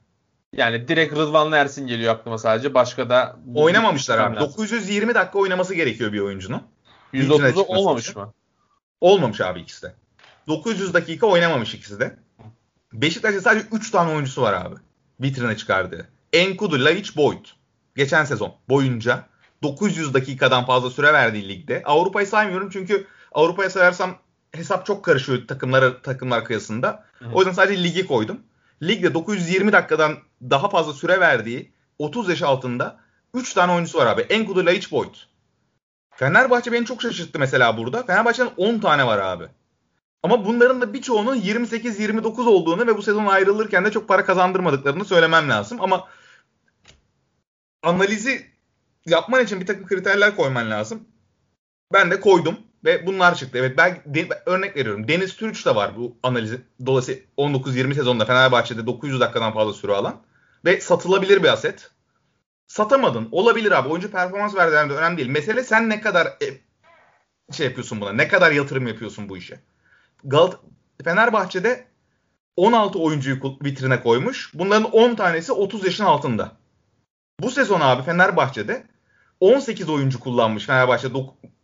Yani 0.52 0.88
direkt 0.88 1.14
Rıdvanlı 1.14 1.56
Ersin 1.56 1.86
geliyor 1.86 2.14
aklıma 2.14 2.38
sadece. 2.38 2.74
Başka 2.74 3.10
da 3.10 3.36
Oynamamışlar 3.54 4.18
abi. 4.18 4.36
Lazım. 4.36 4.48
920 4.48 5.14
dakika 5.14 5.38
oynaması 5.38 5.74
gerekiyor 5.74 6.12
bir 6.12 6.20
oyuncunun. 6.20 6.62
%30'u 7.14 7.34
vitrine 7.34 7.48
çıkması 7.48 7.62
olmamış 7.62 8.08
için. 8.08 8.22
mı? 8.22 8.32
Olmamış 9.00 9.40
abi 9.40 9.60
ikisi 9.60 9.82
de. 9.82 9.94
900 10.48 10.94
dakika 10.94 11.26
oynamamış 11.26 11.74
ikisi 11.74 12.00
de. 12.00 12.16
Beşiktaş'ta 12.92 13.40
sadece 13.40 13.66
3 13.72 13.90
tane 13.90 14.12
oyuncusu 14.12 14.42
var 14.42 14.52
abi. 14.52 14.74
Vitrine 15.20 15.56
çıkardığı. 15.56 16.08
Enkudu, 16.32 16.84
Laiç, 16.84 17.16
Boyd. 17.16 17.46
Geçen 17.96 18.24
sezon 18.24 18.54
boyunca 18.68 19.26
900 19.62 20.14
dakikadan 20.14 20.66
fazla 20.66 20.90
süre 20.90 21.12
verdiği 21.12 21.48
ligde. 21.48 21.82
Avrupa'yı 21.84 22.26
saymıyorum 22.26 22.70
çünkü 22.70 23.06
Avrupa'ya 23.32 23.70
sayarsam 23.70 24.18
hesap 24.52 24.86
çok 24.86 25.04
karışıyor 25.04 25.46
takımlar 25.48 26.02
takımlar 26.02 26.44
kıyasında. 26.44 27.04
O 27.34 27.38
yüzden 27.38 27.52
sadece 27.52 27.84
ligi 27.84 28.06
koydum. 28.06 28.40
Ligde 28.82 29.14
920 29.14 29.72
dakikadan 29.72 30.18
daha 30.42 30.68
fazla 30.68 30.92
süre 30.92 31.20
verdiği 31.20 31.72
30 31.98 32.28
yaş 32.28 32.42
altında 32.42 33.00
3 33.34 33.54
tane 33.54 33.72
oyuncusu 33.72 33.98
var 33.98 34.06
abi. 34.06 34.20
Enkudu, 34.22 34.66
Laiç, 34.66 34.92
Boyd. 34.92 35.14
Fenerbahçe 36.10 36.72
beni 36.72 36.86
çok 36.86 37.02
şaşırttı 37.02 37.38
mesela 37.38 37.76
burada. 37.76 38.02
Fenerbahçe'nin 38.02 38.50
10 38.56 38.78
tane 38.78 39.06
var 39.06 39.18
abi. 39.18 39.44
Ama 40.22 40.44
bunların 40.44 40.80
da 40.80 40.94
birçoğunun 40.94 41.36
28-29 41.36 42.48
olduğunu 42.48 42.86
ve 42.86 42.96
bu 42.96 43.02
sezon 43.02 43.26
ayrılırken 43.26 43.84
de 43.84 43.90
çok 43.90 44.08
para 44.08 44.24
kazandırmadıklarını 44.24 45.04
söylemem 45.04 45.48
lazım. 45.48 45.78
Ama 45.80 46.08
analizi 47.82 48.46
yapman 49.06 49.44
için 49.44 49.60
bir 49.60 49.66
takım 49.66 49.86
kriterler 49.86 50.36
koyman 50.36 50.70
lazım. 50.70 51.08
Ben 51.92 52.10
de 52.10 52.20
koydum 52.20 52.58
ve 52.84 53.06
bunlar 53.06 53.34
çıktı. 53.34 53.58
Evet 53.58 53.78
ben 53.78 54.02
de- 54.06 54.42
örnek 54.46 54.76
veriyorum. 54.76 55.08
Deniz 55.08 55.36
Türüç 55.36 55.66
de 55.66 55.74
var 55.74 55.96
bu 55.96 56.16
analizi. 56.22 56.60
Dolayısıyla 56.86 57.22
19-20 57.36 57.94
sezonda 57.94 58.24
Fenerbahçe'de 58.24 58.86
900 58.86 59.20
dakikadan 59.20 59.52
fazla 59.52 59.72
süre 59.72 59.92
alan 59.92 60.22
ve 60.64 60.80
satılabilir 60.80 61.42
bir 61.42 61.48
aset. 61.48 61.90
Satamadın. 62.66 63.28
Olabilir 63.32 63.72
abi. 63.72 63.88
Oyuncu 63.88 64.10
performans 64.10 64.54
verdiğinde 64.54 64.94
de 64.94 64.98
önemli 64.98 65.16
değil. 65.16 65.28
Mesele 65.28 65.64
sen 65.64 65.88
ne 65.88 66.00
kadar 66.00 66.26
e, 66.26 66.46
şey 67.52 67.66
yapıyorsun 67.66 68.00
buna. 68.00 68.12
Ne 68.12 68.28
kadar 68.28 68.52
yatırım 68.52 68.86
yapıyorsun 68.86 69.28
bu 69.28 69.36
işe. 69.36 69.60
Galat 70.24 70.56
Fenerbahçe'de 71.04 71.86
16 72.56 72.98
oyuncuyu 72.98 73.40
vitrine 73.64 74.02
koymuş. 74.02 74.50
Bunların 74.54 74.90
10 74.90 75.14
tanesi 75.14 75.52
30 75.52 75.84
yaşın 75.84 76.04
altında. 76.04 76.52
Bu 77.40 77.50
sezon 77.50 77.80
abi 77.80 78.02
Fenerbahçe'de 78.02 78.86
18 79.40 79.88
oyuncu 79.88 80.20
kullanmış 80.20 80.66
Fenerbahçe 80.66 81.14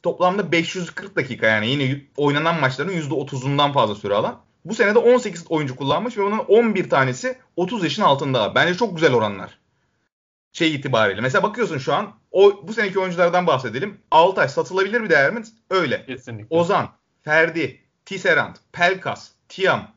toplamda 0.03 0.53
540 0.53 1.17
dakika 1.17 1.47
yani 1.47 1.69
yine 1.69 2.01
oynanan 2.17 2.61
maçların 2.61 2.93
%30'undan 2.93 3.73
fazla 3.73 3.95
süre 3.95 4.15
alan. 4.15 4.41
Bu 4.65 4.75
sene 4.75 4.95
de 4.95 4.99
18 4.99 5.47
oyuncu 5.49 5.77
kullanmış 5.77 6.19
ve 6.19 6.23
onun 6.23 6.39
11 6.39 6.91
tanesi 6.91 7.39
30 7.57 7.85
yaşın 7.85 8.03
altında. 8.03 8.55
Bence 8.55 8.75
çok 8.75 8.95
güzel 8.95 9.15
oranlar. 9.15 9.59
Şey 10.53 10.75
itibariyle. 10.75 11.21
Mesela 11.21 11.43
bakıyorsun 11.43 11.79
şu 11.79 11.95
an 11.95 12.15
o 12.31 12.69
bu 12.69 12.73
seneki 12.73 12.99
oyunculardan 12.99 13.47
bahsedelim. 13.47 14.01
Altay 14.11 14.49
satılabilir 14.49 15.03
bir 15.03 15.11
değer 15.11 15.33
mi? 15.33 15.43
Öyle. 15.71 16.07
Kesinlikle. 16.07 16.57
Ozan, 16.57 16.89
Ferdi, 17.23 17.81
Tisserand, 18.05 18.57
Pelkas, 18.73 19.31
Tiam, 19.49 19.89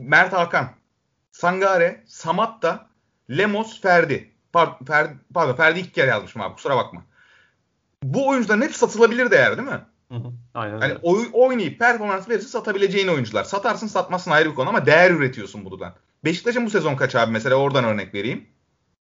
Mert 0.00 0.32
Hakan, 0.32 0.70
Sangare, 1.32 2.04
Samatta, 2.06 2.90
Lemos, 3.30 3.80
Ferdi. 3.80 4.32
Pardon, 4.52 4.84
Ferdi, 4.84 5.14
pardon 5.34 5.54
Ferdi 5.54 5.80
iki 5.80 5.92
kere 5.92 6.10
yazmışım 6.10 6.42
abi 6.42 6.54
kusura 6.54 6.76
bakma. 6.76 7.04
Bu 8.02 8.28
oyuncuların 8.28 8.62
hepsi 8.62 8.78
satılabilir 8.78 9.30
değer 9.30 9.56
değil 9.56 9.68
mi? 9.68 9.80
Hı 10.08 10.14
hı. 10.18 10.32
Aynen 10.54 10.82
öyle. 10.82 10.98
oy- 11.02 11.30
oynayıp 11.32 11.78
performans 11.78 12.28
verirse 12.28 12.48
satabileceğin 12.48 13.08
oyuncular. 13.08 13.44
Satarsın 13.44 13.86
satmazsın 13.86 14.30
ayrı 14.30 14.50
bir 14.50 14.54
konu 14.54 14.68
ama 14.68 14.86
değer 14.86 15.10
üretiyorsun 15.10 15.64
buradan. 15.64 15.94
Beşiktaş'ın 16.24 16.66
bu 16.66 16.70
sezon 16.70 16.96
kaç 16.96 17.14
abi 17.14 17.32
mesela 17.32 17.56
oradan 17.56 17.84
örnek 17.84 18.14
vereyim. 18.14 18.46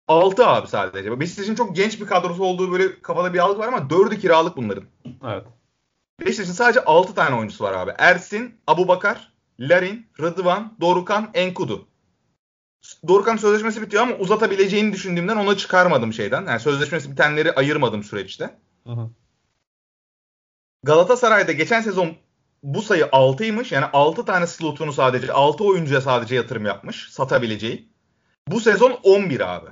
6 0.09 0.47
abi 0.47 0.69
sadece. 0.69 1.21
Beşiktaş'ın 1.21 1.55
çok 1.55 1.77
genç 1.77 2.01
bir 2.01 2.07
kadrosu 2.07 2.45
olduğu 2.45 2.73
böyle 2.73 3.01
kafada 3.03 3.35
bir 3.35 3.39
algı 3.39 3.59
var 3.59 3.69
ama 3.69 3.79
4'ü 3.79 4.19
kiralık 4.19 4.57
bunların. 4.57 4.85
Evet. 5.25 5.45
Beşiktaş'ın 6.21 6.53
sadece 6.53 6.85
6 6.85 7.15
tane 7.15 7.37
oyuncusu 7.37 7.65
var 7.65 7.73
abi. 7.73 7.93
Ersin, 7.99 8.55
Abubakar, 8.67 9.33
Larin, 9.61 10.07
Rıdvan, 10.21 10.77
Dorukan, 10.81 11.31
Enkudu. 11.35 11.89
Dorukan 13.09 13.37
sözleşmesi 13.37 13.83
bitiyor 13.83 14.03
ama 14.03 14.15
uzatabileceğini 14.17 14.93
düşündüğümden 14.93 15.37
onu 15.37 15.57
çıkarmadım 15.57 16.13
şeyden. 16.13 16.47
Yani 16.47 16.61
sözleşmesi 16.61 17.11
bitenleri 17.11 17.53
ayırmadım 17.53 18.03
süreçte. 18.03 18.59
Hı. 18.87 19.11
Galatasaray'da 20.83 21.53
geçen 21.53 21.81
sezon 21.81 22.17
bu 22.63 22.83
sayı 22.83 23.05
6'ymış. 23.05 23.75
Yani 23.75 23.87
6 23.93 24.25
tane 24.25 24.47
slotunu 24.47 24.93
sadece 24.93 25.33
6 25.33 25.65
oyuncuya 25.65 26.01
sadece 26.01 26.35
yatırım 26.35 26.67
yapmış 26.67 27.11
satabileceği. 27.11 27.89
Bu 28.49 28.61
sezon 28.61 28.99
11 29.03 29.55
abi. 29.55 29.71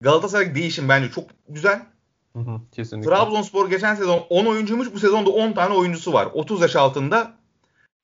Galatasaray 0.00 0.54
değişim 0.54 0.88
bence 0.88 1.10
çok 1.10 1.30
güzel. 1.48 1.86
Hı 2.32 2.38
hı. 2.38 2.60
Kesinlikle. 2.72 3.10
Trabzonspor 3.10 3.70
geçen 3.70 3.94
sezon 3.94 4.26
10 4.30 4.46
oyuncuymuş. 4.46 4.92
Bu 4.94 4.98
sezonda 4.98 5.30
10 5.30 5.52
tane 5.52 5.74
oyuncusu 5.74 6.12
var. 6.12 6.28
30 6.32 6.60
yaş 6.60 6.76
altında 6.76 7.36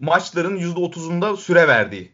maçların 0.01 0.59
%30'unda 0.59 1.37
süre 1.37 1.69
verdiği. 1.69 2.13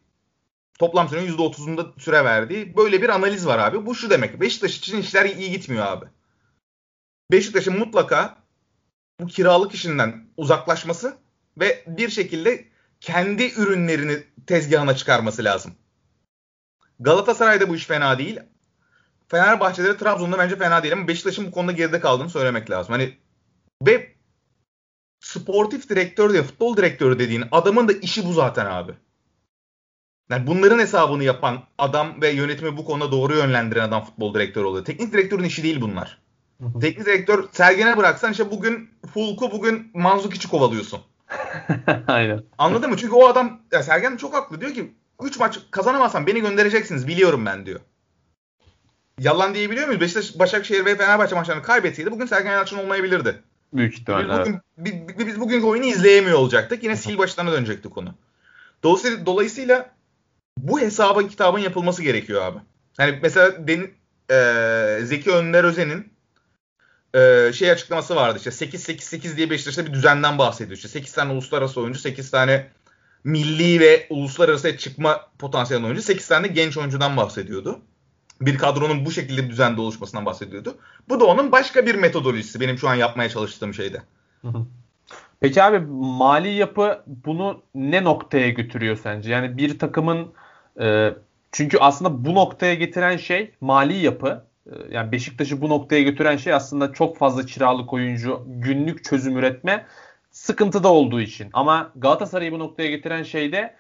Toplam 0.78 1.08
sürenin 1.08 1.36
%30'unda 1.36 2.00
süre 2.00 2.24
verdiği. 2.24 2.76
Böyle 2.76 3.02
bir 3.02 3.08
analiz 3.08 3.46
var 3.46 3.58
abi. 3.58 3.86
Bu 3.86 3.94
şu 3.94 4.10
demek. 4.10 4.40
Beşiktaş 4.40 4.78
için 4.78 5.00
işler 5.00 5.24
iyi 5.24 5.50
gitmiyor 5.50 5.86
abi. 5.86 6.06
Beşiktaş'ın 7.30 7.78
mutlaka 7.78 8.36
bu 9.20 9.26
kiralık 9.26 9.74
işinden 9.74 10.26
uzaklaşması 10.36 11.16
ve 11.60 11.84
bir 11.86 12.08
şekilde 12.08 12.64
kendi 13.00 13.52
ürünlerini 13.56 14.22
tezgahına 14.46 14.96
çıkarması 14.96 15.44
lazım. 15.44 15.74
Galatasaray'da 17.00 17.68
bu 17.68 17.76
iş 17.76 17.86
fena 17.86 18.18
değil. 18.18 18.40
Fenerbahçe'de 19.28 19.88
de 19.88 19.96
Trabzon'da 19.96 20.38
bence 20.38 20.56
fena 20.56 20.82
değil 20.82 20.92
ama 20.92 21.08
Beşiktaş'ın 21.08 21.46
bu 21.46 21.50
konuda 21.50 21.72
geride 21.72 22.00
kaldığını 22.00 22.30
söylemek 22.30 22.70
lazım. 22.70 22.92
Hani 22.92 23.18
ve 23.86 24.14
sportif 25.20 25.88
direktör 25.90 26.32
diye 26.32 26.42
futbol 26.42 26.76
direktörü 26.76 27.18
dediğin 27.18 27.44
adamın 27.50 27.88
da 27.88 27.92
işi 27.92 28.26
bu 28.26 28.32
zaten 28.32 28.66
abi. 28.66 28.92
Yani 30.30 30.46
bunların 30.46 30.78
hesabını 30.78 31.24
yapan 31.24 31.64
adam 31.78 32.22
ve 32.22 32.30
yönetimi 32.30 32.76
bu 32.76 32.84
konuda 32.84 33.12
doğru 33.12 33.36
yönlendiren 33.36 33.88
adam 33.88 34.04
futbol 34.04 34.34
direktörü 34.34 34.64
oluyor. 34.64 34.84
Teknik 34.84 35.12
direktörün 35.12 35.44
işi 35.44 35.62
değil 35.62 35.80
bunlar. 35.80 36.25
Teknik 36.80 37.06
direktör 37.06 37.44
Sergen'e 37.52 37.96
bıraksan 37.96 38.32
işte 38.32 38.50
bugün 38.50 38.90
Fulk'u 39.14 39.50
bugün 39.50 39.90
Manzukic'i 39.94 40.48
kovalıyorsun. 40.48 41.00
Aynen. 42.06 42.42
Anladın 42.58 42.90
mı? 42.90 42.96
Çünkü 42.96 43.14
o 43.14 43.26
adam 43.28 43.60
ya 43.72 43.82
Sergen 43.82 44.16
çok 44.16 44.34
haklı. 44.34 44.60
Diyor 44.60 44.72
ki 44.74 44.94
3 45.22 45.38
maç 45.38 45.58
kazanamazsan 45.70 46.26
beni 46.26 46.40
göndereceksiniz 46.40 47.06
biliyorum 47.06 47.46
ben 47.46 47.66
diyor. 47.66 47.80
Yalan 49.18 49.54
diyebiliyor 49.54 49.86
muyuz? 49.86 50.00
Beşiktaş, 50.00 50.38
Başakşehir 50.38 50.84
ve 50.84 50.96
Fenerbahçe 50.96 51.34
maçlarını 51.34 51.62
kaybetseydi 51.62 52.10
bugün 52.10 52.26
Sergen 52.26 52.52
Yalçın 52.52 52.78
olmayabilirdi. 52.78 53.42
Büyük 53.72 53.92
Biz, 53.92 54.00
ihtimalle. 54.00 54.32
evet. 54.34 54.46
bugün, 54.46 54.60
bi- 54.78 55.18
bi- 55.18 55.26
biz 55.26 55.40
bugünkü 55.40 55.66
oyunu 55.66 55.84
izleyemiyor 55.84 56.38
olacaktık. 56.38 56.82
Yine 56.82 56.96
sil 57.02 57.16
başlarına 57.18 57.52
dönecekti 57.52 57.88
konu. 57.90 58.14
Dolayısıyla, 58.82 59.26
dolayısıyla 59.26 59.90
bu 60.58 60.80
hesabın 60.80 61.28
kitabın 61.28 61.58
yapılması 61.58 62.02
gerekiyor 62.02 62.42
abi. 62.42 62.58
Hani 62.96 63.18
mesela 63.22 63.68
Den, 63.68 63.88
e, 64.30 65.06
Zeki 65.06 65.30
Önder 65.30 65.64
Özen'in 65.64 66.12
e, 67.14 67.52
şey 67.52 67.70
açıklaması 67.70 68.16
vardı 68.16 68.38
işte 68.38 68.50
8-8-8 68.50 69.36
diye 69.36 69.50
Beşiktaş'ta 69.50 69.86
bir 69.86 69.92
düzenden 69.92 70.38
bahsediyor. 70.38 70.76
İşte 70.76 70.88
8 70.88 71.12
tane 71.12 71.32
uluslararası 71.32 71.80
oyuncu, 71.80 71.98
8 71.98 72.30
tane 72.30 72.66
milli 73.24 73.80
ve 73.80 74.06
uluslararası 74.10 74.76
çıkma 74.76 75.20
potansiyel 75.38 75.84
oyuncu, 75.84 76.02
8 76.02 76.28
tane 76.28 76.48
genç 76.48 76.76
oyuncudan 76.76 77.16
bahsediyordu. 77.16 77.80
Bir 78.40 78.58
kadronun 78.58 79.06
bu 79.06 79.10
şekilde 79.10 79.44
bir 79.44 79.50
düzende 79.50 79.80
oluşmasından 79.80 80.26
bahsediyordu. 80.26 80.78
Bu 81.08 81.20
da 81.20 81.24
onun 81.24 81.52
başka 81.52 81.86
bir 81.86 81.94
metodolojisi 81.94 82.60
benim 82.60 82.78
şu 82.78 82.88
an 82.88 82.94
yapmaya 82.94 83.28
çalıştığım 83.28 83.74
şeyde. 83.74 84.02
Peki 85.40 85.62
abi 85.62 85.78
mali 85.90 86.48
yapı 86.48 87.02
bunu 87.06 87.62
ne 87.74 88.04
noktaya 88.04 88.48
götürüyor 88.48 88.98
sence? 89.02 89.30
Yani 89.32 89.56
bir 89.56 89.78
takımın 89.78 90.32
e, 90.80 91.14
çünkü 91.52 91.78
aslında 91.78 92.24
bu 92.24 92.34
noktaya 92.34 92.74
getiren 92.74 93.16
şey 93.16 93.54
mali 93.60 93.96
yapı. 93.96 94.44
E, 94.66 94.94
yani 94.94 95.12
Beşiktaş'ı 95.12 95.60
bu 95.60 95.68
noktaya 95.68 96.02
götüren 96.02 96.36
şey 96.36 96.52
aslında 96.52 96.92
çok 96.92 97.18
fazla 97.18 97.46
kiralık 97.46 97.92
oyuncu, 97.92 98.44
günlük 98.46 99.04
çözüm 99.04 99.36
üretme 99.38 99.86
sıkıntıda 100.30 100.92
olduğu 100.92 101.20
için. 101.20 101.50
Ama 101.52 101.92
Galatasaray'ı 101.96 102.52
bu 102.52 102.58
noktaya 102.58 102.90
getiren 102.90 103.22
şey 103.22 103.52
de 103.52 103.76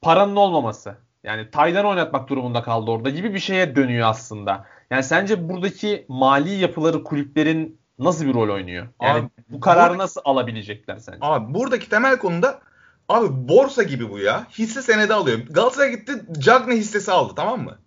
paranın 0.00 0.36
olmaması. 0.36 0.96
Yani 1.24 1.50
Taylan 1.50 1.86
oynatmak 1.86 2.28
durumunda 2.28 2.62
kaldı 2.62 2.90
orada 2.90 3.10
gibi 3.10 3.34
bir 3.34 3.38
şeye 3.38 3.76
dönüyor 3.76 4.08
aslında. 4.08 4.64
Yani 4.90 5.02
sence 5.02 5.48
buradaki 5.48 6.06
mali 6.08 6.50
yapıları 6.50 7.04
kulüplerin 7.04 7.78
nasıl 7.98 8.26
bir 8.26 8.34
rol 8.34 8.54
oynuyor? 8.54 8.86
Yani 9.02 9.18
Abi, 9.18 9.28
bu 9.48 9.60
kararı 9.60 9.94
bu- 9.94 9.98
nasıl 9.98 10.20
alabilecekler 10.24 10.96
sence? 10.96 11.18
Abi 11.20 11.54
buradaki 11.54 11.88
temel 11.88 12.18
konuda 12.18 12.60
abi 13.08 13.48
borsa 13.48 13.82
gibi 13.82 14.10
bu 14.10 14.18
ya. 14.18 14.46
Hisse 14.58 14.82
senedi 14.82 15.14
alıyor. 15.14 15.38
Galatasaray 15.38 15.90
gitti 15.90 16.12
Cagne 16.38 16.74
hissesi 16.74 17.12
aldı 17.12 17.32
tamam 17.36 17.64
mı? 17.64 17.78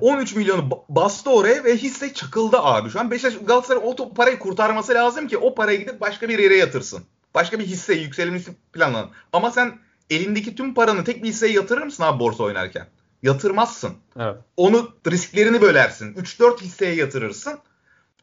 13 0.00 0.34
milyonu 0.34 0.60
ba- 0.62 0.82
bastı 0.88 1.30
oraya 1.30 1.64
ve 1.64 1.76
hisse 1.76 2.14
çakıldı 2.14 2.58
abi. 2.60 2.90
Şu 2.90 3.00
an 3.00 3.10
Beşiktaş 3.10 3.34
Galatasaray 3.46 3.82
o 3.84 4.14
parayı 4.14 4.38
kurtarması 4.38 4.94
lazım 4.94 5.28
ki 5.28 5.38
o 5.38 5.54
parayı 5.54 5.78
gidip 5.78 6.00
başka 6.00 6.28
bir 6.28 6.38
yere 6.38 6.56
yatırsın. 6.56 7.04
Başka 7.34 7.58
bir 7.58 7.66
hisse 7.66 7.94
yükselmesi 7.94 8.52
planlanan. 8.72 9.10
Ama 9.32 9.50
sen 9.50 9.78
elindeki 10.10 10.54
tüm 10.54 10.74
paranı 10.74 11.04
tek 11.04 11.22
bir 11.22 11.28
hisseye 11.28 11.52
yatırır 11.52 11.82
mısın 11.82 12.02
abi 12.02 12.18
borsa 12.20 12.44
oynarken? 12.44 12.86
Yatırmazsın. 13.22 13.90
Evet. 14.18 14.36
Onu 14.56 14.90
risklerini 15.10 15.60
bölersin. 15.60 16.14
3-4 16.14 16.60
hisseye 16.60 16.94
yatırırsın. 16.94 17.58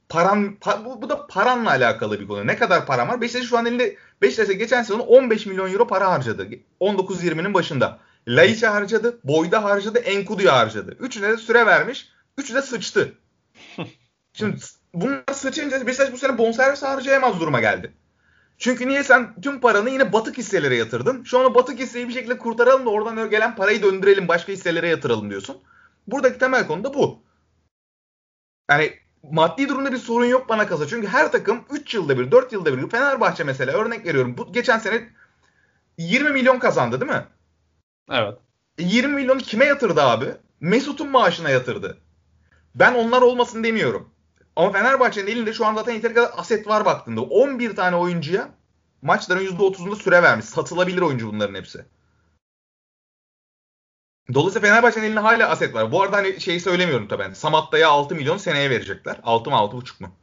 Paran 0.10 0.56
pa- 0.62 0.86
bu, 0.86 1.02
bu 1.02 1.10
da 1.10 1.28
paranla 1.28 1.70
alakalı 1.70 2.20
bir 2.20 2.28
konu. 2.28 2.48
Ne 2.48 2.58
kadar 2.58 2.86
param 2.86 3.10
var? 3.10 3.22
Beşiktaş 3.22 3.50
şu 3.50 3.58
an 3.58 3.66
elinde 3.66 3.96
Beşiktaş'a 4.22 4.54
geçen 4.54 4.84
sezon 4.84 5.00
15 5.00 5.46
milyon 5.46 5.72
euro 5.74 5.88
para 5.88 6.12
harcadı. 6.12 6.48
19-20'nin 6.82 7.54
başında. 7.54 8.00
Laiç'e 8.28 8.68
harcadı, 8.68 9.20
Boyda 9.24 9.64
harcadı, 9.64 10.00
Enkudu'ya 10.00 10.58
harcadı. 10.58 10.98
Üçüne 11.00 11.30
de 11.30 11.38
süre 11.38 11.66
vermiş. 11.66 12.10
Üçü 12.38 12.56
de 12.56 12.62
sıçtı. 12.62 13.14
Şimdi 14.34 14.58
bunlar 14.94 15.24
sıçınca 15.34 15.88
Beşiktaş 15.88 16.12
bu 16.12 16.18
sene 16.18 16.38
bonservis 16.38 16.84
harcayamaz 16.84 17.40
duruma 17.40 17.60
geldi. 17.62 17.94
Çünkü 18.58 18.88
niye 18.88 19.04
sen 19.04 19.42
tüm 19.42 19.62
paranı 19.62 19.90
yine 19.90 20.14
batık 20.14 20.38
hisselere 20.38 20.76
yatırdın? 20.76 21.24
Şu 21.24 21.40
an 21.40 21.46
o 21.46 21.56
batık 21.56 21.80
hisseyi 21.80 22.08
bir 22.08 22.14
şekilde 22.14 22.38
kurtaralım 22.38 22.86
da 22.86 22.90
oradan 22.90 23.30
gelen 23.30 23.56
parayı 23.56 23.84
döndürelim 23.84 24.28
başka 24.28 24.52
hisselere 24.52 24.88
yatıralım 24.88 25.30
diyorsun. 25.30 25.58
Buradaki 26.08 26.40
temel 26.40 26.68
konu 26.68 26.84
da 26.84 26.94
bu. 26.94 27.24
Yani 28.70 28.94
maddi 29.32 29.70
durumda 29.70 29.92
bir 29.92 29.98
sorun 29.98 30.26
yok 30.26 30.50
bana 30.50 30.68
kalsa. 30.68 30.88
Çünkü 30.88 31.08
her 31.08 31.32
takım 31.32 31.66
3 31.72 31.94
yılda 31.94 32.20
bir, 32.20 32.32
4 32.32 32.54
yılda 32.54 32.78
bir. 32.78 32.90
Fenerbahçe 32.90 33.44
mesela 33.44 33.74
örnek 33.74 34.06
veriyorum. 34.06 34.38
Bu 34.38 34.54
geçen 34.54 34.80
sene 34.80 35.10
20 35.98 36.30
milyon 36.30 36.60
kazandı 36.60 37.02
değil 37.02 37.12
mi? 37.12 37.26
Evet. 38.10 38.38
E, 38.78 38.84
20 38.84 39.14
milyonu 39.14 39.40
kime 39.40 39.66
yatırdı 39.66 40.02
abi? 40.02 40.26
Mesut'un 40.60 41.10
maaşına 41.10 41.50
yatırdı. 41.50 41.98
Ben 42.76 42.94
onlar 42.94 43.22
olmasın 43.22 43.64
demiyorum. 43.64 44.10
Ama 44.56 44.72
Fenerbahçe'nin 44.72 45.28
elinde 45.28 45.54
şu 45.54 45.66
an 45.66 45.76
zaten 45.76 45.94
yeteri 45.94 46.14
kadar 46.14 46.32
aset 46.38 46.68
var 46.68 46.86
baktığında. 46.86 47.22
11 47.22 47.76
tane 47.76 47.96
oyuncuya 47.96 48.50
maçların 49.02 49.46
%30'unda 49.46 49.96
süre 49.96 50.24
vermiş. 50.24 50.46
Satılabilir 50.46 51.02
oyuncu 51.02 51.28
bunların 51.28 51.56
hepsi. 51.56 51.86
Dolayısıyla 54.34 54.68
Fenerbahçe'nin 54.68 55.06
elinde 55.06 55.20
hala 55.20 55.50
aset 55.50 55.74
var. 55.74 55.92
Bu 55.92 56.04
arada 56.04 56.18
hani 56.18 56.42
şeyi 56.42 56.60
söylemiyorum 56.60 57.08
tabii. 57.08 57.24
ben. 57.24 57.34
Samatta'ya 57.34 57.90
6 57.90 58.16
milyon 58.16 58.38
seneye 58.38 58.70
verecekler. 58.70 59.20
6 59.24 59.50
mı 59.50 59.56
6,5 59.56 60.04
mu? 60.04 60.16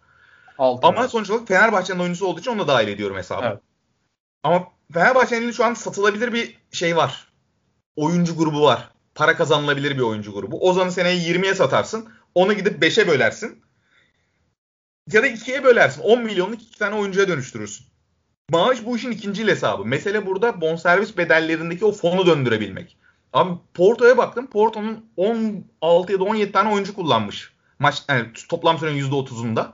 Altı 0.58 0.86
Ama 0.86 1.00
var. 1.02 1.08
sonuç 1.08 1.30
olarak 1.30 1.48
Fenerbahçe'nin 1.48 1.98
oyuncusu 1.98 2.26
olduğu 2.26 2.40
için 2.40 2.50
onu 2.50 2.58
da 2.58 2.68
dahil 2.68 2.88
ediyorum 2.88 3.16
hesaba. 3.16 3.46
Evet. 3.46 3.60
Ama 4.42 4.68
Fenerbahçe'nin 4.92 5.40
elinde 5.40 5.52
şu 5.52 5.64
an 5.64 5.74
satılabilir 5.74 6.32
bir 6.32 6.58
şey 6.72 6.96
var. 6.96 7.25
Oyuncu 7.96 8.36
grubu 8.36 8.62
var. 8.62 8.90
Para 9.14 9.36
kazanılabilir 9.36 9.96
bir 9.96 10.02
oyuncu 10.02 10.32
grubu. 10.32 10.68
Ozan'ı 10.68 10.92
seneye 10.92 11.16
20'ye 11.16 11.54
satarsın. 11.54 12.08
Onu 12.34 12.52
gidip 12.52 12.82
5'e 12.82 13.08
bölersin. 13.08 13.62
Ya 15.12 15.22
da 15.22 15.26
2'ye 15.26 15.64
bölersin. 15.64 16.02
10 16.02 16.22
milyonluk 16.22 16.62
iki 16.62 16.78
tane 16.78 16.94
oyuncuya 16.94 17.28
dönüştürürsün. 17.28 17.86
Maaş 18.50 18.84
bu 18.84 18.96
işin 18.96 19.10
ikinci 19.10 19.46
hesabı. 19.46 19.84
Mesele 19.84 20.26
burada 20.26 20.60
bonservis 20.60 21.16
bedellerindeki 21.16 21.84
o 21.84 21.92
fonu 21.92 22.26
döndürebilmek. 22.26 22.96
Abi 23.32 23.58
Porto'ya 23.74 24.16
baktım. 24.16 24.46
Porto'nun 24.46 25.06
16 25.16 26.12
ya 26.12 26.20
da 26.20 26.24
17 26.24 26.52
tane 26.52 26.72
oyuncu 26.72 26.94
kullanmış. 26.94 27.52
Maç 27.78 28.02
yani 28.08 28.32
toplam 28.48 28.78
sürenin 28.78 29.10
%30'unda. 29.10 29.72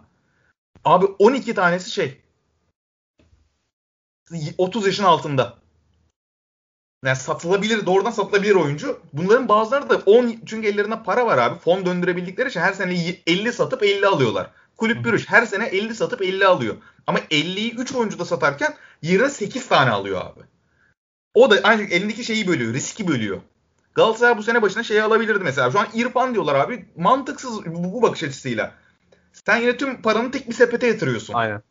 Abi 0.84 1.06
12 1.06 1.54
tanesi 1.54 1.90
şey 1.90 2.20
30 4.58 4.86
yaşın 4.86 5.04
altında. 5.04 5.61
Yani 7.04 7.16
satılabilir, 7.16 7.86
doğrudan 7.86 8.10
satılabilir 8.10 8.54
oyuncu. 8.54 9.00
Bunların 9.12 9.48
bazıları 9.48 9.90
da 9.90 9.96
10 9.96 10.34
çünkü 10.46 10.68
ellerinde 10.68 11.02
para 11.02 11.26
var 11.26 11.38
abi. 11.38 11.58
Fon 11.58 11.86
döndürebildikleri 11.86 12.48
için 12.48 12.60
her 12.60 12.72
sene 12.72 13.16
50 13.26 13.52
satıp 13.52 13.82
50 13.82 14.06
alıyorlar. 14.06 14.50
Kulüp 14.76 15.04
bürüş 15.04 15.28
her 15.28 15.46
sene 15.46 15.64
50 15.64 15.94
satıp 15.94 16.22
50 16.22 16.46
alıyor. 16.46 16.76
Ama 17.06 17.18
50'yi 17.18 17.74
3 17.74 17.94
oyuncuda 17.94 18.24
satarken 18.24 18.74
yerine 19.02 19.30
8 19.30 19.68
tane 19.68 19.90
alıyor 19.90 20.20
abi. 20.20 20.40
O 21.34 21.50
da 21.50 21.56
ancak 21.62 21.92
elindeki 21.92 22.24
şeyi 22.24 22.46
bölüyor, 22.46 22.74
riski 22.74 23.08
bölüyor. 23.08 23.40
Galatasaray 23.94 24.38
bu 24.38 24.42
sene 24.42 24.62
başına 24.62 24.82
şeyi 24.82 25.02
alabilirdi 25.02 25.44
mesela. 25.44 25.70
Şu 25.70 25.80
an 25.80 25.86
İrfan 25.94 26.34
diyorlar 26.34 26.54
abi. 26.54 26.86
Mantıksız 26.96 27.66
bu, 27.66 28.02
bakış 28.02 28.22
açısıyla. 28.22 28.74
Sen 29.46 29.56
yine 29.56 29.76
tüm 29.76 30.02
paranı 30.02 30.30
tek 30.30 30.48
bir 30.48 30.54
sepete 30.54 30.86
yatırıyorsun. 30.86 31.34
Aynen. 31.34 31.62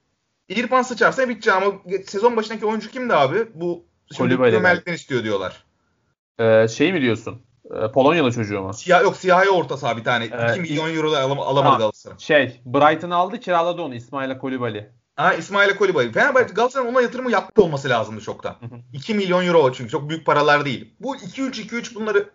İrfan 0.50 0.82
sıçarsa 0.82 1.30
bitecek 1.30 1.54
ama 1.54 1.74
sezon 2.08 2.36
başındaki 2.36 2.66
oyuncu 2.66 2.92
kimdi 2.92 3.14
abi? 3.14 3.48
Bu 3.54 3.84
Ömerlikten 4.20 4.94
istiyor 4.94 5.24
diyorlar. 5.24 5.64
Ee, 6.40 6.68
şey 6.68 6.94
mi 6.94 7.02
diyorsun? 7.02 7.42
Ee, 7.72 7.92
Polonyalı 7.92 8.32
çocuğu 8.32 8.62
mu? 8.62 8.74
Siyah 8.74 9.04
yok 9.04 9.18
siyahi 9.18 9.50
orta 9.50 9.78
saha 9.78 9.98
bir 9.98 10.04
tane. 10.04 10.26
2 10.26 10.36
Evet, 10.36 10.60
milyon 10.60 10.96
euro 10.96 11.12
alam- 11.12 11.40
alamadı 11.40 11.64
Tamam. 11.64 11.80
Galatasaray. 11.80 12.18
Şey, 12.20 12.62
Brighton 12.66 13.10
aldı 13.10 13.40
kiraladı 13.40 13.82
onu 13.82 13.96
İsmail 13.96 14.38
Kolibali. 14.38 14.92
Ha 15.16 15.34
İsmail 15.34 15.76
Kolibali. 15.76 16.12
Fenerbahçe 16.12 16.54
Galatasaray'ın 16.54 16.92
ona 16.94 17.02
yatırımı 17.02 17.32
yapmış 17.32 17.66
olması 17.66 17.90
lazımdı 17.90 18.22
çoktan. 18.22 18.56
Hı 18.60 18.66
hı. 18.66 18.80
2 18.94 19.14
milyon 19.14 19.46
euro 19.46 19.72
çünkü 19.74 19.90
çok 19.92 20.10
büyük 20.10 20.26
paralar 20.26 20.66
değil. 20.66 20.94
Bu 21.00 21.16
2-3 21.16 21.60
2-3 21.60 21.96
bunları 21.96 22.30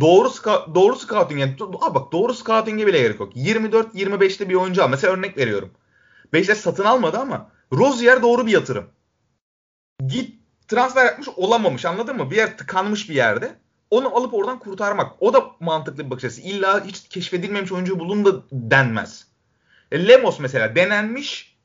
doğru 0.00 0.28
ska- 0.28 0.74
doğru 0.74 0.96
scouting 0.96 1.40
yani 1.40 1.56
abi 1.80 1.94
bak 1.94 2.12
doğru 2.12 2.34
scouting'e 2.34 2.86
bile 2.86 2.98
gerek 2.98 3.20
yok. 3.20 3.36
24 3.36 3.94
25'te 3.94 4.48
bir 4.48 4.54
oyuncu 4.54 4.84
al. 4.84 4.88
Mesela 4.90 5.12
örnek 5.12 5.38
veriyorum. 5.38 5.70
Beşiktaş 6.32 6.58
satın 6.58 6.84
almadı 6.84 7.18
ama 7.18 7.50
Rozier 7.72 8.22
doğru 8.22 8.46
bir 8.46 8.52
yatırım. 8.52 8.86
Git 10.06 10.43
transfer 10.68 11.04
yapmış 11.04 11.28
olamamış 11.28 11.84
anladın 11.84 12.16
mı? 12.16 12.30
Bir 12.30 12.36
yer 12.36 12.58
tıkanmış 12.58 13.10
bir 13.10 13.14
yerde. 13.14 13.56
Onu 13.90 14.16
alıp 14.16 14.34
oradan 14.34 14.58
kurtarmak. 14.58 15.12
O 15.20 15.34
da 15.34 15.46
mantıklı 15.60 16.04
bir 16.04 16.10
bakış 16.10 16.24
açısı. 16.24 16.40
İlla 16.40 16.84
hiç 16.84 17.08
keşfedilmemiş 17.08 17.72
oyuncu 17.72 17.98
bulun 17.98 18.24
da 18.24 18.32
denmez. 18.52 19.26
E, 19.92 20.08
Lemos 20.08 20.38
mesela 20.40 20.76
denenmiş 20.76 21.56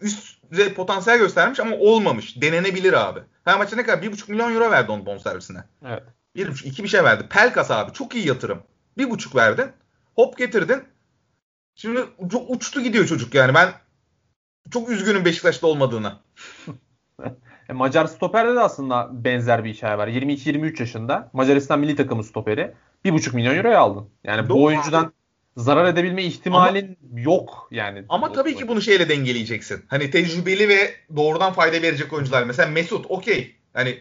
üst 0.00 0.50
düzey 0.50 0.74
potansiyel 0.74 1.18
göstermiş 1.18 1.60
ama 1.60 1.76
olmamış. 1.76 2.42
Denenebilir 2.42 2.92
abi. 2.92 3.20
Her 3.44 3.58
maçta 3.58 3.76
ne 3.76 3.84
kadar? 3.84 4.02
1,5 4.02 4.30
milyon 4.30 4.54
euro 4.54 4.70
verdi 4.70 4.92
onun 4.92 5.06
bonservisine. 5.06 5.64
Evet. 5.86 6.02
1,5 6.36 6.66
2 6.66 6.82
bir 6.82 6.88
şey 6.88 7.04
verdi. 7.04 7.28
Pelkas 7.30 7.70
abi 7.70 7.92
çok 7.92 8.14
iyi 8.14 8.26
yatırım. 8.28 8.62
1,5 8.98 9.36
verdin. 9.36 9.72
Hop 10.14 10.38
getirdin. 10.38 10.84
Şimdi 11.74 12.06
çok 12.32 12.50
uçtu 12.50 12.80
gidiyor 12.80 13.06
çocuk 13.06 13.34
yani. 13.34 13.54
Ben 13.54 13.72
çok 14.70 14.90
üzgünüm 14.90 15.24
Beşiktaş'ta 15.24 15.66
olmadığına. 15.66 16.20
E, 17.70 17.72
Macar 17.72 18.06
stoperde 18.06 18.54
de 18.54 18.60
aslında 18.60 19.08
benzer 19.12 19.64
bir 19.64 19.74
hikaye 19.74 19.98
var. 19.98 20.08
22-23 20.08 20.80
yaşında 20.80 21.30
Macaristan 21.32 21.80
milli 21.80 21.96
takımı 21.96 22.24
stoperi 22.24 22.74
1,5 23.04 23.34
milyon 23.34 23.56
euroya 23.56 23.80
aldın. 23.80 24.08
Yani 24.24 24.48
Doğru 24.48 24.58
bu 24.58 24.64
oyuncudan 24.64 25.12
zarar 25.56 25.84
edebilme 25.84 26.24
ihtimalin 26.24 26.98
yok 27.14 27.68
yani. 27.70 28.04
Ama 28.08 28.32
tabii 28.32 28.54
ki 28.56 28.68
bunu 28.68 28.80
şeyle 28.82 29.08
dengeleyeceksin. 29.08 29.84
Hani 29.88 30.10
tecrübeli 30.10 30.68
ve 30.68 30.94
doğrudan 31.16 31.52
fayda 31.52 31.82
verecek 31.82 32.12
oyuncular. 32.12 32.42
Mesela 32.42 32.70
Mesut 32.70 33.06
okey. 33.08 33.56
Hani 33.72 33.98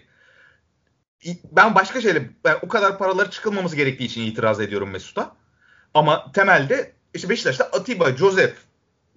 ben 1.51 1.75
başka 1.75 2.01
şeyle 2.01 2.29
ben 2.45 2.55
o 2.61 2.67
kadar 2.67 2.97
paraları 2.97 3.29
çıkılmaması 3.29 3.75
gerektiği 3.75 4.05
için 4.05 4.21
itiraz 4.21 4.59
ediyorum 4.59 4.89
Mesut'a. 4.89 5.35
Ama 5.93 6.31
temelde 6.31 6.91
işte 7.13 7.29
Beşiktaş'ta 7.29 7.63
Atiba, 7.63 8.11
Joseph 8.11 8.53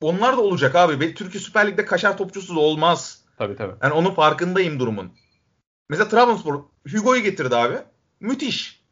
onlar 0.00 0.36
da 0.36 0.40
olacak 0.40 0.76
abi. 0.76 1.14
Türkiye 1.14 1.42
Süper 1.42 1.66
Lig'de 1.66 1.84
kaşar 1.84 2.18
topçusuz 2.18 2.56
olmaz. 2.56 3.21
Tabii 3.38 3.56
tabii. 3.56 3.74
Yani 3.82 3.92
onun 3.92 4.14
farkındayım 4.14 4.80
durumun. 4.80 5.12
Mesela 5.88 6.08
Trabzonspor 6.08 6.62
Hugo'yu 6.92 7.22
getirdi 7.22 7.56
abi. 7.56 7.78
Müthiş. 8.20 8.82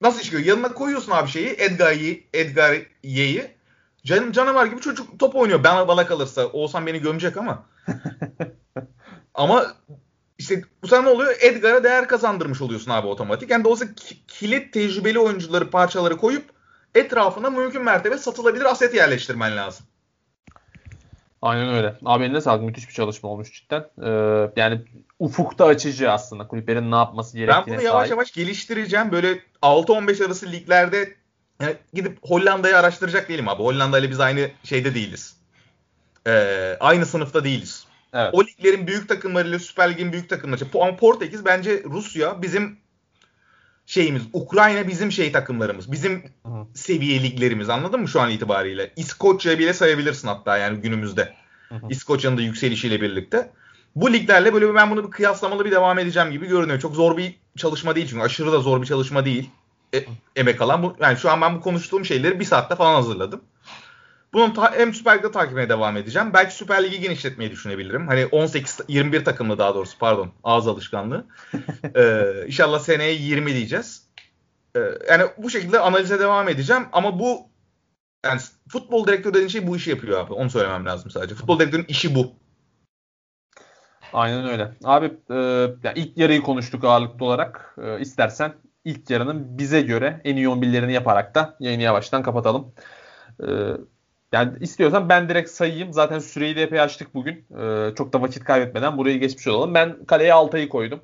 Nasıl 0.00 0.20
çıkıyor? 0.20 0.44
Yanına 0.44 0.72
koyuyorsun 0.72 1.12
abi 1.12 1.28
şeyi. 1.28 1.54
Edgar, 1.58 1.92
Ye- 1.92 2.24
Edgar 2.34 2.76
Ye'yi. 3.02 3.50
Can, 4.04 4.32
canavar 4.32 4.66
gibi 4.66 4.80
çocuk 4.80 5.18
top 5.18 5.34
oynuyor. 5.34 5.64
Ben 5.64 5.88
bana 5.88 6.06
kalırsa. 6.06 6.46
Olsam 6.46 6.86
beni 6.86 6.98
gömecek 7.00 7.36
ama. 7.36 7.66
ama 9.34 9.74
işte 10.38 10.62
bu 10.82 10.88
sefer 10.88 11.04
ne 11.04 11.08
oluyor? 11.08 11.34
Edgar'a 11.40 11.84
değer 11.84 12.08
kazandırmış 12.08 12.60
oluyorsun 12.62 12.90
abi 12.90 13.06
otomatik. 13.06 13.50
Yani 13.50 13.64
dolayısıyla 13.64 13.94
ki- 13.94 14.26
kilit 14.26 14.72
tecrübeli 14.72 15.18
oyuncuları 15.18 15.70
parçaları 15.70 16.16
koyup 16.16 16.44
etrafına 16.94 17.50
mümkün 17.50 17.82
mertebe 17.82 18.18
satılabilir 18.18 18.64
aset 18.64 18.94
yerleştirmen 18.94 19.56
lazım. 19.56 19.86
Aynen 21.44 21.68
öyle. 21.68 21.94
Abi 22.04 22.24
eline 22.24 22.40
sağlık. 22.40 22.62
Müthiş 22.62 22.88
bir 22.88 22.92
çalışma 22.94 23.28
olmuş 23.28 23.52
cidden. 23.52 23.84
Ee, 24.02 24.50
yani 24.56 24.80
ufukta 25.18 25.64
açıcı 25.64 26.10
aslında 26.10 26.46
kulüplerin 26.46 26.90
ne 26.90 26.96
yapması 26.96 27.36
Ben 27.36 27.46
gerektiğine 27.46 27.78
bunu 27.78 27.86
yavaş 27.86 28.02
dair. 28.02 28.10
yavaş 28.10 28.32
geliştireceğim. 28.32 29.12
Böyle 29.12 29.38
6-15 29.62 30.26
arası 30.26 30.52
liglerde 30.52 31.14
Yani 31.60 31.76
gidip 31.92 32.18
Hollanda'yı 32.22 32.78
araştıracak 32.78 33.28
değilim 33.28 33.48
abi. 33.48 33.62
Hollanda 33.62 33.98
ile 33.98 34.10
biz 34.10 34.20
aynı 34.20 34.50
şeyde 34.64 34.94
değiliz. 34.94 35.36
Ee, 36.26 36.76
aynı 36.80 37.06
sınıfta 37.06 37.44
değiliz. 37.44 37.86
Evet. 38.12 38.30
O 38.32 38.44
liglerin 38.44 38.86
büyük 38.86 39.08
takımlarıyla 39.08 39.58
Süper 39.58 39.90
Lig'in 39.90 40.12
büyük 40.12 40.28
takımları. 40.30 40.64
Ama 40.74 40.96
Portekiz 40.96 41.44
bence 41.44 41.82
Rusya 41.84 42.42
bizim 42.42 42.78
şeyimiz. 43.86 44.22
Ukrayna 44.32 44.88
bizim 44.88 45.12
şey 45.12 45.32
takımlarımız. 45.32 45.92
Bizim 45.92 46.22
Hı 46.46 46.54
seviye 46.74 47.22
liglerimiz 47.22 47.70
anladın 47.70 48.00
mı 48.00 48.08
şu 48.08 48.20
an 48.20 48.30
itibariyle? 48.30 48.92
İskoçya 48.96 49.58
bile 49.58 49.72
sayabilirsin 49.72 50.28
hatta 50.28 50.56
yani 50.56 50.80
günümüzde. 50.80 51.34
İskoçya'nın 51.90 52.36
da 52.36 52.42
yükselişiyle 52.42 53.00
birlikte. 53.00 53.50
Bu 53.96 54.12
liglerle 54.12 54.54
böyle 54.54 54.74
ben 54.74 54.90
bunu 54.90 55.06
bir 55.06 55.10
kıyaslamalı 55.10 55.64
bir 55.64 55.70
devam 55.70 55.98
edeceğim 55.98 56.30
gibi 56.30 56.46
görünüyor. 56.46 56.80
Çok 56.80 56.94
zor 56.94 57.16
bir 57.16 57.34
çalışma 57.56 57.96
değil 57.96 58.06
çünkü 58.10 58.22
aşırı 58.22 58.52
da 58.52 58.60
zor 58.60 58.82
bir 58.82 58.86
çalışma 58.86 59.24
değil. 59.24 59.50
E, 59.94 60.04
emek 60.36 60.62
alan. 60.62 60.82
Bu, 60.82 60.96
yani 61.00 61.18
şu 61.18 61.30
an 61.30 61.40
ben 61.40 61.56
bu 61.56 61.60
konuştuğum 61.60 62.04
şeyleri 62.04 62.40
bir 62.40 62.44
saatte 62.44 62.76
falan 62.76 62.94
hazırladım. 62.94 63.40
Bunun 64.34 64.50
ta- 64.50 64.74
hem 64.74 64.94
Süper 64.94 65.18
Lig'de 65.18 65.30
takibine 65.30 65.68
devam 65.68 65.96
edeceğim. 65.96 66.30
Belki 66.34 66.54
Süper 66.54 66.84
Lig'i 66.84 67.00
genişletmeyi 67.00 67.50
düşünebilirim. 67.50 68.08
Hani 68.08 68.26
18 68.26 68.80
21 68.88 69.24
takımlı 69.24 69.58
daha 69.58 69.74
doğrusu 69.74 69.98
pardon. 69.98 70.32
Ağız 70.44 70.68
alışkanlığı. 70.68 71.26
ee, 71.96 72.44
inşallah 72.46 72.78
seneye 72.78 73.12
20 73.12 73.54
diyeceğiz. 73.54 74.06
Ee, 74.76 74.80
yani 75.10 75.24
bu 75.38 75.50
şekilde 75.50 75.78
analize 75.78 76.20
devam 76.20 76.48
edeceğim 76.48 76.86
ama 76.92 77.18
bu 77.18 77.48
yani 78.24 78.40
futbol 78.68 79.06
direktörü 79.06 79.34
dediğin 79.34 79.48
şey 79.48 79.66
bu 79.66 79.76
işi 79.76 79.90
yapıyor 79.90 80.20
abi. 80.20 80.32
Onu 80.32 80.50
söylemem 80.50 80.86
lazım 80.86 81.10
sadece. 81.10 81.34
Futbol 81.34 81.58
direktörünün 81.58 81.86
işi 81.88 82.14
bu. 82.14 82.32
Aynen 84.12 84.48
öyle. 84.48 84.72
Abi 84.84 85.06
e, 85.30 85.34
ya 85.82 85.92
ilk 85.94 86.18
yarıyı 86.18 86.42
konuştuk 86.42 86.84
ağırlıklı 86.84 87.26
olarak. 87.26 87.76
E, 87.82 88.00
istersen 88.00 88.54
ilk 88.84 89.10
yarının 89.10 89.58
bize 89.58 89.82
göre 89.82 90.20
en 90.24 90.36
iyi 90.36 90.46
11'lerini 90.46 90.92
yaparak 90.92 91.34
da 91.34 91.56
yayını 91.60 91.82
yavaştan 91.82 92.22
kapatalım. 92.22 92.74
E, 93.40 93.46
yani 94.34 94.52
istiyorsan 94.60 95.08
ben 95.08 95.28
direkt 95.28 95.50
sayayım. 95.50 95.92
Zaten 95.92 96.18
süreyi 96.18 96.56
de 96.56 96.62
epey 96.62 96.80
açtık 96.80 97.14
bugün. 97.14 97.46
E, 97.60 97.94
çok 97.94 98.12
da 98.12 98.22
vakit 98.22 98.44
kaybetmeden 98.44 98.98
burayı 98.98 99.20
geçmiş 99.20 99.48
olalım. 99.48 99.74
Ben 99.74 100.04
kaleye 100.04 100.32
Altay'ı 100.32 100.68
koydum. 100.68 101.00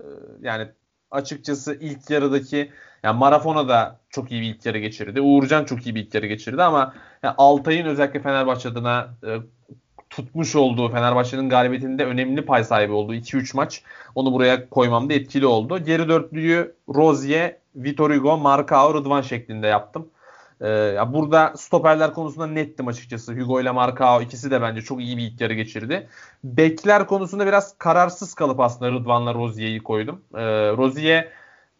E, 0.00 0.04
yani 0.42 0.68
açıkçası 1.10 1.78
ilk 1.80 2.10
yarıdaki 2.10 2.72
yani 3.02 3.18
Marafona 3.18 3.68
da 3.68 4.00
çok 4.10 4.32
iyi 4.32 4.42
bir 4.42 4.46
ilk 4.46 4.66
yarı 4.66 4.78
geçirdi. 4.78 5.20
Uğurcan 5.20 5.64
çok 5.64 5.86
iyi 5.86 5.94
bir 5.94 6.00
ilk 6.00 6.14
yarı 6.14 6.26
geçirdi 6.26 6.62
ama 6.62 6.94
yani 7.22 7.34
Altay'ın 7.38 7.86
özellikle 7.86 8.20
Fenerbahçe 8.20 8.68
adına 8.68 9.08
e, 9.26 9.38
tutmuş 10.10 10.56
olduğu 10.56 10.88
Fenerbahçe'nin 10.88 11.48
galibiyetinde 11.48 12.04
önemli 12.04 12.44
pay 12.44 12.64
sahibi 12.64 12.92
olduğu 12.92 13.14
2-3 13.14 13.56
maç 13.56 13.82
onu 14.14 14.32
buraya 14.32 14.68
koymamda 14.68 15.14
etkili 15.14 15.46
oldu. 15.46 15.78
Geri 15.78 16.08
dörtlüyü 16.08 16.74
Rozier, 16.88 17.56
Vitor 17.76 18.10
Hugo, 18.14 18.38
Marcao, 18.38 18.94
Rıdvan 18.94 19.22
şeklinde 19.22 19.66
yaptım. 19.66 20.10
Ee, 20.60 20.68
ya 20.68 21.12
burada 21.12 21.52
stoperler 21.56 22.14
konusunda 22.14 22.46
nettim 22.46 22.88
açıkçası. 22.88 23.32
Hugo 23.32 23.60
ile 23.60 23.70
Marcao 23.70 24.22
ikisi 24.22 24.50
de 24.50 24.62
bence 24.62 24.82
çok 24.82 25.00
iyi 25.00 25.16
bir 25.16 25.22
ilk 25.22 25.40
yarı 25.40 25.54
geçirdi. 25.54 26.08
Bekler 26.44 27.06
konusunda 27.06 27.46
biraz 27.46 27.78
kararsız 27.78 28.34
kalıp 28.34 28.60
aslında 28.60 28.92
Rıdvan'la 28.92 29.34
Rozier'i 29.34 29.82
koydum. 29.82 30.24
Ee, 30.34 30.40
Rozier 30.76 31.28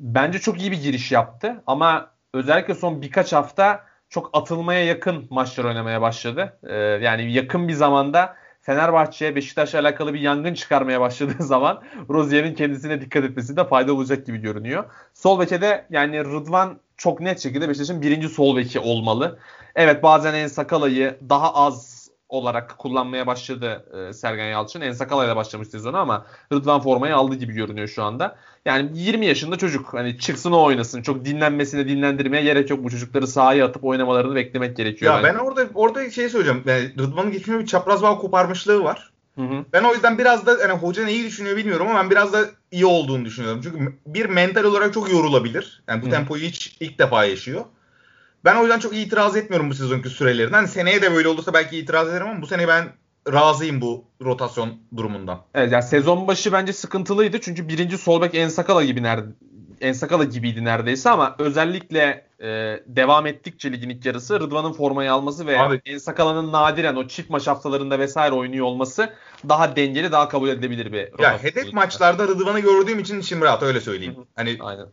bence 0.01 0.39
çok 0.39 0.61
iyi 0.61 0.73
bir 0.73 0.83
giriş 0.83 1.13
yaptı 1.13 1.63
ama 1.67 2.11
özellikle 2.35 2.75
son 2.75 3.03
birkaç 3.03 3.33
hafta 3.33 3.85
çok 4.09 4.31
atılmaya 4.33 4.85
yakın 4.85 5.27
maçlar 5.31 5.65
oynamaya 5.65 6.01
başladı. 6.01 6.59
Ee, 6.63 6.75
yani 6.77 7.33
yakın 7.33 7.69
bir 7.69 7.73
zamanda 7.73 8.37
Fenerbahçe 8.63 9.37
Beşiktaş'la 9.37 9.81
alakalı 9.81 10.15
bir 10.15 10.21
yangın 10.21 10.55
çıkarmaya 10.55 11.01
başladığı 11.01 11.43
zaman 11.43 11.83
Rozier'in 12.11 12.55
kendisine 12.55 13.01
dikkat 13.01 13.25
etmesi 13.25 13.57
de 13.57 13.65
fayda 13.65 13.93
olacak 13.95 14.27
gibi 14.27 14.39
görünüyor. 14.39 14.85
Sol 15.15 15.41
beke 15.41 15.61
de 15.61 15.87
yani 15.91 16.25
Rıdvan 16.25 16.81
çok 17.01 17.21
net 17.21 17.41
şekilde 17.41 17.69
Beşiktaş'ın 17.69 18.03
birinci 18.03 18.29
sol 18.29 18.57
beki 18.57 18.81
olmalı. 18.81 19.39
Evet 19.75 20.03
bazen 20.03 20.35
En 20.35 20.47
Sakala'yı 20.47 21.19
daha 21.29 21.55
az 21.55 22.01
olarak 22.29 22.79
kullanmaya 22.79 23.27
başladı 23.27 23.85
e, 24.09 24.13
Sergen 24.13 24.47
Yalçın. 24.47 24.81
En 24.81 24.93
Sakala'yla 24.93 25.37
başlamış 25.37 25.69
sezonu 25.69 25.97
ama 25.97 26.27
Rıdvan 26.53 26.81
formayı 26.81 27.17
aldı 27.17 27.35
gibi 27.35 27.53
görünüyor 27.53 27.89
şu 27.89 28.03
anda. 28.03 28.37
Yani 28.65 28.91
20 28.95 29.27
yaşında 29.27 29.57
çocuk. 29.57 29.95
Hani 29.95 30.19
çıksın 30.19 30.53
o 30.53 30.63
oynasın. 30.63 31.03
Çok 31.03 31.25
dinlenmesine 31.25 31.89
dinlendirmeye 31.89 32.43
gerek 32.43 32.71
yok. 32.71 32.85
Bu 32.85 32.91
çocukları 32.91 33.27
sahaya 33.27 33.67
atıp 33.67 33.85
oynamalarını 33.85 34.35
beklemek 34.35 34.77
gerekiyor. 34.77 35.15
Ya 35.15 35.23
bence. 35.23 35.35
ben 35.35 35.45
orada 35.45 35.67
orada 35.75 36.11
şey 36.11 36.29
söyleyeceğim. 36.29 36.63
Yani 36.67 36.93
Rıdvan'ın 36.99 37.33
geçmişinde 37.33 37.59
bir 37.59 37.67
çapraz 37.67 38.03
bağ 38.03 38.19
koparmışlığı 38.19 38.85
var. 38.85 39.10
Hı 39.41 39.55
hı. 39.55 39.65
Ben 39.73 39.85
o 39.85 39.95
yüzden 39.95 40.19
biraz 40.19 40.47
da 40.47 40.59
hani 40.63 40.73
hoca 40.73 41.05
neyi 41.05 41.25
düşünüyor 41.25 41.57
bilmiyorum 41.57 41.89
ama 41.89 42.03
ben 42.03 42.11
biraz 42.11 42.33
da 42.33 42.45
iyi 42.71 42.87
olduğunu 42.87 43.25
düşünüyorum. 43.25 43.61
Çünkü 43.63 43.93
bir 44.07 44.27
mental 44.27 44.65
olarak 44.65 44.95
çok 44.95 45.13
yorulabilir. 45.13 45.83
Yani 45.89 46.03
bu 46.03 46.07
Hı. 46.07 46.11
tempoyu 46.11 46.43
hiç 46.43 46.77
ilk 46.81 46.99
defa 46.99 47.25
yaşıyor. 47.25 47.65
Ben 48.45 48.57
o 48.57 48.63
yüzden 48.63 48.79
çok 48.79 48.97
itiraz 48.97 49.37
etmiyorum 49.37 49.71
bu 49.71 49.75
sezonki 49.75 50.09
sürelerinden. 50.09 50.57
Hani 50.57 50.69
seneye 50.69 51.03
de 51.03 51.15
böyle 51.15 51.29
olursa 51.29 51.55
belki 51.55 51.79
itiraz 51.79 52.09
ederim 52.09 52.27
ama 52.27 52.43
bu 52.43 52.47
sene 52.47 52.69
ben 52.69 52.89
razıyım 53.33 53.81
bu 53.81 54.05
rotasyon 54.25 54.79
durumundan. 54.97 55.41
Evet 55.55 55.73
yani 55.73 55.83
sezon 55.83 56.29
başı 56.29 56.53
bence 56.53 56.73
sıkıntılıydı. 56.73 57.41
Çünkü 57.41 57.69
birinci 57.69 57.99
sol 57.99 58.23
bek 58.23 58.35
Ensakala 58.35 58.85
gibi 58.85 59.03
nerede 59.03 59.27
Ensakala 59.81 60.25
gibiydi 60.25 60.65
neredeyse 60.65 61.11
ama 61.11 61.37
özellikle 61.39 62.30
e, 62.43 62.81
devam 62.87 63.27
ettikçe 63.27 63.73
ligin 63.73 63.89
ilk 63.91 64.07
yarısı 64.07 64.41
Rıdvan'ın 64.41 64.73
formayı 64.73 65.13
alması 65.13 65.47
ve 65.47 65.61
Abi- 65.61 65.81
Ensakala'nın 65.87 66.53
nadiren 66.53 66.97
o 66.97 67.09
çift 67.09 67.31
maç 67.31 67.47
haftalarında 67.47 67.99
vesaire 67.99 68.35
oynuyor 68.35 68.67
olması 68.67 69.13
daha 69.49 69.77
dengeli, 69.77 70.13
daha 70.13 70.29
kabul 70.29 70.49
edilebilir 70.49 70.93
bir 70.93 71.23
Ya 71.23 71.43
hedef 71.43 71.65
oldu. 71.67 71.75
maçlarda 71.75 72.29
Rıdvan'ı 72.29 72.61
gördüğüm 72.61 72.99
için 72.99 73.21
içim 73.21 73.41
rahat 73.43 73.63
öyle 73.63 73.81
söyleyeyim. 73.81 74.15
Hı 74.17 74.21
hı. 74.21 74.25
Hani 74.37 74.59
Aynen. 74.61 74.87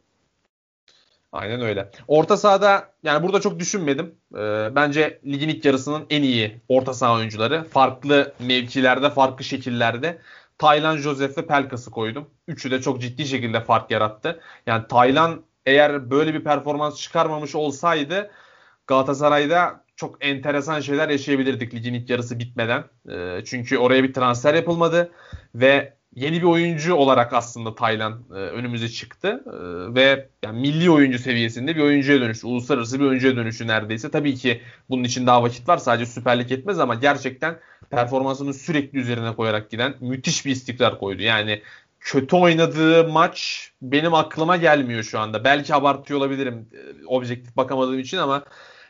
Aynen 1.31 1.61
öyle. 1.61 1.91
Orta 2.07 2.37
sahada 2.37 2.91
yani 3.03 3.23
burada 3.23 3.41
çok 3.41 3.59
düşünmedim. 3.59 4.15
Ee, 4.35 4.69
bence 4.75 5.19
ligin 5.25 5.49
ilk 5.49 5.65
yarısının 5.65 6.05
en 6.09 6.23
iyi 6.23 6.61
orta 6.67 6.93
saha 6.93 7.13
oyuncuları. 7.13 7.63
Farklı 7.63 8.33
mevkilerde, 8.39 9.09
farklı 9.09 9.43
şekillerde. 9.43 10.17
Taylan, 10.57 10.97
Joseph 10.97 11.37
ve 11.37 11.47
Pelkas'ı 11.47 11.91
koydum. 11.91 12.27
Üçü 12.47 12.71
de 12.71 12.81
çok 12.81 13.01
ciddi 13.01 13.25
şekilde 13.25 13.61
fark 13.61 13.91
yarattı. 13.91 14.39
Yani 14.67 14.87
Taylan 14.87 15.41
eğer 15.67 16.11
böyle 16.11 16.33
bir 16.33 16.43
performans 16.43 17.01
çıkarmamış 17.01 17.55
olsaydı 17.55 18.31
Galatasaray'da 18.87 19.83
çok 19.95 20.25
enteresan 20.25 20.79
şeyler 20.79 21.09
yaşayabilirdik 21.09 21.73
ligin 21.73 21.93
ilk 21.93 22.09
yarısı 22.09 22.39
bitmeden. 22.39 22.83
Ee, 23.11 23.41
çünkü 23.45 23.77
oraya 23.77 24.03
bir 24.03 24.13
transfer 24.13 24.53
yapılmadı 24.53 25.11
ve 25.55 25.93
yeni 26.15 26.37
bir 26.37 26.43
oyuncu 26.43 26.95
olarak 26.95 27.33
aslında 27.33 27.75
Taylan 27.75 28.23
e, 28.31 28.33
önümüze 28.33 28.89
çıktı 28.89 29.43
E, 29.45 29.51
ve 29.95 30.29
yani 30.43 30.59
milli 30.59 30.89
oyuncu 30.91 31.19
seviyesinde 31.19 31.75
bir 31.75 31.81
oyuncuya 31.81 32.21
dönüştü. 32.21 32.47
Uluslararası 32.47 32.99
bir 32.99 33.05
oyuncuya 33.05 33.35
dönüştü 33.35 33.67
neredeyse. 33.67 34.11
Tabii 34.11 34.35
ki 34.35 34.61
bunun 34.89 35.03
için 35.03 35.27
daha 35.27 35.43
vakit 35.43 35.69
var. 35.69 35.77
Sadece 35.77 36.05
Süper 36.05 36.39
Lig 36.39 36.51
etmez 36.51 36.79
ama 36.79 36.95
gerçekten 36.95 37.59
performansını 37.89 38.53
sürekli 38.53 38.99
üzerine 38.99 39.35
koyarak 39.35 39.69
giden 39.71 39.95
müthiş 39.99 40.45
bir 40.45 40.51
istikrar 40.51 40.99
koydu. 40.99 41.21
Yani 41.21 41.61
kötü 42.07 42.35
oynadığı 42.35 43.07
maç 43.07 43.69
benim 43.81 44.13
aklıma 44.13 44.57
gelmiyor 44.57 45.03
şu 45.03 45.19
anda. 45.19 45.43
Belki 45.43 45.75
abartıyor 45.75 46.19
olabilirim 46.19 46.69
e, 46.73 47.05
objektif 47.05 47.57
bakamadığım 47.57 47.99
için 47.99 48.17
ama 48.17 48.43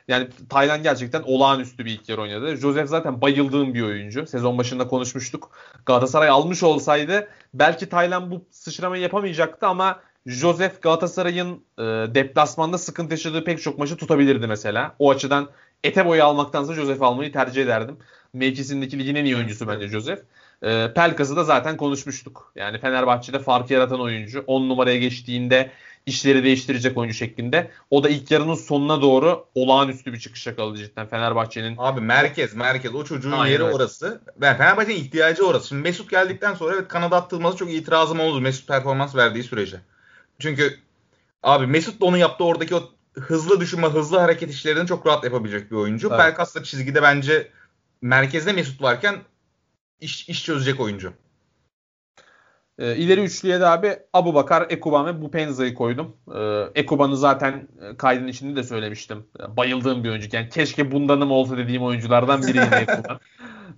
yani 0.08 0.28
Taylan 0.50 0.84
gerçekten 0.84 1.24
olağanüstü 1.26 1.86
bir 1.86 1.92
ilk 1.92 2.10
yarı 2.10 2.22
oynadı. 2.22 2.56
Joseph 2.56 2.88
zaten 2.88 3.22
bayıldığım 3.22 3.74
bir 3.74 3.82
oyuncu. 3.82 4.28
Sezon 4.28 4.58
başında 4.58 4.88
konuşmuştuk. 4.88 5.52
Galatasaray 5.86 6.30
almış 6.30 6.64
olsaydı 6.64 7.28
belki 7.54 7.90
Taylan 7.90 8.32
bu 8.32 8.46
sıçramayı 8.52 9.04
yapamayacaktı 9.04 9.68
ama 9.68 10.00
Joseph 10.26 10.82
Galatasaray'ın 10.82 11.64
e, 11.78 11.84
deplasmanda 12.16 12.78
sıkıntı 12.78 13.14
yaşadığı 13.14 13.44
pek 13.44 13.62
çok 13.62 13.80
maçı 13.80 13.98
tutabilirdi 13.98 14.48
mesela. 14.48 14.96
O 15.00 15.12
açıdan 15.12 15.50
ete 15.84 16.06
boyu 16.06 16.24
almaktansa 16.24 16.74
Joseph 16.74 17.02
almayı 17.02 17.32
tercih 17.32 17.64
ederdim. 17.64 17.98
Mevkisindeki 18.34 19.00
ligin 19.00 19.16
en 19.16 19.26
iyi 19.26 19.36
oyuncusu 19.36 19.68
bence 19.68 19.88
Joseph. 19.88 20.20
E, 20.64 20.94
Pelkas'ı 20.96 21.36
da 21.36 21.44
zaten 21.44 21.78
konuşmuştuk. 21.78 22.52
Yani 22.56 22.80
Fenerbahçe'de 22.80 23.40
fark 23.40 23.72
yaratan 23.72 24.02
oyuncu. 24.02 24.44
10 24.48 24.70
numaraya 24.70 24.98
geçtiğinde 24.98 25.72
işleri 26.06 26.44
değiştirecek 26.44 26.98
oyuncu 26.98 27.16
şeklinde. 27.18 27.72
O 27.90 28.04
da 28.04 28.10
ilk 28.10 28.32
yarının 28.32 28.56
sonuna 28.56 29.02
doğru 29.02 29.46
olağanüstü 29.56 30.14
bir 30.14 30.20
çıkış 30.20 30.48
yakaladı 30.48 30.78
cidden 30.78 31.08
Fenerbahçe'nin. 31.08 31.76
Abi 31.78 32.02
merkez 32.02 32.54
merkez 32.54 32.96
o 32.96 33.04
çocuğun 33.04 33.32
Aynen 33.32 33.52
yeri 33.52 33.64
orası. 33.64 34.22
Ben 34.38 34.58
Fenerbahçe'nin 34.58 34.96
ihtiyacı 34.96 35.48
orası. 35.48 35.68
Şimdi 35.68 35.82
Mesut 35.82 36.10
geldikten 36.10 36.54
sonra 36.54 36.76
evet 36.76 36.88
kanada 36.88 37.16
attırılması 37.16 37.58
çok 37.58 37.74
itirazım 37.74 38.20
oldu 38.20 38.42
Mesut 38.42 38.68
performans 38.68 39.16
verdiği 39.16 39.44
sürece. 39.44 39.78
Çünkü 40.40 40.78
abi 41.44 41.68
Mesut 41.68 42.02
da 42.02 42.06
onu 42.06 42.18
yaptı 42.18 42.44
oradaki 42.44 42.76
o 42.76 42.84
hızlı 43.14 43.60
düşünme, 43.60 43.88
hızlı 43.88 44.18
hareket 44.18 44.50
işlerini 44.50 44.88
çok 44.88 45.08
rahat 45.08 45.24
yapabilecek 45.24 45.72
bir 45.72 45.76
oyuncu. 45.76 46.08
Evet. 46.08 46.20
Pelkas 46.20 46.56
da 46.56 46.64
çizgide 46.64 47.02
bence 47.02 47.52
merkezde 48.02 48.54
Mesut 48.54 48.82
varken 48.82 49.16
iş, 50.02 50.30
iş 50.30 50.46
çözecek 50.46 50.80
oyuncu. 50.80 51.14
E, 52.80 52.96
ileri 52.96 53.22
üçlüye 53.22 53.60
de 53.60 53.68
abi 53.68 54.00
Abu 54.14 54.34
Bakar, 54.34 54.66
Ekuban 54.70 55.06
ve 55.06 55.22
Bupenza'yı 55.22 55.74
koydum. 55.74 56.18
E, 56.36 56.64
Ekuban'ı 56.76 57.18
zaten 57.18 57.68
e, 57.82 57.98
kaydın 57.98 58.28
içinde 58.28 58.56
de 58.56 58.64
söylemiştim. 58.64 59.28
E, 59.40 59.58
Bayıldığım 59.58 60.04
bir 60.04 60.10
oyuncu. 60.10 60.28
Yani 60.32 60.50
keşke 60.50 60.92
bundanım 60.92 61.32
olsa 61.32 61.58
dediğim 61.58 61.84
oyunculardan 61.84 62.42
biriydi 62.42 62.76
Ekuban. 62.82 63.20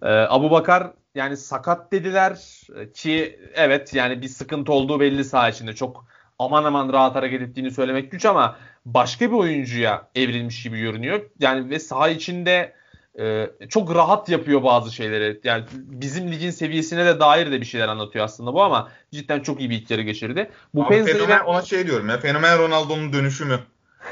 E, 0.02 0.10
Abu 0.10 0.52
Bakar 0.52 0.94
yani 1.16 1.38
sakat 1.38 1.92
dediler 1.92 2.38
E, 2.76 2.92
ki 2.92 3.40
evet 3.54 3.94
yani 3.94 4.22
bir 4.22 4.28
sıkıntı 4.28 4.74
olduğu 4.74 5.00
belli 5.00 5.24
saha 5.24 5.50
içinde. 5.50 5.76
Çok 5.76 6.06
aman 6.40 6.64
aman 6.64 6.94
rahat 6.94 7.16
hareket 7.16 7.42
ettiğini 7.42 7.72
söylemek 7.72 8.12
güç 8.12 8.26
ama 8.26 8.58
başka 8.86 9.32
bir 9.32 9.36
oyuncuya 9.36 10.10
evrilmiş 10.16 10.64
gibi 10.64 10.80
görünüyor. 10.80 11.22
Yani 11.40 11.70
ve 11.70 11.80
saha 11.80 12.10
içinde 12.10 12.79
e, 13.20 13.50
çok 13.70 13.96
rahat 13.96 14.30
yapıyor 14.30 14.64
bazı 14.64 14.96
şeyleri. 14.96 15.40
Yani 15.44 15.64
bizim 15.74 16.32
ligin 16.32 16.50
seviyesine 16.50 17.06
de 17.06 17.20
dair 17.20 17.52
de 17.52 17.62
bir 17.62 17.66
şeyler 17.66 17.88
anlatıyor 17.88 18.26
aslında 18.26 18.54
bu 18.54 18.64
ama 18.64 18.92
cidden 19.12 19.40
çok 19.40 19.60
iyi 19.60 19.70
bir 19.70 19.82
ilk 19.82 19.92
yarı 19.92 20.02
geçirdi. 20.02 20.52
Bu 20.74 20.84
Abi 20.84 20.90
Penza'yı 20.90 21.16
fenomen, 21.16 21.40
ben- 21.40 21.46
ona 21.46 21.62
şey 21.62 21.88
diyorum 21.88 22.10
ya. 22.10 22.20
Fenomen 22.20 22.60
Ronaldo'nun 22.60 23.14
dönüşümü. 23.14 23.60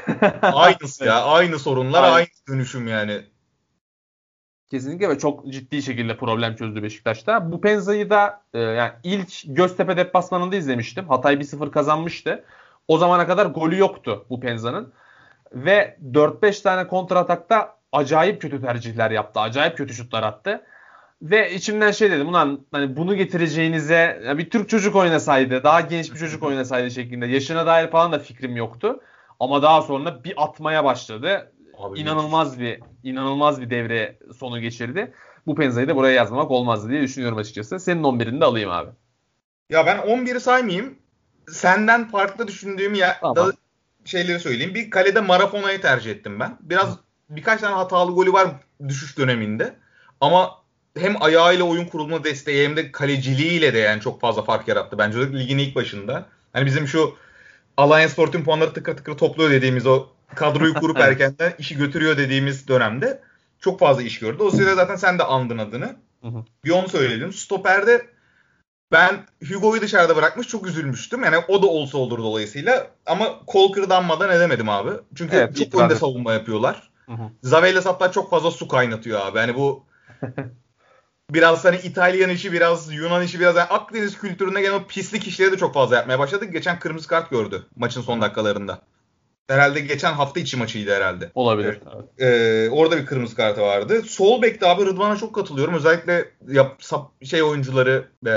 Aynısı 0.42 1.04
ya. 1.04 1.24
Aynı 1.24 1.58
sorunlar, 1.58 2.02
Aynen. 2.02 2.14
aynı 2.14 2.26
dönüşüm 2.48 2.88
yani. 2.88 3.22
Kesinlikle 4.70 5.08
ve 5.08 5.18
çok 5.18 5.46
ciddi 5.52 5.82
şekilde 5.82 6.16
problem 6.16 6.56
çözdü 6.56 6.82
Beşiktaş'ta. 6.82 7.52
Bu 7.52 7.60
Penza'yı 7.60 8.10
da 8.10 8.42
e, 8.54 8.58
yani 8.58 8.92
ilk 9.02 9.42
Göztepe 9.46 9.96
deplasmanında 9.96 10.56
izlemiştim. 10.56 11.08
Hatay 11.08 11.34
1-0 11.34 11.70
kazanmıştı. 11.70 12.44
O 12.88 12.98
zamana 12.98 13.26
kadar 13.26 13.46
golü 13.46 13.78
yoktu 13.78 14.26
bu 14.30 14.40
Penza'nın. 14.40 14.92
Ve 15.52 15.98
4-5 16.12 16.62
tane 16.62 16.86
kontratakta 16.86 17.77
acayip 17.92 18.42
kötü 18.42 18.60
tercihler 18.60 19.10
yaptı. 19.10 19.40
Acayip 19.40 19.76
kötü 19.76 19.94
şutlar 19.94 20.22
attı. 20.22 20.64
Ve 21.22 21.54
içimden 21.54 21.90
şey 21.90 22.10
dedim 22.10 22.28
ulan 22.28 22.66
hani 22.72 22.96
bunu 22.96 23.16
getireceğinize 23.16 24.22
bir 24.38 24.50
Türk 24.50 24.68
çocuk 24.68 24.96
oynasaydı, 24.96 25.64
daha 25.64 25.80
genç 25.80 26.12
bir 26.14 26.18
çocuk 26.18 26.42
oynasaydı 26.42 26.90
şeklinde. 26.90 27.26
Yaşına 27.26 27.66
dair 27.66 27.90
falan 27.90 28.12
da 28.12 28.18
fikrim 28.18 28.56
yoktu. 28.56 29.00
Ama 29.40 29.62
daha 29.62 29.82
sonra 29.82 30.24
bir 30.24 30.34
atmaya 30.44 30.84
başladı. 30.84 31.52
Abi 31.78 32.00
İnanılmaz 32.00 32.60
bir 32.60 32.80
inanılmaz 33.02 33.60
bir 33.60 33.70
devre 33.70 34.18
sonu 34.38 34.60
geçirdi. 34.60 35.12
Bu 35.46 35.54
Penza'yı 35.54 35.88
da 35.88 35.96
buraya 35.96 36.14
yazmamak 36.14 36.50
olmazdı 36.50 36.88
diye 36.90 37.02
düşünüyorum 37.02 37.38
açıkçası. 37.38 37.80
Senin 37.80 38.02
11'ini 38.02 38.40
de 38.40 38.44
alayım 38.44 38.70
abi. 38.70 38.90
Ya 39.70 39.86
ben 39.86 39.96
11'i 39.98 40.40
saymayayım. 40.40 40.98
Senden 41.48 42.08
farklı 42.08 42.48
düşündüğüm 42.48 42.94
ya 42.94 43.16
Tamam. 43.20 43.36
da 43.36 43.52
şeyleri 44.04 44.40
söyleyeyim. 44.40 44.74
Bir 44.74 44.90
kalede 44.90 45.20
Marafona'yı 45.20 45.80
tercih 45.80 46.10
ettim 46.10 46.40
ben. 46.40 46.58
Biraz 46.60 46.98
birkaç 47.30 47.60
tane 47.60 47.74
hatalı 47.74 48.12
golü 48.12 48.32
var 48.32 48.48
düşüş 48.88 49.18
döneminde. 49.18 49.74
Ama 50.20 50.50
hem 50.96 51.22
ayağıyla 51.22 51.64
oyun 51.64 51.84
kurulma 51.84 52.24
desteği 52.24 52.68
hem 52.68 52.76
de 52.76 52.92
kaleciliğiyle 52.92 53.74
de 53.74 53.78
yani 53.78 54.00
çok 54.00 54.20
fazla 54.20 54.42
fark 54.42 54.68
yarattı. 54.68 54.98
Bence 54.98 55.18
özellikle 55.18 55.38
ligin 55.38 55.58
ilk 55.58 55.74
başında. 55.74 56.26
Hani 56.52 56.66
bizim 56.66 56.88
şu 56.88 57.16
Alliance 57.76 58.08
Spor 58.08 58.32
tüm 58.32 58.44
puanları 58.44 58.72
tıkır 58.72 58.96
tıkır 58.96 59.18
topluyor 59.18 59.50
dediğimiz 59.50 59.86
o 59.86 60.06
kadroyu 60.34 60.74
kurup 60.80 60.98
erkenden 60.98 61.54
işi 61.58 61.76
götürüyor 61.76 62.16
dediğimiz 62.16 62.68
dönemde 62.68 63.20
çok 63.60 63.80
fazla 63.80 64.02
iş 64.02 64.18
gördü. 64.18 64.42
O 64.42 64.50
sırada 64.50 64.74
zaten 64.74 64.96
sen 64.96 65.18
de 65.18 65.24
andın 65.24 65.58
adını. 65.58 65.96
Bir 66.64 66.70
onu 66.70 66.88
söyledim. 66.88 67.32
Stoper'de 67.32 68.06
ben 68.92 69.26
Hugo'yu 69.48 69.80
dışarıda 69.80 70.16
bırakmış 70.16 70.48
çok 70.48 70.66
üzülmüştüm. 70.66 71.24
Yani 71.24 71.36
o 71.48 71.62
da 71.62 71.66
olsa 71.66 71.98
olur 71.98 72.18
dolayısıyla. 72.18 72.86
Ama 73.06 73.38
kol 73.46 73.72
kırdanmadan 73.72 74.30
edemedim 74.30 74.68
abi. 74.68 74.90
Çünkü 75.14 75.36
Evet, 75.36 75.56
çok 75.56 75.80
önde 75.80 75.96
savunma 75.96 76.32
yapıyorlar. 76.32 76.87
Zavellas 77.42 77.86
hatta 77.86 78.12
çok 78.12 78.30
fazla 78.30 78.50
su 78.50 78.68
kaynatıyor 78.68 79.26
abi. 79.26 79.38
Yani 79.38 79.54
bu 79.54 79.86
biraz 81.30 81.64
hani 81.64 81.76
İtalyan 81.76 82.30
işi 82.30 82.52
biraz 82.52 82.92
Yunan 82.92 83.22
işi 83.22 83.40
biraz 83.40 83.56
yani 83.56 83.68
Akdeniz 83.68 84.18
kültüründe 84.18 84.60
gelen 84.60 84.74
o 84.74 84.86
pislik 84.86 85.28
işleri 85.28 85.52
de 85.52 85.56
çok 85.56 85.74
fazla 85.74 85.96
yapmaya 85.96 86.18
başladı. 86.18 86.44
Geçen 86.44 86.78
kırmızı 86.78 87.08
kart 87.08 87.30
gördü 87.30 87.66
maçın 87.76 88.02
son 88.02 88.20
dakikalarında. 88.20 88.82
Herhalde 89.48 89.80
geçen 89.80 90.12
hafta 90.12 90.40
içi 90.40 90.56
maçıydı 90.56 90.94
herhalde. 90.94 91.30
Olabilir. 91.34 91.80
Ee, 92.18 92.68
orada 92.70 92.98
bir 92.98 93.06
kırmızı 93.06 93.36
kartı 93.36 93.60
vardı. 93.60 94.02
Sol 94.02 94.42
bekte 94.42 94.68
abi 94.68 94.86
Rıdvan'a 94.86 95.16
çok 95.16 95.34
katılıyorum. 95.34 95.74
Özellikle 95.74 96.30
yap, 96.48 96.76
sap- 96.80 97.24
şey 97.24 97.42
oyuncuları 97.42 98.08
ee, 98.26 98.30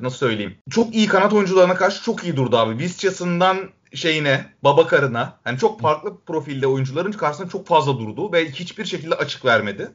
nasıl 0.00 0.16
söyleyeyim. 0.16 0.54
Çok 0.70 0.94
iyi 0.94 1.06
kanat 1.06 1.32
oyuncularına 1.32 1.74
karşı 1.74 2.02
çok 2.02 2.24
iyi 2.24 2.36
durdu 2.36 2.56
abi. 2.56 2.78
Visca'sından 2.78 3.70
şeyine, 3.94 4.44
Babakar'ına 4.64 5.38
hani 5.44 5.58
çok 5.58 5.80
farklı 5.80 6.20
profilde 6.26 6.66
oyuncuların 6.66 7.12
karşısında 7.12 7.48
çok 7.48 7.66
fazla 7.66 7.98
durdu 7.98 8.32
ve 8.32 8.50
hiçbir 8.50 8.84
şekilde 8.84 9.14
açık 9.14 9.44
vermedi. 9.44 9.90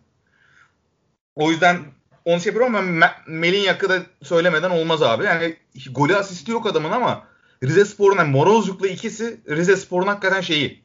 O 1.35 1.51
yüzden 1.51 1.79
onu 2.25 2.39
şey 2.39 2.53
yapıyorum 2.53 2.75
ama 2.75 3.05
Me- 3.05 3.29
Melinyak'ı 3.29 3.89
da 3.89 3.99
söylemeden 4.23 4.69
olmaz 4.69 5.03
abi. 5.03 5.25
Yani 5.25 5.55
golü 5.91 6.15
asisti 6.15 6.51
yok 6.51 6.65
adamın 6.65 6.91
ama 6.91 7.27
Rize 7.63 7.85
Spor'un 7.85 8.17
yani 8.17 8.31
Morozcuk'la 8.31 8.87
ikisi 8.87 9.41
Rize 9.49 9.77
Spor'un 9.77 10.07
hakikaten 10.07 10.41
şeyi 10.41 10.83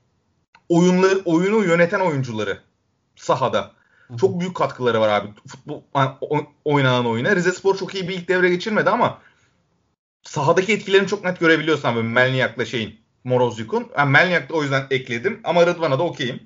oyunları 0.68 1.18
oyunu 1.24 1.64
yöneten 1.64 2.00
oyuncuları 2.00 2.60
sahada. 3.16 3.72
Çok 4.20 4.40
büyük 4.40 4.56
katkıları 4.56 5.00
var 5.00 5.08
abi. 5.08 5.28
Futbol 5.46 5.82
yani 5.96 6.10
oynanan 6.64 7.06
oyuna. 7.06 7.36
Rize 7.36 7.52
Spor 7.52 7.78
çok 7.78 7.94
iyi 7.94 8.08
bir 8.08 8.14
ilk 8.14 8.28
devre 8.28 8.48
geçirmedi 8.48 8.90
ama 8.90 9.18
sahadaki 10.22 10.72
etkilerini 10.72 11.08
çok 11.08 11.24
net 11.24 11.40
görebiliyorsun 11.40 11.88
abi 11.88 12.02
Melniak'la 12.02 12.64
şeyin 12.64 12.99
Morozcuk'un. 13.24 13.88
Yani 13.98 14.10
Melniak'ta 14.10 14.54
o 14.54 14.62
yüzden 14.62 14.86
ekledim 14.90 15.40
ama 15.44 15.66
Rıdvan'a 15.66 15.98
da 15.98 16.02
okeyim. 16.02 16.40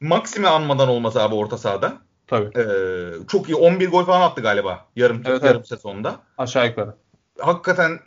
Maxim'i 0.00 0.48
anmadan 0.48 0.88
olmaz 0.88 1.16
abi 1.16 1.34
orta 1.34 1.58
sahada. 1.58 1.98
Tabii. 2.26 2.58
Ee, 2.58 3.26
çok 3.28 3.48
iyi 3.48 3.54
11 3.54 3.88
gol 3.88 4.04
falan 4.04 4.20
attı 4.20 4.40
galiba 4.40 4.86
yarım 4.96 5.22
Evet, 5.26 5.42
yarım 5.42 5.56
evet. 5.56 5.68
sezonda. 5.68 6.20
Aşağı 6.38 6.66
yukarı. 6.66 6.94
Hakikaten 7.38 8.00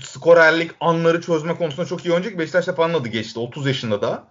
skorerlik 0.00 0.70
anları 0.80 1.20
çözme 1.20 1.56
konusunda 1.56 1.86
çok 1.86 2.04
iyi 2.06 2.12
oyuncu 2.12 2.38
Beşiktaş'ta 2.38 2.74
falan 2.74 2.94
adı 2.94 3.08
geçti. 3.08 3.38
30 3.38 3.66
yaşında 3.66 4.02
da. 4.02 4.24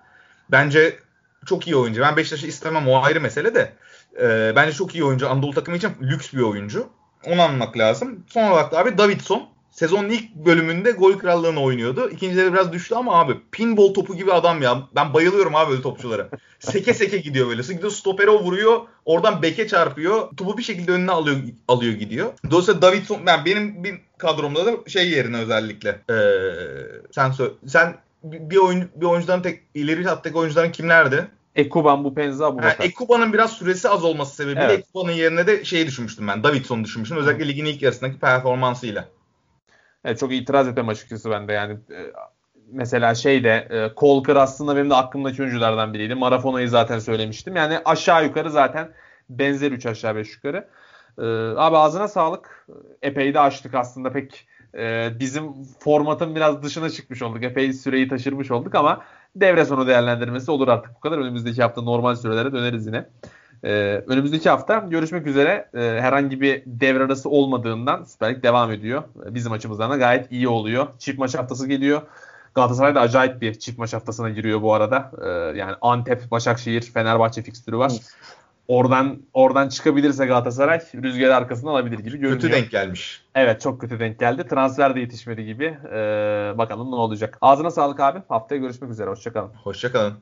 Bence 0.51 0.99
çok 1.45 1.67
iyi 1.67 1.75
oyuncu. 1.75 2.01
Ben 2.01 2.17
Beşiktaş'ı 2.17 2.47
istemem 2.47 2.87
o 2.87 3.03
ayrı 3.03 3.21
mesele 3.21 3.55
de. 3.55 3.73
Ee, 4.21 4.53
bence 4.55 4.71
çok 4.71 4.95
iyi 4.95 5.03
oyuncu. 5.03 5.29
Anadolu 5.29 5.53
takımı 5.53 5.77
için 5.77 5.91
lüks 6.01 6.33
bir 6.33 6.41
oyuncu. 6.41 6.89
Onu 7.25 7.41
anlamak 7.41 7.77
lazım. 7.77 8.23
Son 8.27 8.51
olarak 8.51 8.71
da 8.71 8.77
abi 8.77 8.97
Davidson. 8.97 9.49
Sezonun 9.77 10.09
ilk 10.09 10.35
bölümünde 10.35 10.91
gol 10.91 11.13
krallığını 11.13 11.61
oynuyordu. 11.61 12.09
İkincide 12.09 12.53
biraz 12.53 12.73
düştü 12.73 12.95
ama 12.95 13.19
abi 13.19 13.33
pinball 13.51 13.93
topu 13.93 14.15
gibi 14.15 14.33
adam 14.33 14.61
ya. 14.61 14.87
Ben 14.95 15.13
bayılıyorum 15.13 15.55
abi 15.55 15.71
öyle 15.71 15.81
topçulara. 15.81 16.29
Seke 16.59 16.93
seke 16.93 17.17
gidiyor 17.17 17.47
böyle. 17.49 17.61
Gidiyor 17.61 17.91
stopere 17.91 18.31
vuruyor. 18.31 18.81
Oradan 19.05 19.41
beke 19.41 19.67
çarpıyor. 19.67 20.29
Topu 20.37 20.57
bir 20.57 20.63
şekilde 20.63 20.91
önüne 20.91 21.11
alıyor 21.11 21.37
alıyor 21.67 21.93
gidiyor. 21.93 22.33
Dolayısıyla 22.51 22.81
Davidson 22.81 23.25
ben 23.25 23.45
benim 23.45 23.83
bir 23.83 23.95
kadromda 24.17 24.65
da 24.65 24.89
şey 24.89 25.09
yerine 25.09 25.37
özellikle 25.37 25.89
ee, 25.89 26.13
sen 27.11 27.31
sö- 27.31 27.53
sen 27.67 27.97
bir 28.23 28.57
oyun 28.57 28.89
bir 28.95 29.05
oyuncudan 29.05 29.41
tek 29.41 29.59
ileri 29.73 30.03
hattaki 30.03 30.37
oyuncuların 30.37 30.71
kimlerdi? 30.71 31.27
Ekuban, 31.55 32.03
bu 32.03 32.13
Penza, 32.13 32.45
Ha, 32.45 32.49
Abubakar. 32.49 32.85
Ekuba'nın 32.85 33.33
biraz 33.33 33.51
süresi 33.51 33.89
az 33.89 34.03
olması 34.03 34.35
sebebiyle 34.35 34.63
Evet. 34.63 34.79
Ekuba'nın 34.79 35.11
yerine 35.11 35.47
de 35.47 35.65
şeyi 35.65 35.87
düşünmüştüm 35.87 36.27
ben. 36.27 36.43
Davidson'u 36.43 36.83
düşünmüştüm. 36.83 37.17
Özellikle 37.17 37.47
ligin 37.47 37.65
ilk 37.65 37.81
yarısındaki 37.81 38.19
performansıyla. 38.19 39.07
Evet, 40.05 40.19
çok 40.19 40.33
itiraz 40.33 40.67
etmem 40.67 40.89
açıkçası 40.89 41.31
ben 41.31 41.47
de 41.47 41.53
yani. 41.53 41.73
E, 41.73 41.99
Mesela 42.71 43.15
şeyde 43.15 43.67
e, 43.69 43.95
Kolkır 43.95 44.35
aslında 44.35 44.75
benim 44.75 44.89
de 44.89 44.95
aklımdaki 44.95 45.41
oyunculardan 45.41 45.93
biriydi. 45.93 46.15
Marafona'yı 46.15 46.69
zaten 46.69 46.99
söylemiştim. 46.99 47.55
Yani 47.55 47.79
aşağı 47.85 48.25
yukarı 48.25 48.51
zaten 48.51 48.91
benzer 49.29 49.71
3 49.71 49.85
aşağı 49.85 50.15
5 50.15 50.35
yukarı. 50.35 50.67
E, 51.17 51.23
abi 51.57 51.77
ağzına 51.77 52.07
sağlık. 52.07 52.67
Epey 53.01 53.33
de 53.33 53.39
açtık 53.39 53.73
aslında 53.75 54.11
pek 54.11 54.47
e, 54.77 55.09
bizim 55.19 55.63
formatın 55.79 56.35
biraz 56.35 56.63
dışına 56.63 56.89
çıkmış 56.89 57.21
olduk. 57.21 57.43
Epey 57.43 57.73
süreyi 57.73 58.07
taşırmış 58.07 58.51
olduk 58.51 58.75
ama 58.75 59.01
devre 59.35 59.65
sonu 59.65 59.87
değerlendirmesi 59.87 60.51
olur 60.51 60.67
artık 60.67 60.95
bu 60.95 60.99
kadar. 60.99 61.17
Önümüzdeki 61.17 61.61
hafta 61.61 61.81
normal 61.81 62.15
sürelere 62.15 62.51
döneriz 62.53 62.87
yine. 62.87 63.09
Ee, 63.63 64.03
önümüzdeki 64.07 64.49
hafta 64.49 64.77
görüşmek 64.77 65.27
üzere. 65.27 65.69
Ee, 65.73 65.79
herhangi 65.79 66.41
bir 66.41 66.63
devre 66.65 67.03
arası 67.03 67.29
olmadığından 67.29 68.03
Süper 68.03 68.35
Lig 68.35 68.43
devam 68.43 68.71
ediyor. 68.71 69.03
Bizim 69.15 69.51
açımızdan 69.51 69.91
da 69.91 69.97
gayet 69.97 70.31
iyi 70.31 70.47
oluyor. 70.47 70.87
Çift 70.99 71.19
maç 71.19 71.35
haftası 71.35 71.67
geliyor. 71.67 72.01
Galatasaray 72.55 72.95
da 72.95 73.01
acayip 73.01 73.41
bir 73.41 73.53
çift 73.53 73.79
maç 73.79 73.93
haftasına 73.93 74.29
giriyor 74.29 74.61
bu 74.61 74.73
arada. 74.73 75.11
Ee, 75.25 75.57
yani 75.57 75.75
Antep, 75.81 76.31
Başakşehir, 76.31 76.81
Fenerbahçe 76.81 77.41
fikstürü 77.41 77.77
var. 77.77 77.91
Oradan 78.67 79.17
oradan 79.33 79.69
çıkabilirse 79.69 80.25
Galatasaray 80.25 80.79
rüzgarı 80.95 81.35
arkasından 81.35 81.71
alabilir 81.71 81.99
gibi 81.99 82.17
görünüyor. 82.17 82.41
Kötü 82.41 82.53
denk 82.53 82.71
gelmiş. 82.71 83.21
Evet 83.35 83.61
çok 83.61 83.81
kötü 83.81 83.99
denk 83.99 84.19
geldi. 84.19 84.47
Transfer 84.47 84.95
de 84.95 84.99
yetişmedi 84.99 85.45
gibi. 85.45 85.77
Ee, 85.91 86.53
bakalım 86.57 86.91
ne 86.91 86.95
olacak. 86.95 87.37
Ağzına 87.41 87.71
sağlık 87.71 87.99
abi. 87.99 88.19
Haftaya 88.29 88.61
görüşmek 88.61 88.91
üzere. 88.91 89.09
Hoşçakalın. 89.09 89.49
Hoşçakalın. 89.63 90.13